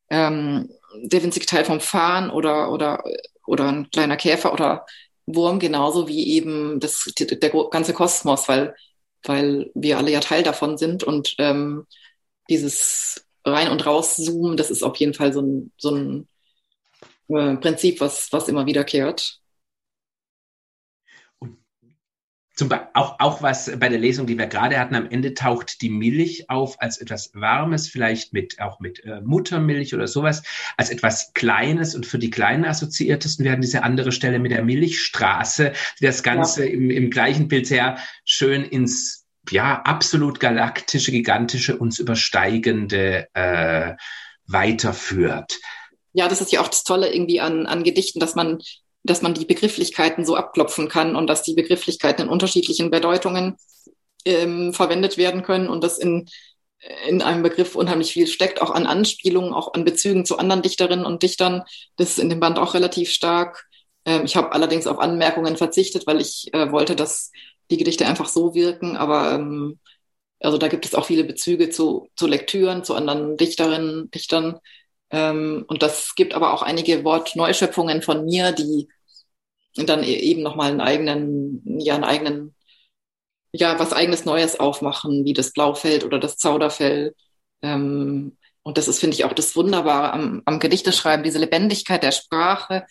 ähm, 0.10 0.70
der 1.02 1.24
winzige 1.24 1.46
Teil 1.46 1.66
vom 1.66 1.80
Fahren 1.80 2.30
oder, 2.30 2.72
oder, 2.72 3.04
oder 3.46 3.68
ein 3.68 3.90
kleiner 3.90 4.18
Käfer 4.18 4.54
oder 4.54 4.86
Wurm 5.26 5.60
genauso 5.60 6.08
wie 6.08 6.28
eben 6.30 6.80
das, 6.80 7.06
der 7.18 7.50
ganze 7.70 7.94
Kosmos, 7.94 8.48
weil, 8.48 8.76
weil 9.24 9.72
wir 9.74 9.98
alle 9.98 10.12
ja 10.12 10.20
Teil 10.20 10.44
davon 10.44 10.78
sind 10.78 11.04
und 11.04 11.36
ähm, 11.38 11.86
dieses 12.50 13.26
rein 13.46 13.70
und 13.70 13.86
raus 13.86 14.16
zoomen, 14.18 14.58
das 14.58 14.72
ist 14.72 14.84
auf 14.84 14.96
jeden 14.98 15.14
Fall 15.14 15.34
so 15.34 15.42
ein, 15.42 15.72
so 15.78 15.92
ein 15.92 16.28
äh, 17.30 17.56
Prinzip, 17.58 18.02
was, 18.02 18.32
was 18.32 18.48
immer 18.48 18.66
wiederkehrt. 18.66 19.40
Zum 22.56 22.72
auch, 22.94 23.20
auch 23.20 23.42
was 23.42 23.72
bei 23.80 23.90
der 23.90 23.98
Lesung, 23.98 24.28
die 24.28 24.38
wir 24.38 24.46
gerade 24.46 24.78
hatten, 24.78 24.94
am 24.94 25.10
Ende 25.10 25.34
taucht 25.34 25.82
die 25.82 25.90
Milch 25.90 26.52
auf 26.52 26.80
als 26.80 27.00
etwas 27.00 27.32
Warmes, 27.34 27.88
vielleicht 27.88 28.32
mit, 28.32 28.60
auch 28.60 28.80
mit 28.80 29.04
äh, 29.06 29.22
Muttermilch 29.22 29.96
oder 29.96 30.08
sowas, 30.08 30.44
als 30.78 30.92
etwas 30.92 31.34
Kleines 31.34 31.96
und 31.96 32.06
für 32.06 32.20
die 32.20 32.30
Kleinen 32.30 32.66
assoziiertesten 32.66 33.44
werden 33.44 33.62
diese 33.62 33.82
andere 33.82 34.12
Stelle 34.12 34.38
mit 34.38 34.52
der 34.52 34.64
Milchstraße, 34.64 35.74
die 36.00 36.06
das 36.06 36.22
Ganze 36.22 36.66
ja. 36.66 36.74
im, 36.74 36.92
im 36.92 37.10
gleichen 37.10 37.48
Bild 37.48 37.66
sehr 37.66 37.98
schön 38.24 38.64
ins, 38.64 39.26
ja, 39.50 39.82
absolut 39.82 40.40
galaktische, 40.40 41.12
gigantische, 41.12 41.78
uns 41.78 41.98
übersteigende 41.98 43.30
äh, 43.34 43.96
weiterführt. 44.46 45.60
Ja, 46.14 46.28
das 46.28 46.40
ist 46.40 46.52
ja 46.52 46.62
auch 46.62 46.68
das 46.68 46.84
Tolle 46.84 47.12
irgendwie 47.12 47.42
an, 47.42 47.66
an 47.66 47.84
Gedichten, 47.84 48.20
dass 48.20 48.36
man 48.36 48.60
dass 49.04 49.22
man 49.22 49.34
die 49.34 49.46
Begrifflichkeiten 49.46 50.26
so 50.26 50.36
abklopfen 50.36 50.88
kann 50.88 51.16
und 51.16 51.28
dass 51.28 51.44
die 51.44 51.54
Begrifflichkeiten 51.54 52.26
in 52.26 52.30
unterschiedlichen 52.30 52.90
Bedeutungen 52.90 53.58
ähm, 54.26 54.74
verwendet 54.74 55.18
werden 55.18 55.44
können 55.44 55.68
und 55.68 55.84
dass 55.84 55.98
in, 56.00 56.30
in 57.08 57.22
einem 57.22 57.44
Begriff 57.44 57.76
unheimlich 57.76 58.14
viel 58.14 58.28
steckt, 58.28 58.62
auch 58.62 58.72
an 58.72 58.86
Anspielungen, 58.86 59.54
auch 59.54 59.74
an 59.74 59.84
Bezügen 59.86 60.26
zu 60.26 60.38
anderen 60.38 60.62
Dichterinnen 60.62 61.06
und 61.06 61.24
Dichtern. 61.24 61.64
Das 61.98 62.12
ist 62.12 62.20
in 62.20 62.30
dem 62.30 62.40
Band 62.40 62.58
auch 62.60 62.74
relativ 62.74 63.10
stark. 63.12 63.66
Ähm, 64.06 64.26
ich 64.26 64.36
habe 64.36 64.52
allerdings 64.52 64.88
auf 64.88 65.00
Anmerkungen 65.00 65.58
verzichtet, 65.58 66.08
weil 66.08 66.22
ich 66.22 66.54
äh, 66.54 66.72
wollte, 66.72 66.96
dass 66.96 67.32
die 67.72 67.78
Gedichte 67.78 68.06
einfach 68.06 68.28
so 68.28 68.54
wirken, 68.54 68.98
aber 68.98 69.34
ähm, 69.34 69.80
also 70.40 70.58
da 70.58 70.68
gibt 70.68 70.86
es 70.86 70.94
auch 70.94 71.06
viele 71.06 71.24
Bezüge 71.24 71.70
zu, 71.70 72.10
zu 72.16 72.28
Lektüren, 72.28 72.84
zu 72.84 72.96
anderen 72.96 73.38
Dichterinnen, 73.38 74.12
Dichtern. 74.12 74.60
Ähm, 75.14 75.64
und 75.68 75.84
das 75.84 76.16
gibt 76.16 76.34
aber 76.34 76.54
auch 76.54 76.64
einige 76.64 77.04
Wortneuschöpfungen 77.06 78.02
von 78.02 78.26
mir, 78.26 78.52
die 78.52 78.90
dann 79.76 80.04
e-, 80.04 80.08
eben 80.16 80.42
nochmal 80.42 80.72
einen 80.72 80.82
eigenen, 80.82 81.80
ja, 81.80 81.94
einen 81.94 82.04
eigenen, 82.04 82.56
ja, 83.52 83.78
was 83.80 83.94
eigenes 83.94 84.26
Neues 84.26 84.60
aufmachen, 84.60 85.24
wie 85.24 85.34
das 85.34 85.54
Blaufeld 85.54 86.04
oder 86.04 86.20
das 86.20 86.38
Zauderfell. 86.38 87.16
Ähm, 87.62 88.38
und 88.64 88.78
das 88.80 88.88
ist, 88.88 89.00
finde 89.00 89.16
ich, 89.16 89.26
auch 89.26 89.34
das 89.34 89.56
Wunderbare 89.56 90.14
am, 90.14 90.42
am 90.46 90.60
Gedichteschreiben, 90.60 91.24
diese 91.24 91.40
Lebendigkeit 91.40 92.02
der 92.02 92.12
Sprache, 92.12 92.88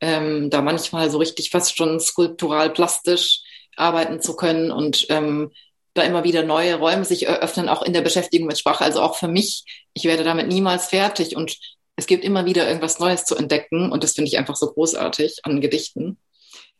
ähm, 0.00 0.50
da 0.50 0.60
manchmal 0.60 1.10
so 1.10 1.18
richtig 1.18 1.50
fast 1.50 1.76
schon 1.76 2.00
skulptural 2.00 2.70
plastisch 2.70 3.40
arbeiten 3.76 4.20
zu 4.20 4.36
können 4.36 4.70
und 4.70 5.06
ähm, 5.08 5.52
da 5.94 6.02
immer 6.02 6.24
wieder 6.24 6.42
neue 6.42 6.76
Räume 6.76 7.04
sich 7.04 7.26
eröffnen, 7.26 7.68
auch 7.68 7.82
in 7.82 7.92
der 7.92 8.00
Beschäftigung 8.00 8.46
mit 8.46 8.58
Sprache. 8.58 8.84
Also 8.84 9.00
auch 9.02 9.16
für 9.16 9.28
mich, 9.28 9.64
ich 9.92 10.04
werde 10.04 10.24
damit 10.24 10.48
niemals 10.48 10.86
fertig 10.86 11.36
und 11.36 11.56
es 11.96 12.06
gibt 12.06 12.24
immer 12.24 12.46
wieder 12.46 12.66
irgendwas 12.66 12.98
Neues 12.98 13.24
zu 13.24 13.36
entdecken 13.36 13.92
und 13.92 14.02
das 14.02 14.12
finde 14.12 14.28
ich 14.28 14.38
einfach 14.38 14.56
so 14.56 14.72
großartig 14.72 15.40
an 15.42 15.60
Gedichten. 15.60 16.18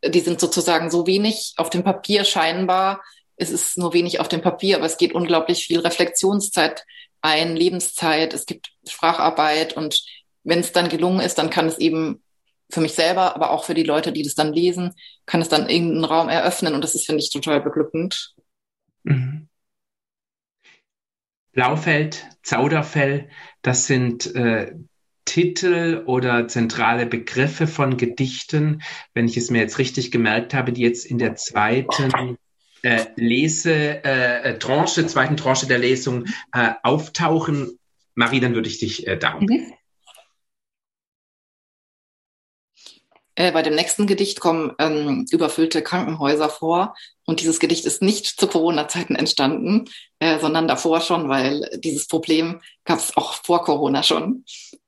Die 0.04 0.20
sind 0.20 0.40
sozusagen 0.40 0.90
so 0.90 1.06
wenig 1.06 1.54
auf 1.58 1.70
dem 1.70 1.84
Papier 1.84 2.24
scheinbar. 2.24 3.02
Es 3.36 3.50
ist 3.50 3.76
nur 3.76 3.92
wenig 3.92 4.20
auf 4.20 4.28
dem 4.28 4.40
Papier, 4.40 4.76
aber 4.76 4.86
es 4.86 4.96
geht 4.96 5.14
unglaublich 5.14 5.64
viel 5.64 5.80
Reflexionszeit 5.80 6.84
ein, 7.20 7.54
Lebenszeit, 7.56 8.34
es 8.34 8.46
gibt 8.46 8.72
Spracharbeit 8.86 9.76
und 9.76 10.02
wenn 10.44 10.58
es 10.58 10.72
dann 10.72 10.88
gelungen 10.88 11.20
ist, 11.20 11.38
dann 11.38 11.50
kann 11.50 11.68
es 11.68 11.78
eben 11.78 12.22
für 12.68 12.80
mich 12.80 12.94
selber, 12.94 13.36
aber 13.36 13.50
auch 13.50 13.64
für 13.64 13.74
die 13.74 13.84
Leute, 13.84 14.12
die 14.12 14.22
das 14.22 14.34
dann 14.34 14.52
lesen, 14.52 14.94
kann 15.24 15.40
es 15.40 15.48
dann 15.48 15.68
irgendeinen 15.68 16.04
Raum 16.04 16.28
eröffnen 16.28 16.74
und 16.74 16.82
das 16.82 16.94
ist, 16.94 17.06
finde 17.06 17.22
ich, 17.22 17.30
total 17.30 17.60
beglückend. 17.60 18.34
Mhm. 19.04 19.48
Blaufeld, 21.52 22.26
Zauderfell, 22.42 23.28
das 23.60 23.86
sind 23.86 24.34
äh, 24.34 24.74
Titel 25.24 26.02
oder 26.06 26.48
zentrale 26.48 27.06
Begriffe 27.06 27.66
von 27.66 27.96
Gedichten, 27.96 28.82
wenn 29.14 29.26
ich 29.26 29.36
es 29.36 29.50
mir 29.50 29.60
jetzt 29.60 29.78
richtig 29.78 30.10
gemerkt 30.10 30.54
habe, 30.54 30.72
die 30.72 30.82
jetzt 30.82 31.04
in 31.04 31.18
der 31.18 31.36
zweiten 31.36 32.38
äh, 32.82 33.06
Lese, 33.16 34.02
äh, 34.04 34.58
Tranche, 34.58 35.06
zweiten 35.06 35.36
Tranche 35.36 35.66
der 35.66 35.78
Lesung 35.78 36.24
äh, 36.52 36.72
auftauchen. 36.82 37.78
Marie, 38.14 38.40
dann 38.40 38.54
würde 38.54 38.68
ich 38.68 38.78
dich 38.78 39.06
äh, 39.06 39.16
darum 39.16 39.44
mhm. 39.44 39.72
Äh, 43.34 43.52
bei 43.52 43.62
dem 43.62 43.74
nächsten 43.74 44.06
Gedicht 44.06 44.40
kommen 44.40 44.72
ähm, 44.78 45.26
überfüllte 45.30 45.82
Krankenhäuser 45.82 46.50
vor. 46.50 46.94
Und 47.24 47.40
dieses 47.40 47.60
Gedicht 47.60 47.86
ist 47.86 48.02
nicht 48.02 48.26
zu 48.26 48.46
Corona-Zeiten 48.46 49.16
entstanden, 49.16 49.86
äh, 50.18 50.38
sondern 50.38 50.68
davor 50.68 51.00
schon, 51.00 51.28
weil 51.28 51.68
dieses 51.82 52.06
Problem 52.08 52.60
gab 52.84 52.98
es 52.98 53.16
auch 53.16 53.34
vor 53.34 53.64
Corona 53.64 54.02
schon. 54.02 54.44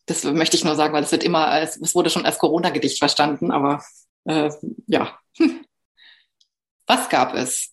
Das 0.07 0.25
möchte 0.25 0.57
ich 0.57 0.65
nur 0.65 0.77
sagen, 0.77 0.93
weil 0.93 1.05
es 1.05 1.13
wird 1.13 1.25
immer 1.25 1.47
als, 1.49 1.77
es 1.79 1.95
wurde 1.95 2.11
schon 2.11 2.27
als 2.27 2.39
Corona-Gedicht 2.39 2.99
verstanden, 2.99 3.51
aber 3.51 3.83
äh, 4.25 4.51
ja. 4.87 5.19
Was 6.87 7.09
gab 7.09 7.35
es? 7.35 7.73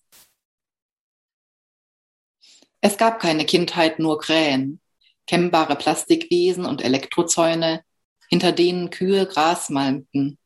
Es 2.79 2.97
gab 2.97 3.19
keine 3.19 3.45
Kindheit, 3.45 3.99
nur 3.99 4.19
Krähen, 4.19 4.79
kennbare 5.27 5.75
Plastikwesen 5.75 6.65
und 6.65 6.81
Elektrozäune, 6.81 7.83
hinter 8.29 8.53
denen 8.53 8.89
Kühe 8.89 9.27
Gras 9.27 9.69
malmten 9.69 10.39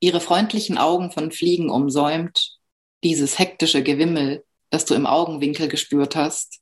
ihre 0.00 0.20
freundlichen 0.20 0.78
Augen 0.78 1.10
von 1.10 1.32
Fliegen 1.32 1.70
umsäumt, 1.70 2.58
dieses 3.04 3.38
hektische 3.38 3.82
Gewimmel, 3.82 4.44
das 4.70 4.84
du 4.84 4.94
im 4.94 5.06
Augenwinkel 5.06 5.68
gespürt 5.68 6.16
hast. 6.16 6.60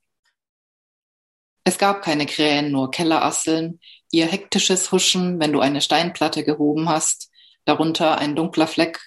Es 1.64 1.78
gab 1.78 2.02
keine 2.02 2.26
Krähen, 2.26 2.70
nur 2.70 2.90
Kellerasseln, 2.90 3.80
ihr 4.12 4.26
hektisches 4.26 4.92
Huschen, 4.92 5.40
wenn 5.40 5.52
du 5.52 5.60
eine 5.60 5.80
Steinplatte 5.80 6.44
gehoben 6.44 6.88
hast, 6.88 7.30
darunter 7.64 8.18
ein 8.18 8.36
dunkler 8.36 8.68
Fleck. 8.68 9.00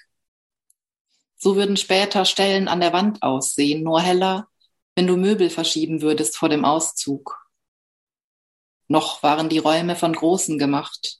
So 1.37 1.55
würden 1.55 1.77
später 1.77 2.25
Stellen 2.25 2.67
an 2.67 2.81
der 2.81 2.91
Wand 2.91 3.23
aussehen, 3.23 3.83
nur 3.83 4.01
heller, 4.01 4.49
wenn 4.95 5.07
du 5.07 5.15
Möbel 5.15 5.49
verschieben 5.49 6.01
würdest 6.01 6.35
vor 6.35 6.49
dem 6.49 6.65
Auszug. 6.65 7.37
Noch 8.89 9.23
waren 9.23 9.47
die 9.47 9.59
Räume 9.59 9.95
von 9.95 10.11
Großen 10.11 10.59
gemacht, 10.59 11.19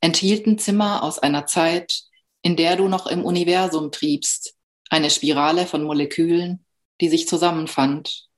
enthielten 0.00 0.58
Zimmer 0.58 1.02
aus 1.02 1.18
einer 1.18 1.46
Zeit, 1.46 2.04
in 2.46 2.54
der 2.54 2.76
du 2.76 2.86
noch 2.86 3.08
im 3.08 3.24
Universum 3.24 3.90
triebst, 3.90 4.54
eine 4.88 5.10
Spirale 5.10 5.66
von 5.66 5.82
Molekülen, 5.82 6.64
die 7.00 7.08
sich 7.08 7.26
zusammenfand. 7.26 8.28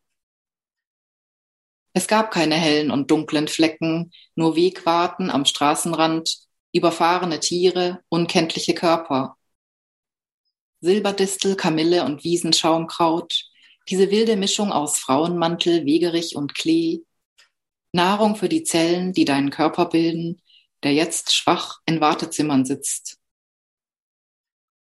Es 1.92 2.08
gab 2.08 2.30
keine 2.30 2.54
hellen 2.54 2.90
und 2.90 3.10
dunklen 3.10 3.48
Flecken, 3.48 4.10
nur 4.34 4.56
Wegwarten 4.56 5.28
am 5.28 5.44
Straßenrand, 5.44 6.38
überfahrene 6.72 7.38
Tiere, 7.38 8.00
unkenntliche 8.08 8.72
Körper. 8.74 9.36
Silberdistel, 10.80 11.54
Kamille 11.54 12.06
und 12.06 12.24
Wiesenschaumkraut, 12.24 13.44
diese 13.90 14.10
wilde 14.10 14.36
Mischung 14.36 14.72
aus 14.72 14.98
Frauenmantel, 14.98 15.84
Wegerich 15.84 16.34
und 16.34 16.54
Klee, 16.54 17.02
Nahrung 17.92 18.36
für 18.36 18.48
die 18.48 18.62
Zellen, 18.62 19.12
die 19.12 19.26
deinen 19.26 19.50
Körper 19.50 19.84
bilden, 19.84 20.40
der 20.82 20.94
jetzt 20.94 21.34
schwach 21.34 21.80
in 21.84 22.00
Wartezimmern 22.00 22.64
sitzt. 22.64 23.17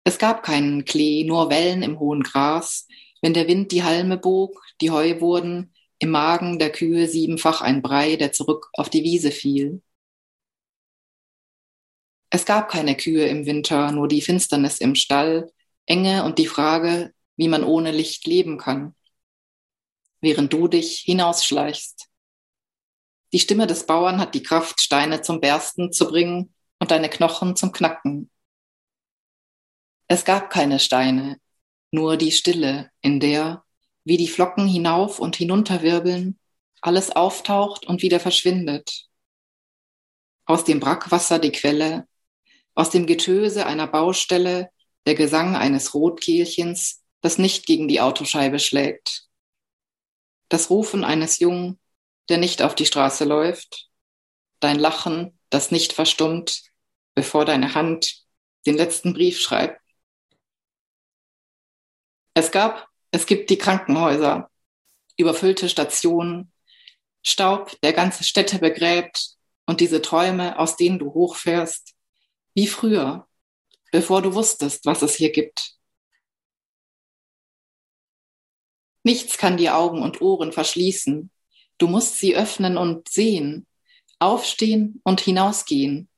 Es 0.05 0.19
gab 0.19 0.43
keinen 0.43 0.85
Klee, 0.85 1.25
nur 1.25 1.49
Wellen 1.49 1.83
im 1.83 1.99
hohen 1.99 2.23
Gras, 2.23 2.87
wenn 3.23 3.33
der 3.33 3.49
Wind 3.49 3.73
die 3.73 3.83
Halme 3.83 4.19
bog, 4.19 4.63
die 4.83 4.91
Heu 4.91 5.21
wurden, 5.21 5.73
im 5.99 6.11
Magen 6.11 6.59
der 6.59 6.71
Kühe 6.71 7.09
siebenfach 7.09 7.63
ein 7.63 7.81
Brei, 7.81 8.17
der 8.17 8.33
zurück 8.33 8.69
auf 8.75 8.91
die 8.91 9.03
Wiese 9.03 9.31
fiel. 9.31 9.83
Es 12.29 12.45
gab 12.45 12.69
keine 12.69 12.97
Kühe 12.97 13.27
im 13.29 13.47
Winter, 13.47 13.93
nur 13.93 14.09
die 14.09 14.21
Finsternis 14.21 14.79
im 14.79 14.95
Stall, 14.95 15.51
Enge 15.87 16.25
und 16.25 16.39
die 16.39 16.47
Frage, 16.47 17.15
wie 17.37 17.49
man 17.49 17.65
ohne 17.65 17.91
Licht 17.91 18.27
leben 18.27 18.59
kann, 18.59 18.95
während 20.21 20.53
du 20.53 20.69
dich 20.69 20.99
hinausschleichst. 20.99 22.09
Die 23.33 23.41
Stimme 23.41 23.67
des 23.67 23.87
Bauern 23.87 24.19
hat 24.19 24.35
die 24.35 24.43
Kraft, 24.43 24.81
Steine 24.81 25.23
zum 25.23 25.41
Bersten 25.41 25.93
zu 25.93 26.07
bringen 26.09 26.55
und 26.79 26.91
deine 26.91 27.09
Knochen 27.09 27.57
zum 27.57 27.73
Knacken. 27.73 28.31
Es 30.15 30.25
gab 30.25 30.49
keine 30.49 30.79
Steine, 30.79 31.41
nur 31.91 32.17
die 32.17 32.31
Stille, 32.31 32.89
in 33.01 33.19
der, 33.19 33.65
wie 34.05 34.17
die 34.17 34.29
Flocken 34.29 34.69
hinauf 34.69 35.19
und 35.19 35.35
hinunter 35.35 35.83
wirbeln, 35.83 36.39
alles 36.81 37.11
auftaucht 37.11 37.85
und 37.85 38.01
wieder 38.01 38.21
verschwindet. 38.21 39.09
Aus 40.45 40.63
dem 40.63 40.79
Brackwasser 40.79 41.41
die 41.41 41.51
Quelle, 41.51 42.07
aus 42.77 42.91
dem 42.91 43.07
Getöse 43.07 43.67
einer 43.67 43.89
Baustelle 43.89 44.71
der 45.05 45.17
Gesang 45.17 45.57
eines 45.57 45.95
Rotkehlchens, 45.95 47.03
das 47.21 47.37
nicht 47.37 47.67
gegen 47.67 47.89
die 47.89 48.01
Autoscheibe 48.01 48.61
schlägt. 48.61 49.27
Das 50.49 50.71
Rufen 50.71 51.03
eines 51.03 51.41
Jungen, 51.41 51.81
der 52.29 52.39
nicht 52.39 52.63
auf 52.63 52.77
die 52.77 52.87
Straße 52.87 53.25
läuft. 53.25 53.91
Dein 54.61 54.79
Lachen, 54.79 55.37
das 55.51 55.73
nicht 55.73 55.93
verstummt, 55.93 56.63
bevor 57.17 57.45
deine 57.45 57.75
Hand 57.75 58.23
den 58.65 58.77
letzten 58.77 59.13
Brief 59.13 59.41
schreibt. 59.41 59.84
Es 62.35 62.51
gab, 62.51 62.89
es 63.13 63.27
gibt 63.27 63.49
die 63.51 63.59
Krankenhäuser, 63.59 64.51
überfüllte 65.17 65.69
Stationen, 65.69 66.53
Staub, 67.23 67.81
der 67.83 67.93
ganze 67.93 68.25
Städte 68.25 68.59
begräbt 68.59 69.37
und 69.67 69.81
diese 69.81 70.03
Träume, 70.03 70.59
aus 70.59 70.77
denen 70.77 70.99
du 70.99 71.15
hochfährst, 71.15 71.95
wie 72.55 72.67
früher, 72.67 73.29
bevor 73.93 74.21
du 74.21 74.35
wusstest, 74.35 74.85
was 74.85 75.03
es 75.03 75.15
hier 75.15 75.31
gibt. 75.31 75.77
Nichts 79.05 79.39
kann 79.39 79.57
die 79.57 79.71
Augen 79.71 80.03
und 80.03 80.21
Ohren 80.21 80.53
verschließen. 80.53 81.31
Du 81.79 81.87
musst 81.87 82.19
sie 82.19 82.35
öffnen 82.35 82.77
und 82.77 83.09
sehen, 83.09 83.67
aufstehen 84.19 85.01
und 85.05 85.21
hinausgehen. 85.21 86.09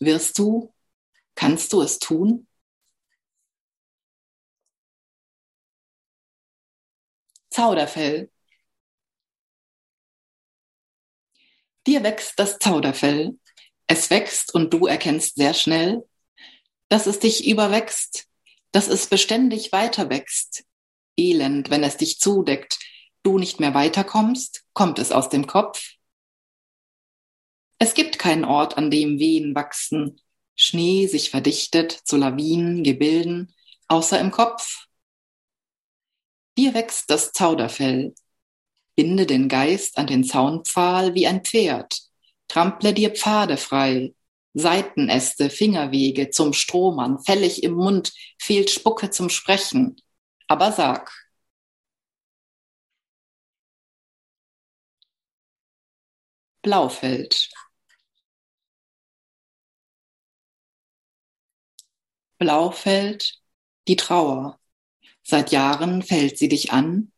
Wirst 0.00 0.38
du, 0.38 0.74
kannst 1.34 1.72
du 1.72 1.82
es 1.82 1.98
tun? 1.98 2.48
Zauderfell. 7.54 8.32
Dir 11.86 12.02
wächst 12.02 12.36
das 12.36 12.58
Zauderfell. 12.58 13.38
Es 13.86 14.10
wächst 14.10 14.52
und 14.52 14.72
du 14.72 14.86
erkennst 14.86 15.36
sehr 15.36 15.54
schnell, 15.54 16.04
dass 16.88 17.06
es 17.06 17.20
dich 17.20 17.46
überwächst, 17.46 18.26
dass 18.72 18.88
es 18.88 19.06
beständig 19.06 19.70
weiter 19.70 20.10
wächst. 20.10 20.64
Elend, 21.16 21.70
wenn 21.70 21.84
es 21.84 21.96
dich 21.96 22.18
zudeckt, 22.18 22.80
du 23.22 23.38
nicht 23.38 23.60
mehr 23.60 23.72
weiterkommst, 23.72 24.64
kommt 24.72 24.98
es 24.98 25.12
aus 25.12 25.28
dem 25.28 25.46
Kopf. 25.46 25.92
Es 27.78 27.94
gibt 27.94 28.18
keinen 28.18 28.44
Ort, 28.44 28.76
an 28.76 28.90
dem 28.90 29.20
Wehen 29.20 29.54
wachsen, 29.54 30.20
Schnee 30.56 31.06
sich 31.06 31.30
verdichtet 31.30 31.92
zu 31.92 32.16
Lawinen, 32.16 32.82
Gebilden, 32.82 33.54
außer 33.86 34.18
im 34.18 34.32
Kopf. 34.32 34.88
Dir 36.56 36.74
wächst 36.74 37.10
das 37.10 37.32
Zauderfell. 37.32 38.14
Binde 38.96 39.26
den 39.26 39.48
Geist 39.48 39.98
an 39.98 40.06
den 40.06 40.24
Zaunpfahl 40.24 41.14
wie 41.14 41.26
ein 41.26 41.44
Pferd. 41.44 42.00
Trample 42.48 42.94
dir 42.94 43.10
Pfade 43.10 43.56
frei. 43.56 44.14
Seitenäste, 44.54 45.50
Fingerwege 45.50 46.30
zum 46.30 46.52
Strohmann, 46.52 47.18
fällig 47.18 47.64
im 47.64 47.74
Mund, 47.74 48.12
fehlt 48.38 48.70
Spucke 48.70 49.10
zum 49.10 49.28
Sprechen. 49.30 49.96
Aber 50.46 50.70
sag. 50.72 51.10
Blaufeld. 56.62 57.50
Blaufeld, 62.38 63.40
die 63.88 63.96
Trauer. 63.96 64.60
Seit 65.24 65.52
Jahren 65.52 66.02
fällt 66.02 66.38
sie 66.38 66.48
dich 66.48 66.72
an, 66.72 67.10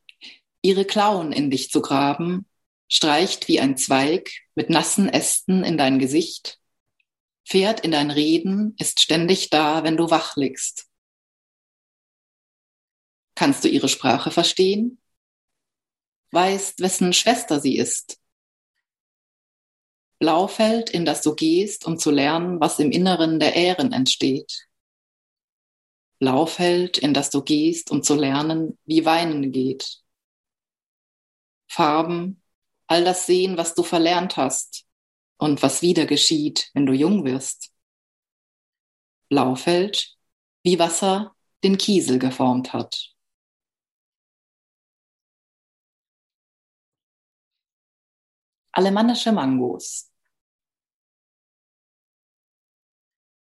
ihre 0.63 0.85
Klauen 0.85 1.33
in 1.33 1.51
dich 1.51 1.71
zu 1.71 1.83
graben, 1.83 2.47
streicht 2.89 3.49
wie 3.49 3.59
ein 3.59 3.77
Zweig 3.77 4.31
mit 4.55 4.71
nassen 4.71 5.09
Ästen 5.09 5.65
in 5.65 5.77
dein 5.77 5.99
Gesicht, 5.99 6.61
fährt 7.45 7.81
in 7.81 7.91
dein 7.91 8.13
Reden, 8.13 8.77
ist 8.79 9.01
ständig 9.01 9.51
da, 9.51 9.83
wenn 9.83 9.97
du 9.97 10.09
wach 10.09 10.37
liegst. 10.37 10.87
Kannst 13.35 13.65
du 13.65 13.69
ihre 13.69 13.89
Sprache 13.89 14.31
verstehen? 14.31 14.99
Weißt, 16.31 16.81
wessen 16.81 17.13
Schwester 17.13 17.61
sie 17.61 17.77
ist? 17.77 18.21
Blaufeld, 20.21 20.91
in 20.91 21.05
das 21.05 21.23
du 21.23 21.35
gehst, 21.35 21.87
um 21.87 21.99
zu 21.99 22.11
lernen, 22.11 22.61
was 22.61 22.79
im 22.79 22.91
Inneren 22.93 23.41
der 23.41 23.57
Ähren 23.57 23.93
entsteht. 23.93 24.67
Blaufeld, 26.19 26.99
in 26.99 27.13
das 27.13 27.31
du 27.31 27.43
gehst, 27.43 27.91
um 27.91 28.03
zu 28.03 28.15
lernen, 28.15 28.79
wie 28.85 29.05
Weinen 29.05 29.53
geht. 29.53 30.03
Farben, 31.69 32.43
all 32.87 33.05
das 33.05 33.27
sehen, 33.27 33.57
was 33.57 33.75
du 33.75 33.83
verlernt 33.83 34.37
hast 34.37 34.87
und 35.37 35.63
was 35.63 35.83
wieder 35.83 36.07
geschieht, 36.07 36.71
wenn 36.75 36.87
du 36.87 36.93
jung 36.93 37.25
wirst. 37.25 37.73
Blaufeld, 39.29 40.17
wie 40.63 40.79
Wasser 40.79 41.35
den 41.65 41.77
Kiesel 41.77 42.19
geformt 42.19 42.73
hat. 42.73 43.13
Alemannische 48.73 49.33
Mangos. 49.33 50.11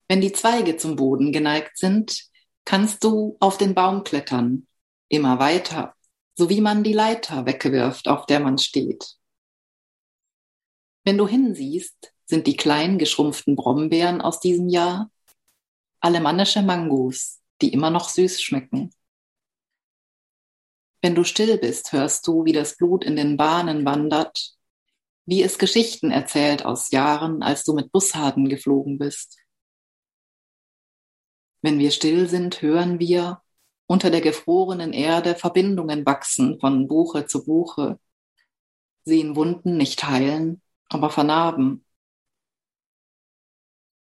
Wenn 0.06 0.20
die 0.20 0.32
Zweige 0.32 0.76
zum 0.76 0.96
Boden 0.96 1.32
geneigt 1.32 1.78
sind, 1.78 2.30
kannst 2.64 3.04
du 3.04 3.36
auf 3.40 3.58
den 3.58 3.74
Baum 3.74 4.04
klettern, 4.04 4.66
immer 5.08 5.38
weiter, 5.38 5.94
so 6.36 6.48
wie 6.48 6.60
man 6.60 6.82
die 6.82 6.92
Leiter 6.92 7.46
wegwirft, 7.46 8.08
auf 8.08 8.26
der 8.26 8.40
man 8.40 8.58
steht. 8.58 9.16
Wenn 11.04 11.18
du 11.18 11.28
hinsiehst, 11.28 12.12
sind 12.24 12.46
die 12.46 12.56
kleinen 12.56 12.98
geschrumpften 12.98 13.56
Brombeeren 13.56 14.20
aus 14.20 14.40
diesem 14.40 14.68
Jahr 14.68 15.10
alemannische 16.00 16.62
Mangos, 16.62 17.40
die 17.62 17.72
immer 17.72 17.90
noch 17.90 18.08
süß 18.08 18.42
schmecken. 18.42 18.90
Wenn 21.00 21.14
du 21.14 21.24
still 21.24 21.58
bist, 21.58 21.92
hörst 21.92 22.26
du, 22.26 22.44
wie 22.44 22.52
das 22.52 22.76
Blut 22.76 23.04
in 23.04 23.16
den 23.16 23.36
Bahnen 23.36 23.84
wandert, 23.84 24.54
wie 25.26 25.42
es 25.42 25.58
Geschichten 25.58 26.10
erzählt 26.10 26.64
aus 26.64 26.90
Jahren, 26.90 27.42
als 27.42 27.64
du 27.64 27.74
mit 27.74 27.92
Bussarden 27.92 28.48
geflogen 28.48 28.98
bist. 28.98 29.38
Wenn 31.64 31.78
wir 31.78 31.92
still 31.92 32.28
sind, 32.28 32.60
hören 32.60 32.98
wir 33.00 33.40
unter 33.86 34.10
der 34.10 34.20
gefrorenen 34.20 34.92
Erde 34.92 35.34
Verbindungen 35.34 36.04
wachsen 36.04 36.60
von 36.60 36.88
Buche 36.88 37.24
zu 37.24 37.42
Buche, 37.42 37.98
sehen 39.06 39.34
Wunden 39.34 39.78
nicht 39.78 40.04
heilen, 40.04 40.60
aber 40.90 41.08
vernarben. 41.08 41.86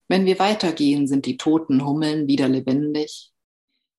Wenn 0.07 0.25
wir 0.25 0.39
weitergehen, 0.39 1.09
sind 1.09 1.27
die 1.27 1.37
toten 1.37 1.85
Hummeln 1.85 2.29
wieder 2.29 2.47
lebendig. 2.47 3.33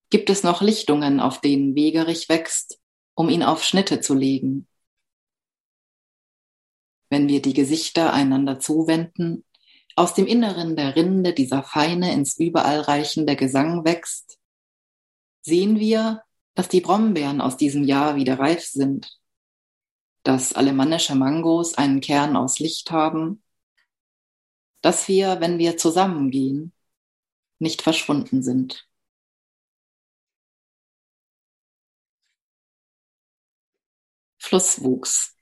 Gibt 0.10 0.30
es 0.30 0.42
noch 0.44 0.62
Lichtungen, 0.62 1.20
auf 1.20 1.42
denen 1.42 1.76
Wegerich 1.76 2.30
wächst, 2.30 2.80
um 3.14 3.28
ihn 3.28 3.44
auf 3.44 3.66
Schnitte 3.66 4.00
zu 4.00 4.14
legen? 4.14 4.70
Wenn 7.10 7.28
wir 7.28 7.42
die 7.42 7.54
Gesichter 7.54 8.14
einander 8.14 8.58
zuwenden, 8.62 9.44
aus 10.00 10.14
dem 10.14 10.28
Inneren 10.28 10.78
der 10.78 10.96
Rinde 10.96 11.34
dieser 11.34 11.62
feine 11.62 12.14
ins 12.14 12.40
Überall 12.40 12.80
reichende 12.80 13.36
Gesang 13.36 13.84
wächst, 13.84 14.40
sehen 15.42 15.78
wir, 15.78 16.24
dass 16.56 16.70
die 16.70 16.80
Brombeeren 16.80 17.42
aus 17.42 17.58
diesem 17.58 17.84
Jahr 17.84 18.16
wieder 18.16 18.40
reif 18.40 18.64
sind, 18.66 19.20
dass 20.24 20.54
alemannische 20.54 21.16
Mangos 21.16 21.74
einen 21.74 22.00
Kern 22.00 22.38
aus 22.38 22.60
Licht 22.60 22.92
haben, 22.92 23.44
dass 24.80 25.10
wir, 25.10 25.42
wenn 25.42 25.60
wir 25.60 25.76
zusammengehen, 25.76 26.72
nicht 27.60 27.82
verschwunden 27.82 28.42
sind. 28.42 28.88
Flusswuchs. 34.38 35.39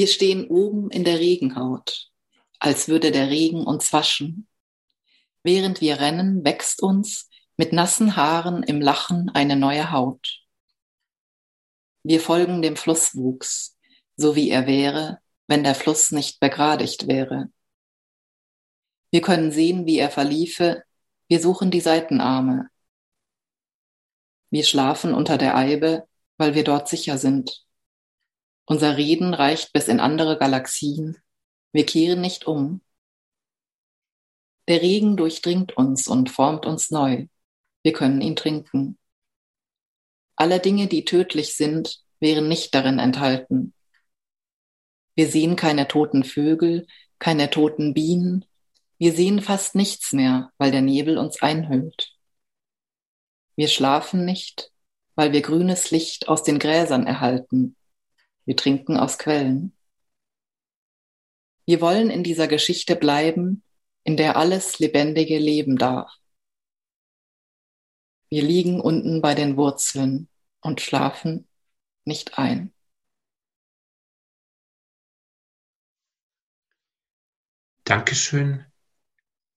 Wir 0.00 0.06
stehen 0.06 0.46
oben 0.46 0.90
in 0.90 1.04
der 1.04 1.18
Regenhaut, 1.18 2.10
als 2.58 2.88
würde 2.88 3.10
der 3.10 3.28
Regen 3.28 3.66
uns 3.66 3.92
waschen. 3.92 4.48
Während 5.42 5.82
wir 5.82 6.00
rennen, 6.00 6.42
wächst 6.42 6.82
uns 6.82 7.28
mit 7.58 7.74
nassen 7.74 8.16
Haaren 8.16 8.62
im 8.62 8.80
Lachen 8.80 9.28
eine 9.28 9.56
neue 9.56 9.92
Haut. 9.92 10.40
Wir 12.02 12.18
folgen 12.18 12.62
dem 12.62 12.76
Flusswuchs, 12.76 13.76
so 14.16 14.36
wie 14.36 14.48
er 14.48 14.66
wäre, 14.66 15.18
wenn 15.48 15.64
der 15.64 15.74
Fluss 15.74 16.12
nicht 16.12 16.40
begradigt 16.40 17.06
wäre. 17.06 17.50
Wir 19.10 19.20
können 19.20 19.52
sehen, 19.52 19.84
wie 19.84 19.98
er 19.98 20.08
verliefe, 20.08 20.82
wir 21.28 21.40
suchen 21.40 21.70
die 21.70 21.82
Seitenarme. 21.82 22.70
Wir 24.48 24.64
schlafen 24.64 25.12
unter 25.12 25.36
der 25.36 25.56
Eibe, 25.56 26.08
weil 26.38 26.54
wir 26.54 26.64
dort 26.64 26.88
sicher 26.88 27.18
sind. 27.18 27.66
Unser 28.70 28.96
Reden 28.96 29.34
reicht 29.34 29.72
bis 29.72 29.88
in 29.88 29.98
andere 29.98 30.38
Galaxien. 30.38 31.18
Wir 31.72 31.84
kehren 31.84 32.20
nicht 32.20 32.46
um. 32.46 32.82
Der 34.68 34.80
Regen 34.80 35.16
durchdringt 35.16 35.76
uns 35.76 36.06
und 36.06 36.30
formt 36.30 36.66
uns 36.66 36.92
neu. 36.92 37.26
Wir 37.82 37.92
können 37.92 38.20
ihn 38.20 38.36
trinken. 38.36 38.96
Alle 40.36 40.60
Dinge, 40.60 40.86
die 40.86 41.04
tödlich 41.04 41.56
sind, 41.56 42.00
wären 42.20 42.46
nicht 42.46 42.72
darin 42.72 43.00
enthalten. 43.00 43.74
Wir 45.16 45.26
sehen 45.26 45.56
keine 45.56 45.88
toten 45.88 46.22
Vögel, 46.22 46.86
keine 47.18 47.50
toten 47.50 47.92
Bienen. 47.92 48.44
Wir 48.98 49.12
sehen 49.12 49.42
fast 49.42 49.74
nichts 49.74 50.12
mehr, 50.12 50.52
weil 50.58 50.70
der 50.70 50.82
Nebel 50.82 51.18
uns 51.18 51.42
einhüllt. 51.42 52.16
Wir 53.56 53.66
schlafen 53.66 54.24
nicht, 54.24 54.70
weil 55.16 55.32
wir 55.32 55.42
grünes 55.42 55.90
Licht 55.90 56.28
aus 56.28 56.44
den 56.44 56.60
Gräsern 56.60 57.08
erhalten. 57.08 57.74
Wir 58.44 58.56
trinken 58.56 58.96
aus 58.96 59.18
Quellen. 59.18 59.76
Wir 61.66 61.80
wollen 61.80 62.10
in 62.10 62.24
dieser 62.24 62.48
Geschichte 62.48 62.96
bleiben, 62.96 63.62
in 64.02 64.16
der 64.16 64.36
alles 64.36 64.78
Lebendige 64.78 65.38
leben 65.38 65.76
darf. 65.76 66.10
Wir 68.28 68.42
liegen 68.42 68.80
unten 68.80 69.20
bei 69.20 69.34
den 69.34 69.56
Wurzeln 69.56 70.28
und 70.60 70.80
schlafen 70.80 71.48
nicht 72.04 72.38
ein. 72.38 72.72
Dankeschön, 77.84 78.64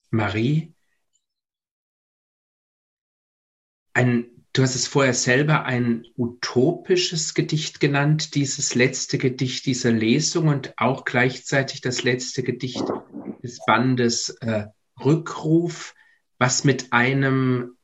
Marie. 0.09 0.73
Ein, 3.93 4.32
du 4.53 4.61
hast 4.61 4.75
es 4.75 4.87
vorher 4.87 5.13
selber 5.13 5.65
ein 5.65 6.05
utopisches 6.17 7.33
Gedicht 7.33 7.79
genannt, 7.79 8.35
dieses 8.35 8.75
letzte 8.75 9.17
Gedicht 9.17 9.65
dieser 9.65 9.91
Lesung 9.91 10.47
und 10.47 10.73
auch 10.77 11.05
gleichzeitig 11.05 11.81
das 11.81 12.03
letzte 12.03 12.43
Gedicht 12.43 12.83
des 13.43 13.59
Bandes 13.65 14.29
äh, 14.41 14.67
Rückruf, 15.03 15.95
was 16.37 16.63
mit 16.63 16.93
einem 16.93 17.75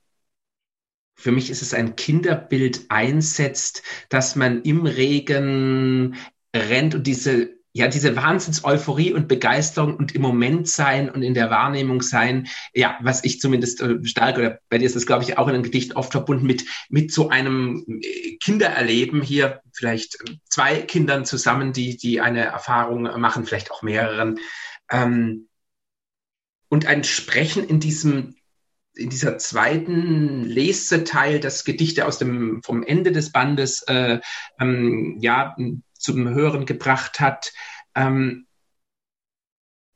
für 1.15 1.33
mich 1.33 1.49
ist 1.49 1.61
es 1.61 1.73
ein 1.73 1.97
Kinderbild 1.97 2.85
einsetzt, 2.87 3.83
dass 4.07 4.37
man 4.37 4.61
im 4.61 4.85
Regen 4.85 6.15
rennt 6.55 6.95
und 6.95 7.05
diese 7.05 7.58
ja, 7.71 7.87
diese 7.87 8.15
Wahnsinns-Euphorie 8.15 9.13
und 9.13 9.27
Begeisterung 9.27 9.95
und 9.95 10.15
im 10.15 10.21
Moment 10.21 10.67
sein 10.67 11.09
und 11.09 11.21
in 11.21 11.35
der 11.35 11.51
Wahrnehmung 11.51 12.01
sein, 12.01 12.47
ja, 12.73 12.97
was 13.01 13.23
ich 13.23 13.39
zumindest 13.39 13.81
äh, 13.81 14.03
stark 14.05 14.37
oder 14.37 14.59
bei 14.69 14.79
dir 14.79 14.85
ist 14.85 14.95
das, 14.95 15.05
glaube 15.05 15.23
ich, 15.23 15.37
auch 15.37 15.47
in 15.47 15.53
einem 15.53 15.63
Gedicht 15.63 15.95
oft 15.95 16.11
verbunden 16.11 16.47
mit, 16.47 16.65
mit 16.89 17.13
so 17.13 17.29
einem 17.29 17.85
äh, 17.87 18.37
Kindererleben 18.37 19.21
hier, 19.21 19.61
vielleicht 19.71 20.17
zwei 20.49 20.81
Kindern 20.81 21.25
zusammen, 21.25 21.71
die, 21.71 21.95
die 21.95 22.21
eine 22.21 22.45
Erfahrung 22.45 23.03
machen, 23.19 23.45
vielleicht 23.45 23.71
auch 23.71 23.83
mehreren. 23.83 24.39
Ähm, 24.89 25.47
und 26.69 26.87
ein 26.87 27.03
Sprechen 27.03 27.67
in 27.67 27.79
diesem 27.79 28.35
in 28.95 29.09
dieser 29.09 29.37
zweiten 29.37 30.43
Leseteil 30.43 31.39
das 31.39 31.63
Gedichte 31.63 32.05
aus 32.05 32.17
dem 32.17 32.61
vom 32.63 32.83
Ende 32.83 33.11
des 33.11 33.31
Bandes 33.31 33.81
äh, 33.83 34.19
ähm, 34.59 35.17
ja 35.21 35.55
zum 35.99 36.27
Hören 36.29 36.65
gebracht 36.65 37.19
hat, 37.19 37.53
ähm, 37.95 38.47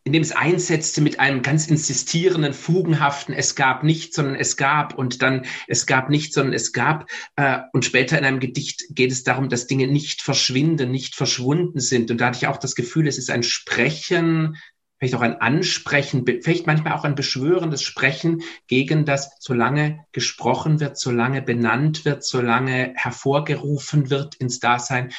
indem 0.06 0.22
es 0.22 0.34
einsetzte 0.34 1.00
mit 1.00 1.20
einem 1.20 1.42
ganz 1.42 1.68
insistierenden, 1.68 2.54
fugenhaften 2.54 3.34
Es 3.34 3.56
gab 3.56 3.84
nicht, 3.84 4.14
sondern 4.14 4.36
es 4.36 4.58
gab 4.58 4.98
und 4.98 5.22
dann 5.22 5.46
es 5.68 5.86
gab 5.86 6.10
nicht, 6.10 6.34
sondern 6.34 6.54
es 6.54 6.74
gab. 6.74 7.10
Äh, 7.38 7.60
und 7.72 7.86
später 7.86 8.20
in 8.20 8.26
einem 8.26 8.42
Gedicht 8.42 8.84
geht 8.90 9.14
es 9.14 9.24
darum, 9.24 9.48
dass 9.48 9.68
Dinge 9.68 9.88
nicht 9.88 10.22
verschwinden, 10.22 10.92
nicht 10.92 11.16
verschwunden 11.16 11.80
sind. 11.80 12.12
Und 12.12 12.20
da 12.20 12.28
hatte 12.28 12.38
ich 12.38 12.48
auch 12.48 12.58
das 12.58 12.76
Gefühl, 12.76 13.08
es 13.08 13.18
ist 13.18 13.30
ein 13.30 13.44
Sprechen 13.44 14.58
vielleicht 15.04 15.16
auch 15.16 15.22
ein 15.22 15.42
Ansprechen, 15.42 16.26
vielleicht 16.26 16.66
manchmal 16.66 16.94
auch 16.94 17.04
ein 17.04 17.16
beschwörendes 17.16 17.82
Sprechen 17.82 18.42
gegen 18.68 19.04
das, 19.04 19.36
solange 19.40 20.06
gesprochen 20.14 20.80
wird, 20.80 20.98
solange 20.98 21.42
benannt 21.42 22.06
wird, 22.06 22.24
solange 22.24 22.94
hervorgerufen 22.96 24.10
wird 24.10 24.36
ins 24.36 24.60
Dasein, 24.60 25.12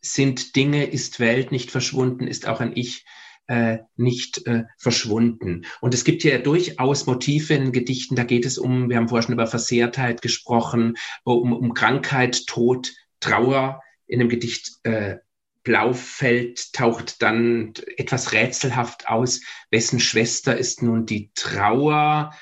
sind 0.00 0.56
Dinge, 0.56 0.84
ist 0.84 1.20
Welt 1.20 1.52
nicht 1.52 1.70
verschwunden, 1.70 2.26
ist 2.26 2.46
auch 2.46 2.60
ein 2.60 2.72
Ich 2.74 3.04
äh, 3.48 3.78
nicht 3.96 4.46
äh, 4.46 4.64
verschwunden. 4.76 5.66
Und 5.80 5.94
es 5.94 6.04
gibt 6.04 6.22
hier 6.22 6.38
durchaus 6.40 7.06
Motive 7.06 7.54
in 7.54 7.72
Gedichten, 7.72 8.16
da 8.16 8.24
geht 8.24 8.44
es 8.44 8.58
um, 8.58 8.88
wir 8.88 8.96
haben 8.96 9.08
vorhin 9.08 9.26
schon 9.26 9.34
über 9.34 9.46
Versehrtheit 9.46 10.22
gesprochen, 10.22 10.96
um, 11.24 11.52
um 11.52 11.74
Krankheit, 11.74 12.46
Tod, 12.46 12.92
Trauer. 13.20 13.82
In 14.08 14.20
dem 14.20 14.28
Gedicht 14.28 14.72
äh, 14.84 15.16
Blaufeld 15.62 16.72
taucht 16.72 17.22
dann 17.22 17.72
etwas 17.96 18.32
rätselhaft 18.32 19.08
aus, 19.08 19.40
wessen 19.70 19.98
Schwester 19.98 20.56
ist 20.56 20.82
nun 20.82 21.06
die 21.06 21.32
Trauer? 21.34 22.32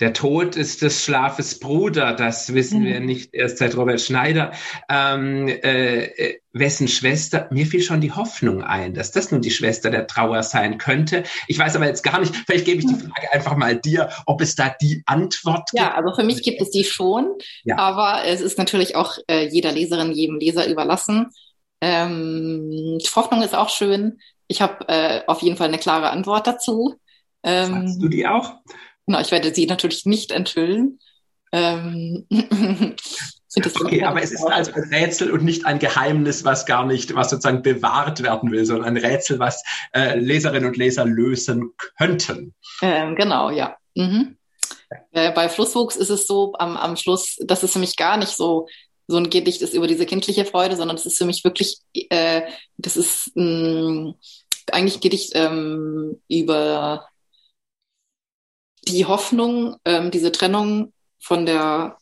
Der 0.00 0.12
Tod 0.12 0.54
ist 0.54 0.82
des 0.82 1.04
Schlafes 1.04 1.58
Bruder, 1.58 2.12
das 2.12 2.54
wissen 2.54 2.80
mhm. 2.80 2.84
wir 2.84 3.00
nicht 3.00 3.34
erst 3.34 3.58
seit 3.58 3.76
Robert 3.76 4.00
Schneider. 4.00 4.52
Ähm, 4.88 5.48
äh, 5.48 6.36
wessen 6.52 6.88
Schwester? 6.88 7.48
Mir 7.50 7.66
fiel 7.66 7.82
schon 7.82 8.00
die 8.00 8.12
Hoffnung 8.12 8.62
ein, 8.62 8.94
dass 8.94 9.10
das 9.10 9.30
nun 9.32 9.40
die 9.40 9.50
Schwester 9.50 9.90
der 9.90 10.06
Trauer 10.06 10.42
sein 10.42 10.78
könnte. 10.78 11.24
Ich 11.46 11.58
weiß 11.58 11.76
aber 11.76 11.86
jetzt 11.86 12.02
gar 12.02 12.20
nicht, 12.20 12.34
vielleicht 12.34 12.64
gebe 12.64 12.80
ich 12.80 12.86
die. 12.86 12.94
Frage 12.94 13.32
einfach 13.32 13.56
mal 13.56 13.76
dir, 13.76 14.10
ob 14.26 14.40
es 14.40 14.54
da 14.54 14.74
die 14.80 15.02
Antwort 15.06 15.70
gibt. 15.70 15.82
Ja, 15.82 15.94
also 15.94 16.14
für 16.14 16.24
mich 16.24 16.42
gibt 16.42 16.60
es 16.60 16.70
die 16.70 16.84
schon, 16.84 17.34
ja. 17.64 17.76
aber 17.78 18.24
es 18.24 18.40
ist 18.40 18.58
natürlich 18.58 18.96
auch 18.96 19.18
äh, 19.28 19.48
jeder 19.48 19.72
Leserin, 19.72 20.12
jedem 20.12 20.38
Leser 20.38 20.68
überlassen. 20.68 21.30
Ähm, 21.80 22.98
Hoffnung 23.14 23.42
ist 23.42 23.54
auch 23.54 23.68
schön. 23.68 24.18
Ich 24.48 24.60
habe 24.62 24.88
äh, 24.88 25.22
auf 25.26 25.42
jeden 25.42 25.56
Fall 25.56 25.68
eine 25.68 25.78
klare 25.78 26.10
Antwort 26.10 26.46
dazu. 26.46 26.96
Ähm, 27.42 27.86
Sagst 27.86 28.02
du 28.02 28.08
die 28.08 28.26
auch? 28.26 28.54
Na, 29.08 29.20
ich 29.20 29.30
werde 29.30 29.54
sie 29.54 29.66
natürlich 29.66 30.04
nicht 30.06 30.30
enthüllen. 30.30 31.00
Ähm, 31.50 32.26
okay, 33.80 34.04
aber 34.04 34.22
es 34.22 34.32
ist 34.32 34.44
also 34.44 34.72
ein 34.72 34.92
Rätsel 34.92 35.30
und 35.30 35.44
nicht 35.44 35.64
ein 35.64 35.78
Geheimnis, 35.78 36.44
was 36.44 36.66
gar 36.66 36.84
nicht, 36.84 37.14
was 37.14 37.30
sozusagen 37.30 37.62
bewahrt 37.62 38.22
werden 38.22 38.50
will, 38.50 38.66
sondern 38.66 38.88
ein 38.88 38.96
Rätsel, 38.98 39.38
was 39.38 39.62
äh, 39.94 40.18
Leserinnen 40.18 40.68
und 40.68 40.76
Leser 40.76 41.06
lösen 41.06 41.72
könnten. 41.96 42.54
Ähm, 42.82 43.16
genau, 43.16 43.50
ja. 43.50 43.76
Mhm. 43.94 44.36
Äh, 45.12 45.32
bei 45.32 45.48
Flusswuchs 45.48 45.96
ist 45.96 46.10
es 46.10 46.26
so 46.26 46.52
am, 46.58 46.76
am 46.76 46.96
Schluss, 46.96 47.36
dass 47.40 47.62
es 47.62 47.72
für 47.72 47.78
mich 47.78 47.96
gar 47.96 48.18
nicht 48.18 48.36
so 48.36 48.66
so 49.10 49.16
ein 49.16 49.30
Gedicht 49.30 49.62
ist 49.62 49.72
über 49.72 49.86
diese 49.86 50.04
kindliche 50.04 50.44
Freude, 50.44 50.76
sondern 50.76 50.98
es 50.98 51.06
ist 51.06 51.16
für 51.16 51.24
mich 51.24 51.42
wirklich, 51.42 51.78
äh, 52.10 52.42
das 52.76 52.98
ist 52.98 53.32
mh, 53.34 54.12
eigentlich 54.70 54.96
ein 54.96 55.00
Gedicht 55.00 55.32
ähm, 55.34 56.20
über 56.28 57.08
die 58.94 59.06
Hoffnung, 59.06 59.76
ähm, 59.84 60.10
diese 60.10 60.32
Trennung 60.32 60.92
von 61.20 61.46
der 61.46 61.98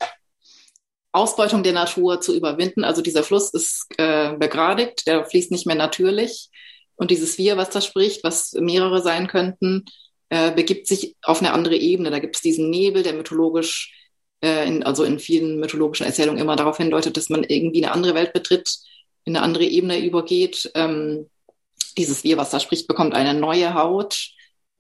Ausbeutung 1.13 1.63
der 1.63 1.73
Natur 1.73 2.21
zu 2.21 2.35
überwinden. 2.37 2.85
Also 2.85 3.01
dieser 3.01 3.23
Fluss 3.23 3.51
ist 3.55 3.87
äh, 3.97 4.35
begradigt, 4.37 5.07
der 5.07 5.25
fließt 5.25 5.51
nicht 5.51 5.67
mehr 5.67 5.77
natürlich. 5.77 6.51
Und 6.97 7.11
dieses 7.11 7.39
Wir, 7.39 7.57
was 7.57 7.71
da 7.71 7.81
spricht, 7.81 8.23
was 8.25 8.53
mehrere 8.53 9.03
sein 9.03 9.27
könnten, 9.27 9.85
äh, 10.29 10.53
begibt 10.53 10.87
sich 10.87 11.17
auf 11.23 11.41
eine 11.41 11.53
andere 11.53 11.77
Ebene. 11.77 12.11
Da 12.11 12.19
gibt 12.19 12.37
es 12.37 12.43
diesen 12.43 12.69
Nebel, 12.69 13.03
der 13.03 13.15
mythologisch, 13.15 13.95
äh, 14.43 14.67
in, 14.67 14.83
also 14.83 15.05
in 15.05 15.19
vielen 15.19 15.59
mythologischen 15.59 16.07
Erzählungen 16.07 16.41
immer 16.41 16.57
darauf 16.57 16.77
hindeutet, 16.77 17.17
dass 17.17 17.31
man 17.31 17.45
irgendwie 17.45 17.85
eine 17.85 17.95
andere 17.95 18.15
Welt 18.15 18.33
betritt, 18.33 18.77
in 19.25 19.37
eine 19.37 19.45
andere 19.45 19.65
Ebene 19.65 19.99
übergeht. 20.05 20.71
Ähm, 20.75 21.31
dieses 21.97 22.25
Wir, 22.25 22.37
was 22.37 22.51
da 22.51 22.61
spricht, 22.61 22.89
bekommt 22.89 23.15
eine 23.15 23.35
neue 23.35 23.75
Haut. 23.75 24.31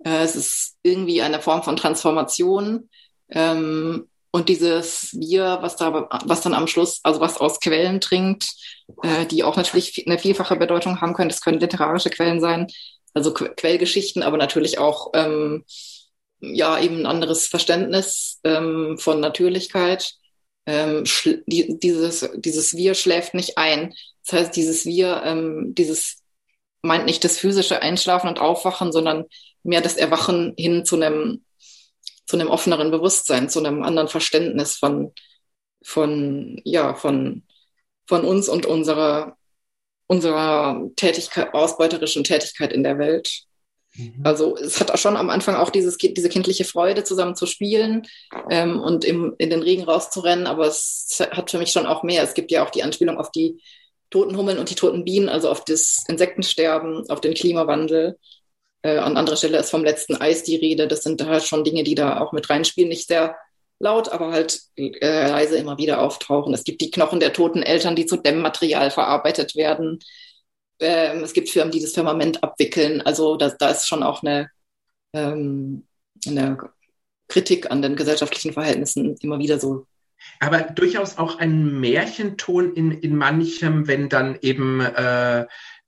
Äh, 0.04 0.22
es 0.22 0.36
ist 0.36 0.76
irgendwie 0.82 1.22
eine 1.22 1.40
Form 1.40 1.62
von 1.62 1.76
Transformation. 1.76 2.88
Ähm, 3.28 4.08
und 4.30 4.48
dieses 4.50 5.16
Wir, 5.18 5.58
was 5.62 5.76
da, 5.76 6.08
was 6.26 6.42
dann 6.42 6.52
am 6.52 6.66
Schluss, 6.66 7.00
also 7.02 7.20
was 7.20 7.38
aus 7.38 7.58
Quellen 7.58 8.00
trinkt, 8.02 8.50
äh, 9.02 9.24
die 9.24 9.42
auch 9.42 9.56
natürlich 9.56 10.06
eine 10.06 10.18
vielfache 10.18 10.56
Bedeutung 10.56 11.00
haben 11.00 11.14
können. 11.14 11.30
Das 11.30 11.40
können 11.40 11.58
literarische 11.58 12.10
Quellen 12.10 12.40
sein, 12.40 12.66
also 13.14 13.32
que 13.32 13.48
Quellgeschichten, 13.48 14.22
aber 14.22 14.36
natürlich 14.36 14.78
auch 14.78 15.12
ähm, 15.14 15.64
ja 16.40 16.78
eben 16.78 16.98
ein 16.98 17.06
anderes 17.06 17.46
Verständnis 17.46 18.40
ähm, 18.44 18.98
von 18.98 19.20
Natürlichkeit. 19.20 20.12
Ähm, 20.66 21.04
die, 21.46 21.78
dieses, 21.78 22.28
dieses 22.36 22.76
Wir 22.76 22.94
schläft 22.94 23.32
nicht 23.32 23.56
ein. 23.56 23.94
Das 24.26 24.40
heißt, 24.40 24.56
dieses 24.56 24.84
Wir, 24.84 25.22
ähm, 25.24 25.74
dieses 25.74 26.22
meint 26.82 27.06
nicht 27.06 27.24
das 27.24 27.38
physische 27.38 27.80
Einschlafen 27.80 28.28
und 28.28 28.38
Aufwachen, 28.38 28.92
sondern 28.92 29.24
mehr 29.66 29.80
das 29.80 29.96
Erwachen 29.96 30.54
hin 30.56 30.84
zu 30.84 30.96
einem 30.96 31.42
zu 32.26 32.36
einem 32.36 32.48
offeneren 32.48 32.90
Bewusstsein, 32.90 33.48
zu 33.48 33.60
einem 33.60 33.82
anderen 33.82 34.08
Verständnis 34.08 34.76
von, 34.76 35.12
von, 35.82 36.60
ja, 36.64 36.94
von, 36.94 37.44
von 38.06 38.24
uns 38.24 38.48
und 38.48 38.66
unserer, 38.66 39.36
unserer 40.06 40.82
Tätigkeit, 40.96 41.54
ausbeuterischen 41.54 42.24
Tätigkeit 42.24 42.72
in 42.72 42.82
der 42.82 42.98
Welt. 42.98 43.42
Mhm. 43.94 44.20
Also 44.24 44.56
es 44.56 44.80
hat 44.80 44.90
auch 44.90 44.98
schon 44.98 45.16
am 45.16 45.30
Anfang 45.30 45.54
auch 45.54 45.70
dieses, 45.70 45.96
diese 45.96 46.28
kindliche 46.28 46.64
Freude, 46.64 47.04
zusammen 47.04 47.36
zu 47.36 47.46
spielen 47.46 48.06
ähm, 48.50 48.80
und 48.80 49.04
im, 49.04 49.34
in 49.38 49.50
den 49.50 49.62
Regen 49.62 49.84
rauszurennen, 49.84 50.48
aber 50.48 50.66
es 50.66 51.18
hat 51.30 51.50
für 51.52 51.58
mich 51.58 51.70
schon 51.70 51.86
auch 51.86 52.02
mehr. 52.02 52.24
Es 52.24 52.34
gibt 52.34 52.50
ja 52.50 52.64
auch 52.66 52.70
die 52.70 52.82
Anspielung 52.82 53.18
auf 53.18 53.30
die 53.30 53.62
toten 54.10 54.36
Hummeln 54.36 54.58
und 54.58 54.70
die 54.70 54.74
toten 54.74 55.04
Bienen, 55.04 55.28
also 55.28 55.48
auf 55.48 55.64
das 55.64 56.04
Insektensterben, 56.08 57.08
auf 57.08 57.20
den 57.20 57.34
Klimawandel. 57.34 58.18
Äh, 58.86 58.98
an 58.98 59.16
anderer 59.16 59.36
Stelle 59.36 59.58
ist 59.58 59.70
vom 59.70 59.82
letzten 59.82 60.14
Eis 60.14 60.44
die 60.44 60.54
Rede. 60.54 60.86
Das 60.86 61.02
sind 61.02 61.24
halt 61.26 61.42
schon 61.42 61.64
Dinge, 61.64 61.82
die 61.82 61.96
da 61.96 62.20
auch 62.20 62.32
mit 62.32 62.48
reinspielen. 62.48 62.88
Nicht 62.88 63.08
sehr 63.08 63.36
laut, 63.80 64.10
aber 64.10 64.30
halt 64.30 64.60
äh, 64.76 65.28
leise 65.28 65.56
immer 65.56 65.76
wieder 65.76 66.00
auftauchen. 66.00 66.54
Es 66.54 66.62
gibt 66.62 66.80
die 66.80 66.92
Knochen 66.92 67.18
der 67.18 67.32
toten 67.32 67.64
Eltern, 67.64 67.96
die 67.96 68.06
zu 68.06 68.16
Dämmmaterial 68.16 68.92
verarbeitet 68.92 69.56
werden. 69.56 69.98
Ähm, 70.78 71.24
es 71.24 71.32
gibt 71.32 71.50
Firmen, 71.50 71.72
die 71.72 71.80
das 71.80 71.94
Firmament 71.94 72.44
abwickeln. 72.44 73.02
Also 73.02 73.36
da, 73.36 73.48
da 73.48 73.70
ist 73.70 73.88
schon 73.88 74.04
auch 74.04 74.22
eine, 74.22 74.50
ähm, 75.12 75.86
eine 76.24 76.56
Kritik 77.26 77.70
an 77.72 77.82
den 77.82 77.96
gesellschaftlichen 77.96 78.52
Verhältnissen 78.52 79.16
immer 79.20 79.40
wieder 79.40 79.58
so 79.58 79.86
aber 80.40 80.62
durchaus 80.62 81.18
auch 81.18 81.38
ein 81.38 81.80
Märchenton 81.80 82.74
in, 82.74 82.90
in 82.90 83.16
manchem, 83.16 83.86
wenn 83.86 84.08
dann 84.08 84.38
eben 84.40 84.80
äh, 84.80 85.46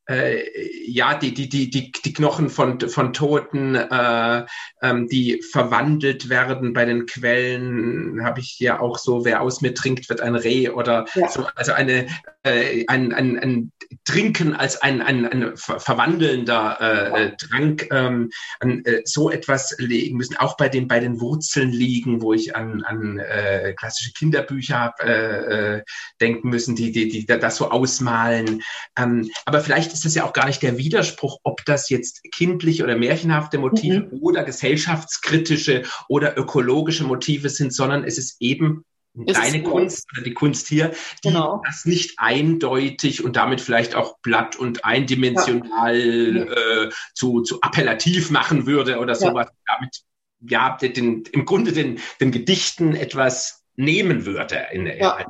äh, 0.09 0.43
ja, 0.87 1.15
die, 1.15 1.35
die, 1.35 1.49
die, 1.49 1.71
die, 1.71 1.93
die 1.93 2.13
Knochen 2.13 2.49
von, 2.49 2.81
von 2.81 3.13
Toten, 3.13 3.75
äh, 3.75 4.47
ähm, 4.81 5.07
die 5.09 5.43
verwandelt 5.43 6.29
werden 6.29 6.73
bei 6.73 6.85
den 6.87 7.07
Quellen, 7.07 8.25
habe 8.25 8.41
ich 8.41 8.55
hier 8.57 8.81
auch 8.81 8.99
so, 8.99 9.25
wer 9.25 9.43
aus 9.43 9.61
mir 9.61 9.75
trinkt, 9.75 10.09
wird 10.09 10.21
ein 10.21 10.35
Reh 10.35 10.71
oder 10.71 11.07
ja. 11.15 11.29
so, 11.29 11.47
also 11.55 11.73
eine, 11.73 12.07
äh, 12.43 12.85
ein, 12.89 13.13
ein, 13.13 13.39
ein 13.39 13.73
Trinken 14.05 14.55
als 14.55 14.81
ein, 14.81 15.03
ein, 15.03 15.27
ein 15.27 15.57
verwandelnder 15.57 16.79
äh, 16.81 17.25
äh, 17.25 17.37
Trank, 17.37 17.89
ähm, 17.91 18.31
an 18.61 18.85
äh, 18.85 19.03
so 19.05 19.31
etwas 19.31 19.75
legen 19.79 20.17
müssen, 20.17 20.37
auch 20.37 20.57
bei 20.57 20.69
den, 20.69 20.89
bei 20.89 21.01
den 21.01 21.21
Wurzeln 21.21 21.71
liegen, 21.71 22.23
wo 22.23 22.33
ich 22.33 22.55
an, 22.57 22.83
an 22.83 23.19
äh, 23.19 23.75
klassische 23.75 24.13
Kinderbücher 24.13 24.95
äh, 25.01 25.77
äh, 25.77 25.83
denken 26.21 26.49
müssen, 26.49 26.77
die, 26.77 26.93
die, 26.93 27.09
die 27.09 27.27
das 27.27 27.57
so 27.57 27.71
ausmalen. 27.71 28.63
Ähm, 28.97 29.31
aber 29.45 29.61
vielleicht 29.61 29.98
ist 29.99 30.05
das 30.05 30.15
ja 30.15 30.25
auch 30.25 30.33
gar 30.33 30.47
nicht 30.47 30.63
der 30.63 30.79
Widerspruch, 30.79 31.39
ob 31.43 31.65
das 31.65 31.91
jetzt 31.91 32.23
kindliche 32.33 32.85
oder 32.85 32.97
märchenhafte 32.97 33.59
Motive 33.59 34.09
mhm. 34.11 34.23
oder 34.23 34.45
gesellschaftskritische 34.45 35.83
oder 36.09 36.39
ökologische 36.39 37.05
Motive 37.05 37.51
sind, 37.51 37.75
sondern 37.75 38.05
es 38.05 38.17
ist 38.17 38.37
eben 38.41 38.85
deine 39.15 39.63
Kunst 39.65 40.07
oder 40.13 40.23
die 40.23 40.35
Kunst 40.35 40.69
hier, 40.69 40.93
die 41.25 41.29
genau. 41.29 41.61
das 41.67 41.85
nicht 41.85 42.15
eindeutig 42.19 43.25
und 43.25 43.35
damit 43.35 43.61
vielleicht 43.61 43.97
auch 43.97 44.21
platt 44.23 44.57
und 44.57 44.85
eindimensional 44.85 46.37
ja. 46.37 46.45
äh, 46.45 46.91
zu, 47.15 47.43
zu 47.43 47.61
appellativ 47.61 48.31
machen 48.31 48.67
würde 48.67 48.99
oder 48.99 49.17
sowas. 49.17 49.49
Ja. 49.49 49.75
Damit 49.75 50.03
ja 50.41 50.77
den, 50.77 51.25
im 51.33 51.45
Grunde 51.45 51.73
den, 51.73 51.99
den 52.21 52.31
Gedichten 52.31 52.95
etwas 52.95 53.65
nehmen 53.75 54.25
würde. 54.25 54.67
In, 54.73 54.87
ja. 54.87 54.95
ja. 55.19 55.27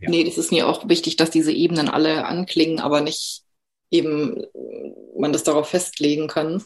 Nee, 0.00 0.24
das 0.24 0.38
ist 0.38 0.52
mir 0.52 0.66
auch 0.66 0.88
wichtig, 0.88 1.16
dass 1.16 1.30
diese 1.30 1.52
Ebenen 1.52 1.88
alle 1.88 2.24
anklingen, 2.24 2.80
aber 2.80 3.00
nicht 3.00 3.42
eben 3.90 4.44
man 5.18 5.32
das 5.32 5.44
darauf 5.44 5.68
festlegen 5.68 6.28
kann. 6.28 6.62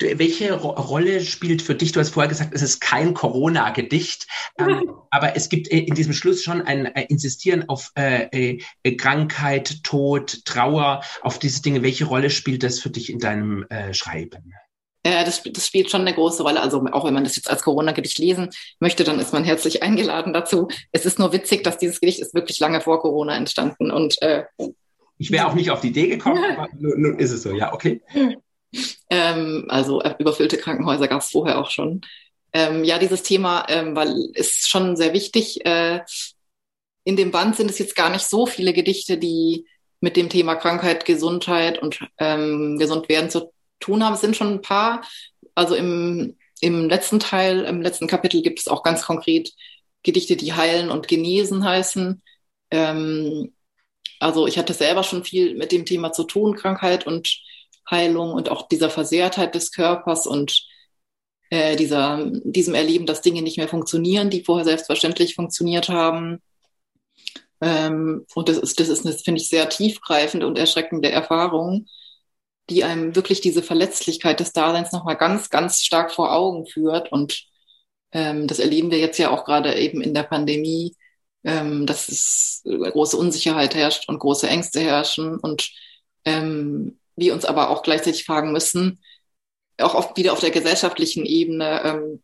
Welche 0.00 0.54
Ro 0.54 0.70
Rolle 0.70 1.20
spielt 1.20 1.60
für 1.60 1.74
dich? 1.74 1.92
Du 1.92 2.00
hast 2.00 2.10
vorher 2.10 2.28
gesagt, 2.28 2.54
es 2.54 2.62
ist 2.62 2.80
kein 2.80 3.12
Corona-Gedicht, 3.12 4.26
ähm, 4.58 4.90
aber 5.10 5.36
es 5.36 5.50
gibt 5.50 5.70
äh, 5.70 5.78
in 5.80 5.94
diesem 5.94 6.14
Schluss 6.14 6.42
schon 6.42 6.62
ein 6.62 6.86
äh, 6.86 7.04
Insistieren 7.08 7.68
auf 7.68 7.90
äh, 7.96 8.56
äh, 8.82 8.96
Krankheit, 8.96 9.84
Tod, 9.84 10.44
Trauer, 10.46 11.02
auf 11.20 11.38
diese 11.38 11.60
Dinge. 11.60 11.82
Welche 11.82 12.06
Rolle 12.06 12.30
spielt 12.30 12.62
das 12.62 12.80
für 12.80 12.88
dich 12.88 13.10
in 13.10 13.18
deinem 13.18 13.66
äh, 13.68 13.92
Schreiben? 13.92 14.54
Ja, 15.06 15.24
das, 15.24 15.42
das 15.42 15.66
spielt 15.66 15.90
schon 15.90 16.02
eine 16.02 16.14
große 16.14 16.42
Rolle. 16.42 16.60
Also 16.60 16.84
auch 16.92 17.04
wenn 17.04 17.14
man 17.14 17.24
das 17.24 17.36
jetzt 17.36 17.50
als 17.50 17.62
Corona-Gedicht 17.62 18.18
lesen 18.18 18.50
möchte, 18.80 19.04
dann 19.04 19.18
ist 19.18 19.32
man 19.32 19.44
herzlich 19.44 19.82
eingeladen 19.82 20.32
dazu. 20.32 20.68
Es 20.92 21.06
ist 21.06 21.18
nur 21.18 21.32
witzig, 21.32 21.62
dass 21.62 21.78
dieses 21.78 22.00
Gedicht 22.00 22.20
ist 22.20 22.34
wirklich 22.34 22.58
lange 22.58 22.80
vor 22.80 23.00
Corona 23.00 23.36
entstanden 23.36 23.90
und 23.90 24.20
äh, 24.22 24.44
ich 25.20 25.30
wäre 25.30 25.46
auch 25.46 25.54
nicht 25.54 25.70
auf 25.70 25.82
die 25.82 25.88
Idee 25.88 26.08
gekommen, 26.08 26.42
aber 26.56 26.68
nun 26.78 27.18
ist 27.18 27.30
es 27.30 27.42
so, 27.42 27.52
ja, 27.52 27.74
okay. 27.74 28.00
Ähm, 29.10 29.66
also 29.68 30.00
äh, 30.00 30.14
überfüllte 30.18 30.56
Krankenhäuser 30.56 31.08
gab 31.08 31.20
es 31.20 31.28
vorher 31.28 31.58
auch 31.58 31.70
schon. 31.70 32.00
Ähm, 32.54 32.84
ja, 32.84 32.98
dieses 32.98 33.22
Thema 33.22 33.66
ähm, 33.68 33.94
weil 33.94 34.30
ist 34.32 34.68
schon 34.68 34.96
sehr 34.96 35.12
wichtig. 35.12 35.64
Äh, 35.66 36.00
in 37.04 37.16
dem 37.16 37.32
Band 37.32 37.54
sind 37.54 37.70
es 37.70 37.78
jetzt 37.78 37.96
gar 37.96 38.08
nicht 38.08 38.24
so 38.24 38.46
viele 38.46 38.72
Gedichte, 38.72 39.18
die 39.18 39.66
mit 40.00 40.16
dem 40.16 40.30
Thema 40.30 40.54
Krankheit, 40.54 41.04
Gesundheit 41.04 41.78
und 41.82 42.00
ähm, 42.16 42.78
gesund 42.78 43.10
werden 43.10 43.28
zu 43.28 43.52
tun 43.78 44.02
haben. 44.02 44.14
Es 44.14 44.22
sind 44.22 44.36
schon 44.36 44.54
ein 44.54 44.62
paar. 44.62 45.02
Also 45.54 45.74
im, 45.74 46.38
im 46.62 46.88
letzten 46.88 47.20
Teil, 47.20 47.64
im 47.64 47.82
letzten 47.82 48.06
Kapitel 48.06 48.40
gibt 48.40 48.58
es 48.58 48.68
auch 48.68 48.82
ganz 48.82 49.02
konkret 49.02 49.52
Gedichte, 50.02 50.36
die 50.36 50.54
heilen 50.54 50.90
und 50.90 51.08
genesen 51.08 51.62
heißen. 51.62 52.22
Ähm, 52.70 53.52
also 54.20 54.46
ich 54.46 54.58
hatte 54.58 54.74
selber 54.74 55.02
schon 55.02 55.24
viel 55.24 55.56
mit 55.56 55.72
dem 55.72 55.86
Thema 55.86 56.12
zu 56.12 56.24
tun, 56.24 56.54
Krankheit 56.54 57.06
und 57.06 57.40
Heilung 57.90 58.32
und 58.32 58.50
auch 58.50 58.68
dieser 58.68 58.90
Versehrtheit 58.90 59.54
des 59.54 59.72
Körpers 59.72 60.26
und 60.26 60.66
äh, 61.50 61.74
dieser, 61.76 62.30
diesem 62.44 62.74
Erleben, 62.74 63.06
dass 63.06 63.22
Dinge 63.22 63.42
nicht 63.42 63.56
mehr 63.56 63.68
funktionieren, 63.68 64.30
die 64.30 64.44
vorher 64.44 64.64
selbstverständlich 64.64 65.34
funktioniert 65.34 65.88
haben. 65.88 66.40
Ähm, 67.60 68.26
und 68.34 68.48
das 68.48 68.58
ist, 68.58 68.78
das 68.78 68.88
ist, 68.88 69.04
das 69.04 69.22
finde 69.22 69.40
ich, 69.40 69.48
sehr 69.48 69.68
tiefgreifende 69.68 70.46
und 70.46 70.58
erschreckende 70.58 71.10
Erfahrung, 71.10 71.86
die 72.70 72.84
einem 72.84 73.16
wirklich 73.16 73.40
diese 73.40 73.62
Verletzlichkeit 73.62 74.38
des 74.40 74.52
Daseins 74.52 74.92
nochmal 74.92 75.16
ganz, 75.16 75.50
ganz 75.50 75.82
stark 75.82 76.12
vor 76.12 76.32
Augen 76.32 76.66
führt. 76.66 77.10
Und 77.10 77.44
ähm, 78.12 78.46
das 78.46 78.60
erleben 78.60 78.90
wir 78.90 78.98
jetzt 78.98 79.18
ja 79.18 79.30
auch 79.30 79.44
gerade 79.44 79.74
eben 79.74 80.02
in 80.02 80.14
der 80.14 80.24
Pandemie, 80.24 80.94
ähm, 81.44 81.86
dass 81.86 82.08
es 82.08 82.62
große 82.64 83.16
Unsicherheit 83.16 83.74
herrscht 83.74 84.08
und 84.08 84.18
große 84.18 84.48
Ängste 84.48 84.80
herrschen 84.80 85.38
und 85.38 85.70
ähm, 86.24 86.98
wir 87.16 87.32
uns 87.32 87.44
aber 87.44 87.70
auch 87.70 87.82
gleichzeitig 87.82 88.24
fragen 88.24 88.52
müssen, 88.52 89.00
auch 89.78 89.94
oft 89.94 90.16
wieder 90.16 90.32
auf 90.32 90.40
der 90.40 90.50
gesellschaftlichen 90.50 91.24
Ebene, 91.24 91.82
ähm, 91.84 92.22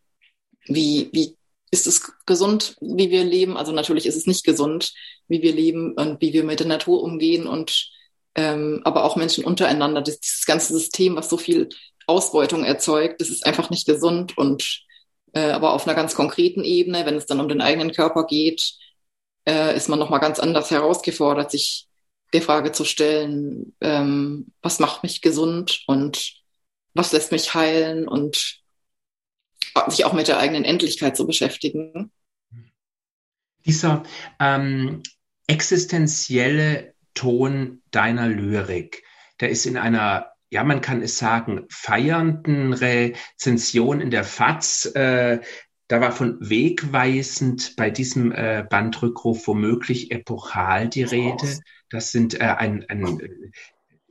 wie, 0.66 1.10
wie 1.12 1.36
ist 1.70 1.86
es 1.86 2.12
gesund, 2.26 2.76
wie 2.80 3.10
wir 3.10 3.24
leben? 3.24 3.56
Also 3.56 3.72
natürlich 3.72 4.06
ist 4.06 4.16
es 4.16 4.26
nicht 4.26 4.44
gesund, 4.44 4.92
wie 5.28 5.42
wir 5.42 5.52
leben 5.52 5.94
und 5.94 6.20
wie 6.20 6.32
wir 6.32 6.44
mit 6.44 6.60
der 6.60 6.66
Natur 6.66 7.02
umgehen 7.02 7.46
und 7.46 7.90
ähm, 8.34 8.82
aber 8.84 9.04
auch 9.04 9.16
Menschen 9.16 9.44
untereinander. 9.44 10.02
Das, 10.02 10.20
dieses 10.20 10.44
ganze 10.44 10.72
System, 10.72 11.16
was 11.16 11.30
so 11.30 11.36
viel 11.36 11.68
Ausbeutung 12.06 12.64
erzeugt, 12.64 13.20
das 13.20 13.30
ist 13.30 13.46
einfach 13.46 13.70
nicht 13.70 13.86
gesund 13.86 14.36
und 14.36 14.82
äh, 15.32 15.50
aber 15.50 15.72
auf 15.72 15.86
einer 15.86 15.96
ganz 15.96 16.14
konkreten 16.14 16.62
Ebene, 16.62 17.04
wenn 17.04 17.16
es 17.16 17.26
dann 17.26 17.40
um 17.40 17.48
den 17.48 17.60
eigenen 17.60 17.92
Körper 17.92 18.26
geht, 18.26 18.74
äh, 19.48 19.76
ist 19.76 19.88
man 19.88 19.98
nochmal 19.98 20.20
ganz 20.20 20.38
anders 20.38 20.70
herausgefordert, 20.70 21.50
sich 21.50 21.88
der 22.32 22.42
Frage 22.42 22.72
zu 22.72 22.84
stellen, 22.84 23.74
ähm, 23.80 24.52
was 24.62 24.78
macht 24.78 25.02
mich 25.02 25.22
gesund 25.22 25.84
und 25.86 26.34
was 26.94 27.12
lässt 27.12 27.32
mich 27.32 27.54
heilen 27.54 28.08
und 28.08 28.62
sich 29.88 30.04
auch 30.04 30.12
mit 30.12 30.28
der 30.28 30.38
eigenen 30.38 30.64
Endlichkeit 30.64 31.16
zu 31.16 31.26
beschäftigen. 31.26 32.10
Dieser 33.64 34.02
ähm, 34.40 35.02
existenzielle 35.46 36.94
Ton 37.14 37.82
deiner 37.90 38.28
Lyrik, 38.28 39.04
der 39.40 39.50
ist 39.50 39.66
in 39.66 39.76
einer 39.76 40.32
ja, 40.48 40.62
man 40.62 40.80
kann 40.80 41.02
es 41.02 41.18
sagen, 41.18 41.66
feiernden 41.68 42.72
Rezension 42.72 44.00
in 44.00 44.10
der 44.10 44.24
FAZ. 44.24 44.86
Äh, 44.94 45.40
da 45.88 46.00
war 46.00 46.12
von 46.12 46.36
wegweisend 46.40 47.76
bei 47.76 47.90
diesem 47.90 48.32
äh, 48.32 48.64
Bandrückruf 48.68 49.46
womöglich 49.46 50.10
epochal 50.10 50.88
die 50.88 51.04
Rede. 51.04 51.60
Das 51.90 52.10
sind 52.10 52.40
äh, 52.40 52.44
ein, 52.44 52.84
ein 52.88 53.52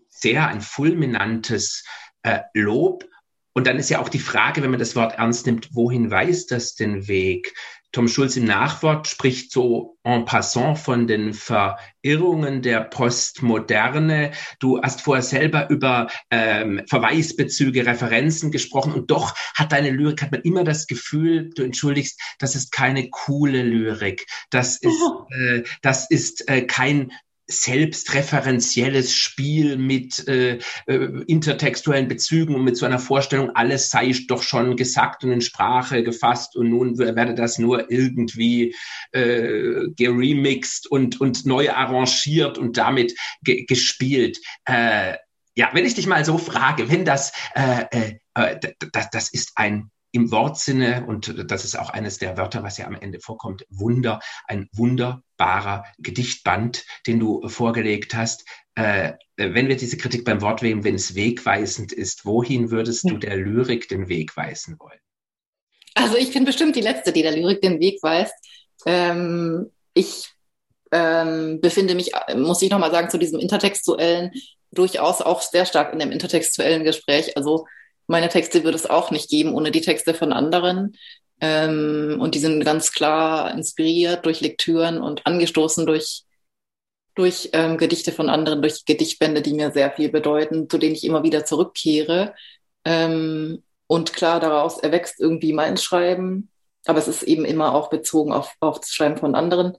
sehr 0.08 0.48
ein 0.48 0.62
fulminantes 0.62 1.84
äh, 2.24 2.40
Lob. 2.54 3.06
Und 3.54 3.68
dann 3.68 3.78
ist 3.78 3.90
ja 3.90 4.00
auch 4.00 4.10
die 4.10 4.20
Frage, 4.20 4.64
wenn 4.64 4.72
man 4.72 4.80
das 4.80 4.96
Wort 4.96 5.18
ernst 5.18 5.46
nimmt, 5.46 5.70
wohin 5.74 6.12
weist 6.12 6.52
das 6.52 6.76
den 6.76 7.08
Weg? 7.08 7.54
Tom 7.96 8.10
Schulz 8.10 8.36
im 8.36 8.44
Nachwort 8.44 9.08
spricht 9.08 9.54
so 9.54 9.98
en 10.04 10.26
passant 10.26 10.78
von 10.78 11.08
den 11.08 11.34
Verirrungen 11.34 12.62
der 12.62 12.82
Postmoderne. 12.82 14.34
Du 14.60 14.82
hast 14.82 15.00
vorher 15.02 15.24
selber 15.24 15.70
über 15.70 16.10
ähm, 16.30 16.82
Verweisbezüge, 16.90 17.86
Referenzen 17.86 18.52
gesprochen 18.52 18.92
und 18.92 19.12
doch 19.12 19.34
hat 19.54 19.72
deine 19.72 19.92
Lyrik, 19.92 20.22
hat 20.22 20.34
man 20.34 20.42
immer 20.42 20.66
das 20.66 20.88
Gefühl, 20.88 21.52
du 21.56 21.64
entschuldigst, 21.64 22.20
das 22.38 22.56
ist 22.56 22.74
keine 22.74 23.10
coole 23.12 23.64
Lyrik. 23.64 24.28
Das 24.50 24.76
ist, 24.76 25.02
äh, 25.30 25.64
das 25.82 26.12
ist 26.12 26.50
äh, 26.50 26.64
kein 26.64 27.14
selbstreferenzielles 27.48 29.16
Spiel 29.16 29.78
mit 29.78 30.28
äh, 30.28 30.60
äh, 30.88 31.24
intertextuellen 31.28 32.08
Bezügen 32.08 32.56
und 32.56 32.64
mit 32.64 32.78
so 32.78 32.86
einer 32.86 33.00
Vorstellung, 33.00 33.52
alles 33.56 33.90
sei 33.90 34.14
doch 34.28 34.42
schon 34.42 34.76
gesagt 34.76 35.24
und 35.24 35.32
in 35.32 35.42
Sprache 35.42 36.04
gefasst 36.04 36.56
und 36.56 36.70
nun 36.70 36.98
werde 36.98 37.36
das 37.36 37.60
nur 37.60 37.92
irgendwie 37.92 38.76
äh, 39.12 39.88
geremixed 39.96 40.88
und, 40.90 41.22
und 41.22 41.46
neu 41.46 41.72
arrangiert 41.72 42.58
und 42.58 42.78
damit 42.78 43.16
ge 43.44 43.66
gespielt. 43.66 44.40
Äh, 44.66 45.16
ja, 45.56 45.70
wenn 45.74 45.86
ich 45.86 45.96
dich 45.96 46.08
mal 46.08 46.26
so 46.26 46.38
frage, 46.38 46.90
wenn 46.90 47.06
das, 47.06 47.32
äh, 47.54 47.86
äh, 47.92 48.20
äh 48.34 48.60
das, 48.92 49.10
das 49.12 49.34
ist 49.34 49.54
ein 49.56 49.90
im 50.16 50.32
Wortsinne, 50.32 51.06
und 51.06 51.52
das 51.52 51.66
ist 51.66 51.78
auch 51.78 51.90
eines 51.90 52.18
der 52.18 52.38
Wörter, 52.38 52.64
was 52.64 52.78
ja 52.78 52.88
am 52.88 52.96
Ende 52.96 53.20
vorkommt, 53.20 53.66
Wunder, 53.70 54.22
ein 54.48 54.70
wunderbarer 54.72 55.84
Gedichtband, 55.98 56.86
den 57.06 57.20
du 57.20 57.46
vorgelegt 57.50 58.16
hast. 58.16 58.48
Äh, 58.76 59.14
wenn 59.36 59.68
wir 59.68 59.76
diese 59.76 59.98
Kritik 59.98 60.24
beim 60.24 60.42
Wort 60.42 60.62
wählen, 60.62 60.86
wenn 60.86 60.96
es 60.96 61.16
wegweisend 61.16 61.92
ist, 61.92 62.26
wohin 62.26 62.72
würdest 62.72 63.10
du 63.10 63.18
der 63.18 63.36
Lyrik 63.36 63.90
den 63.90 64.08
Weg 64.08 64.38
weisen 64.38 64.78
wollen? 64.80 65.00
Also 65.96 66.16
ich 66.16 66.32
bin 66.32 66.46
bestimmt 66.46 66.78
die 66.78 66.82
Letzte, 66.82 67.12
die 67.12 67.22
der 67.22 67.36
Lyrik 67.36 67.62
den 67.62 67.82
Weg 67.82 68.02
weist. 68.02 68.34
Ähm, 68.86 69.70
ich 69.94 70.30
ähm, 70.94 71.60
befinde 71.60 71.94
mich, 71.94 72.12
muss 72.38 72.62
ich 72.62 72.70
nochmal 72.70 72.92
sagen, 72.92 73.10
zu 73.10 73.18
diesem 73.18 73.40
intertextuellen 73.42 74.32
durchaus 74.72 75.22
auch 75.22 75.42
sehr 75.42 75.66
stark 75.66 75.92
in 75.92 76.00
dem 76.00 76.12
intertextuellen 76.12 76.86
Gespräch. 76.86 77.36
Also 77.36 77.66
meine 78.08 78.30
Texte 78.30 78.64
würde 78.64 78.78
es 78.78 78.90
auch 78.90 79.12
nicht 79.12 79.30
geben 79.30 79.54
ohne 79.54 79.72
die 79.72 79.82
Texte 79.82 80.14
von 80.14 80.34
anderen. 80.34 80.96
Ähm, 81.42 82.18
und 82.20 82.36
die 82.36 82.40
sind 82.40 82.64
ganz 82.64 82.92
klar 82.92 83.52
inspiriert 83.52 84.26
durch 84.26 84.42
Lektüren 84.42 85.02
und 85.02 85.26
angestoßen 85.26 85.86
durch, 85.86 86.24
durch 87.16 87.50
ähm, 87.54 87.78
Gedichte 87.78 88.12
von 88.12 88.30
anderen, 88.30 88.62
durch 88.62 88.86
Gedichtbände, 88.86 89.42
die 89.42 89.54
mir 89.54 89.72
sehr 89.72 89.92
viel 89.92 90.10
bedeuten, 90.10 90.70
zu 90.70 90.78
denen 90.78 90.96
ich 90.96 91.04
immer 91.04 91.24
wieder 91.24 91.46
zurückkehre. 91.46 92.34
Ähm, 92.86 93.64
und 93.88 94.14
klar, 94.14 94.40
daraus 94.40 94.80
erwächst 94.80 95.20
irgendwie 95.20 95.54
mein 95.54 95.78
Schreiben, 95.78 96.50
aber 96.86 97.00
es 97.00 97.08
ist 97.08 97.24
eben 97.24 97.46
immer 97.46 97.74
auch 97.76 97.90
bezogen 97.90 98.32
auf, 98.32 98.56
auf 98.60 98.80
das 98.80 98.92
Schreiben 98.92 99.18
von 99.18 99.36
anderen. 99.36 99.78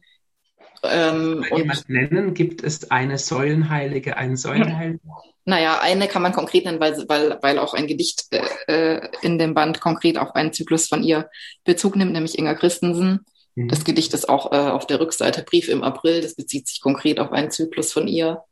Ähm, 0.82 1.44
jemand 1.54 1.88
nennen? 1.88 2.34
Gibt 2.34 2.62
es 2.62 2.90
eine 2.90 3.18
Säulenheilige, 3.18 4.16
einen 4.16 4.36
Säulenheiligen? 4.36 5.00
Naja, 5.44 5.78
eine 5.80 6.08
kann 6.08 6.22
man 6.22 6.32
konkret 6.32 6.64
nennen, 6.64 6.80
weil, 6.80 7.08
weil, 7.08 7.38
weil 7.40 7.58
auch 7.58 7.72
ein 7.72 7.86
Gedicht 7.86 8.24
äh, 8.32 8.96
äh, 8.96 9.08
in 9.22 9.38
dem 9.38 9.54
Band 9.54 9.80
konkret 9.80 10.18
auf 10.18 10.34
einen 10.34 10.52
Zyklus 10.52 10.88
von 10.88 11.04
ihr 11.04 11.30
Bezug 11.64 11.94
nimmt, 11.94 12.12
nämlich 12.12 12.36
Inga 12.38 12.54
Christensen. 12.54 13.24
Mhm. 13.54 13.68
Das 13.68 13.84
Gedicht 13.84 14.12
ist 14.12 14.28
auch 14.28 14.52
äh, 14.52 14.56
auf 14.56 14.86
der 14.86 14.98
Rückseite 14.98 15.42
Brief 15.42 15.68
im 15.68 15.84
April. 15.84 16.20
Das 16.20 16.34
bezieht 16.34 16.66
sich 16.66 16.80
konkret 16.80 17.20
auf 17.20 17.30
einen 17.30 17.52
Zyklus 17.52 17.92
von 17.92 18.08
ihr. 18.08 18.42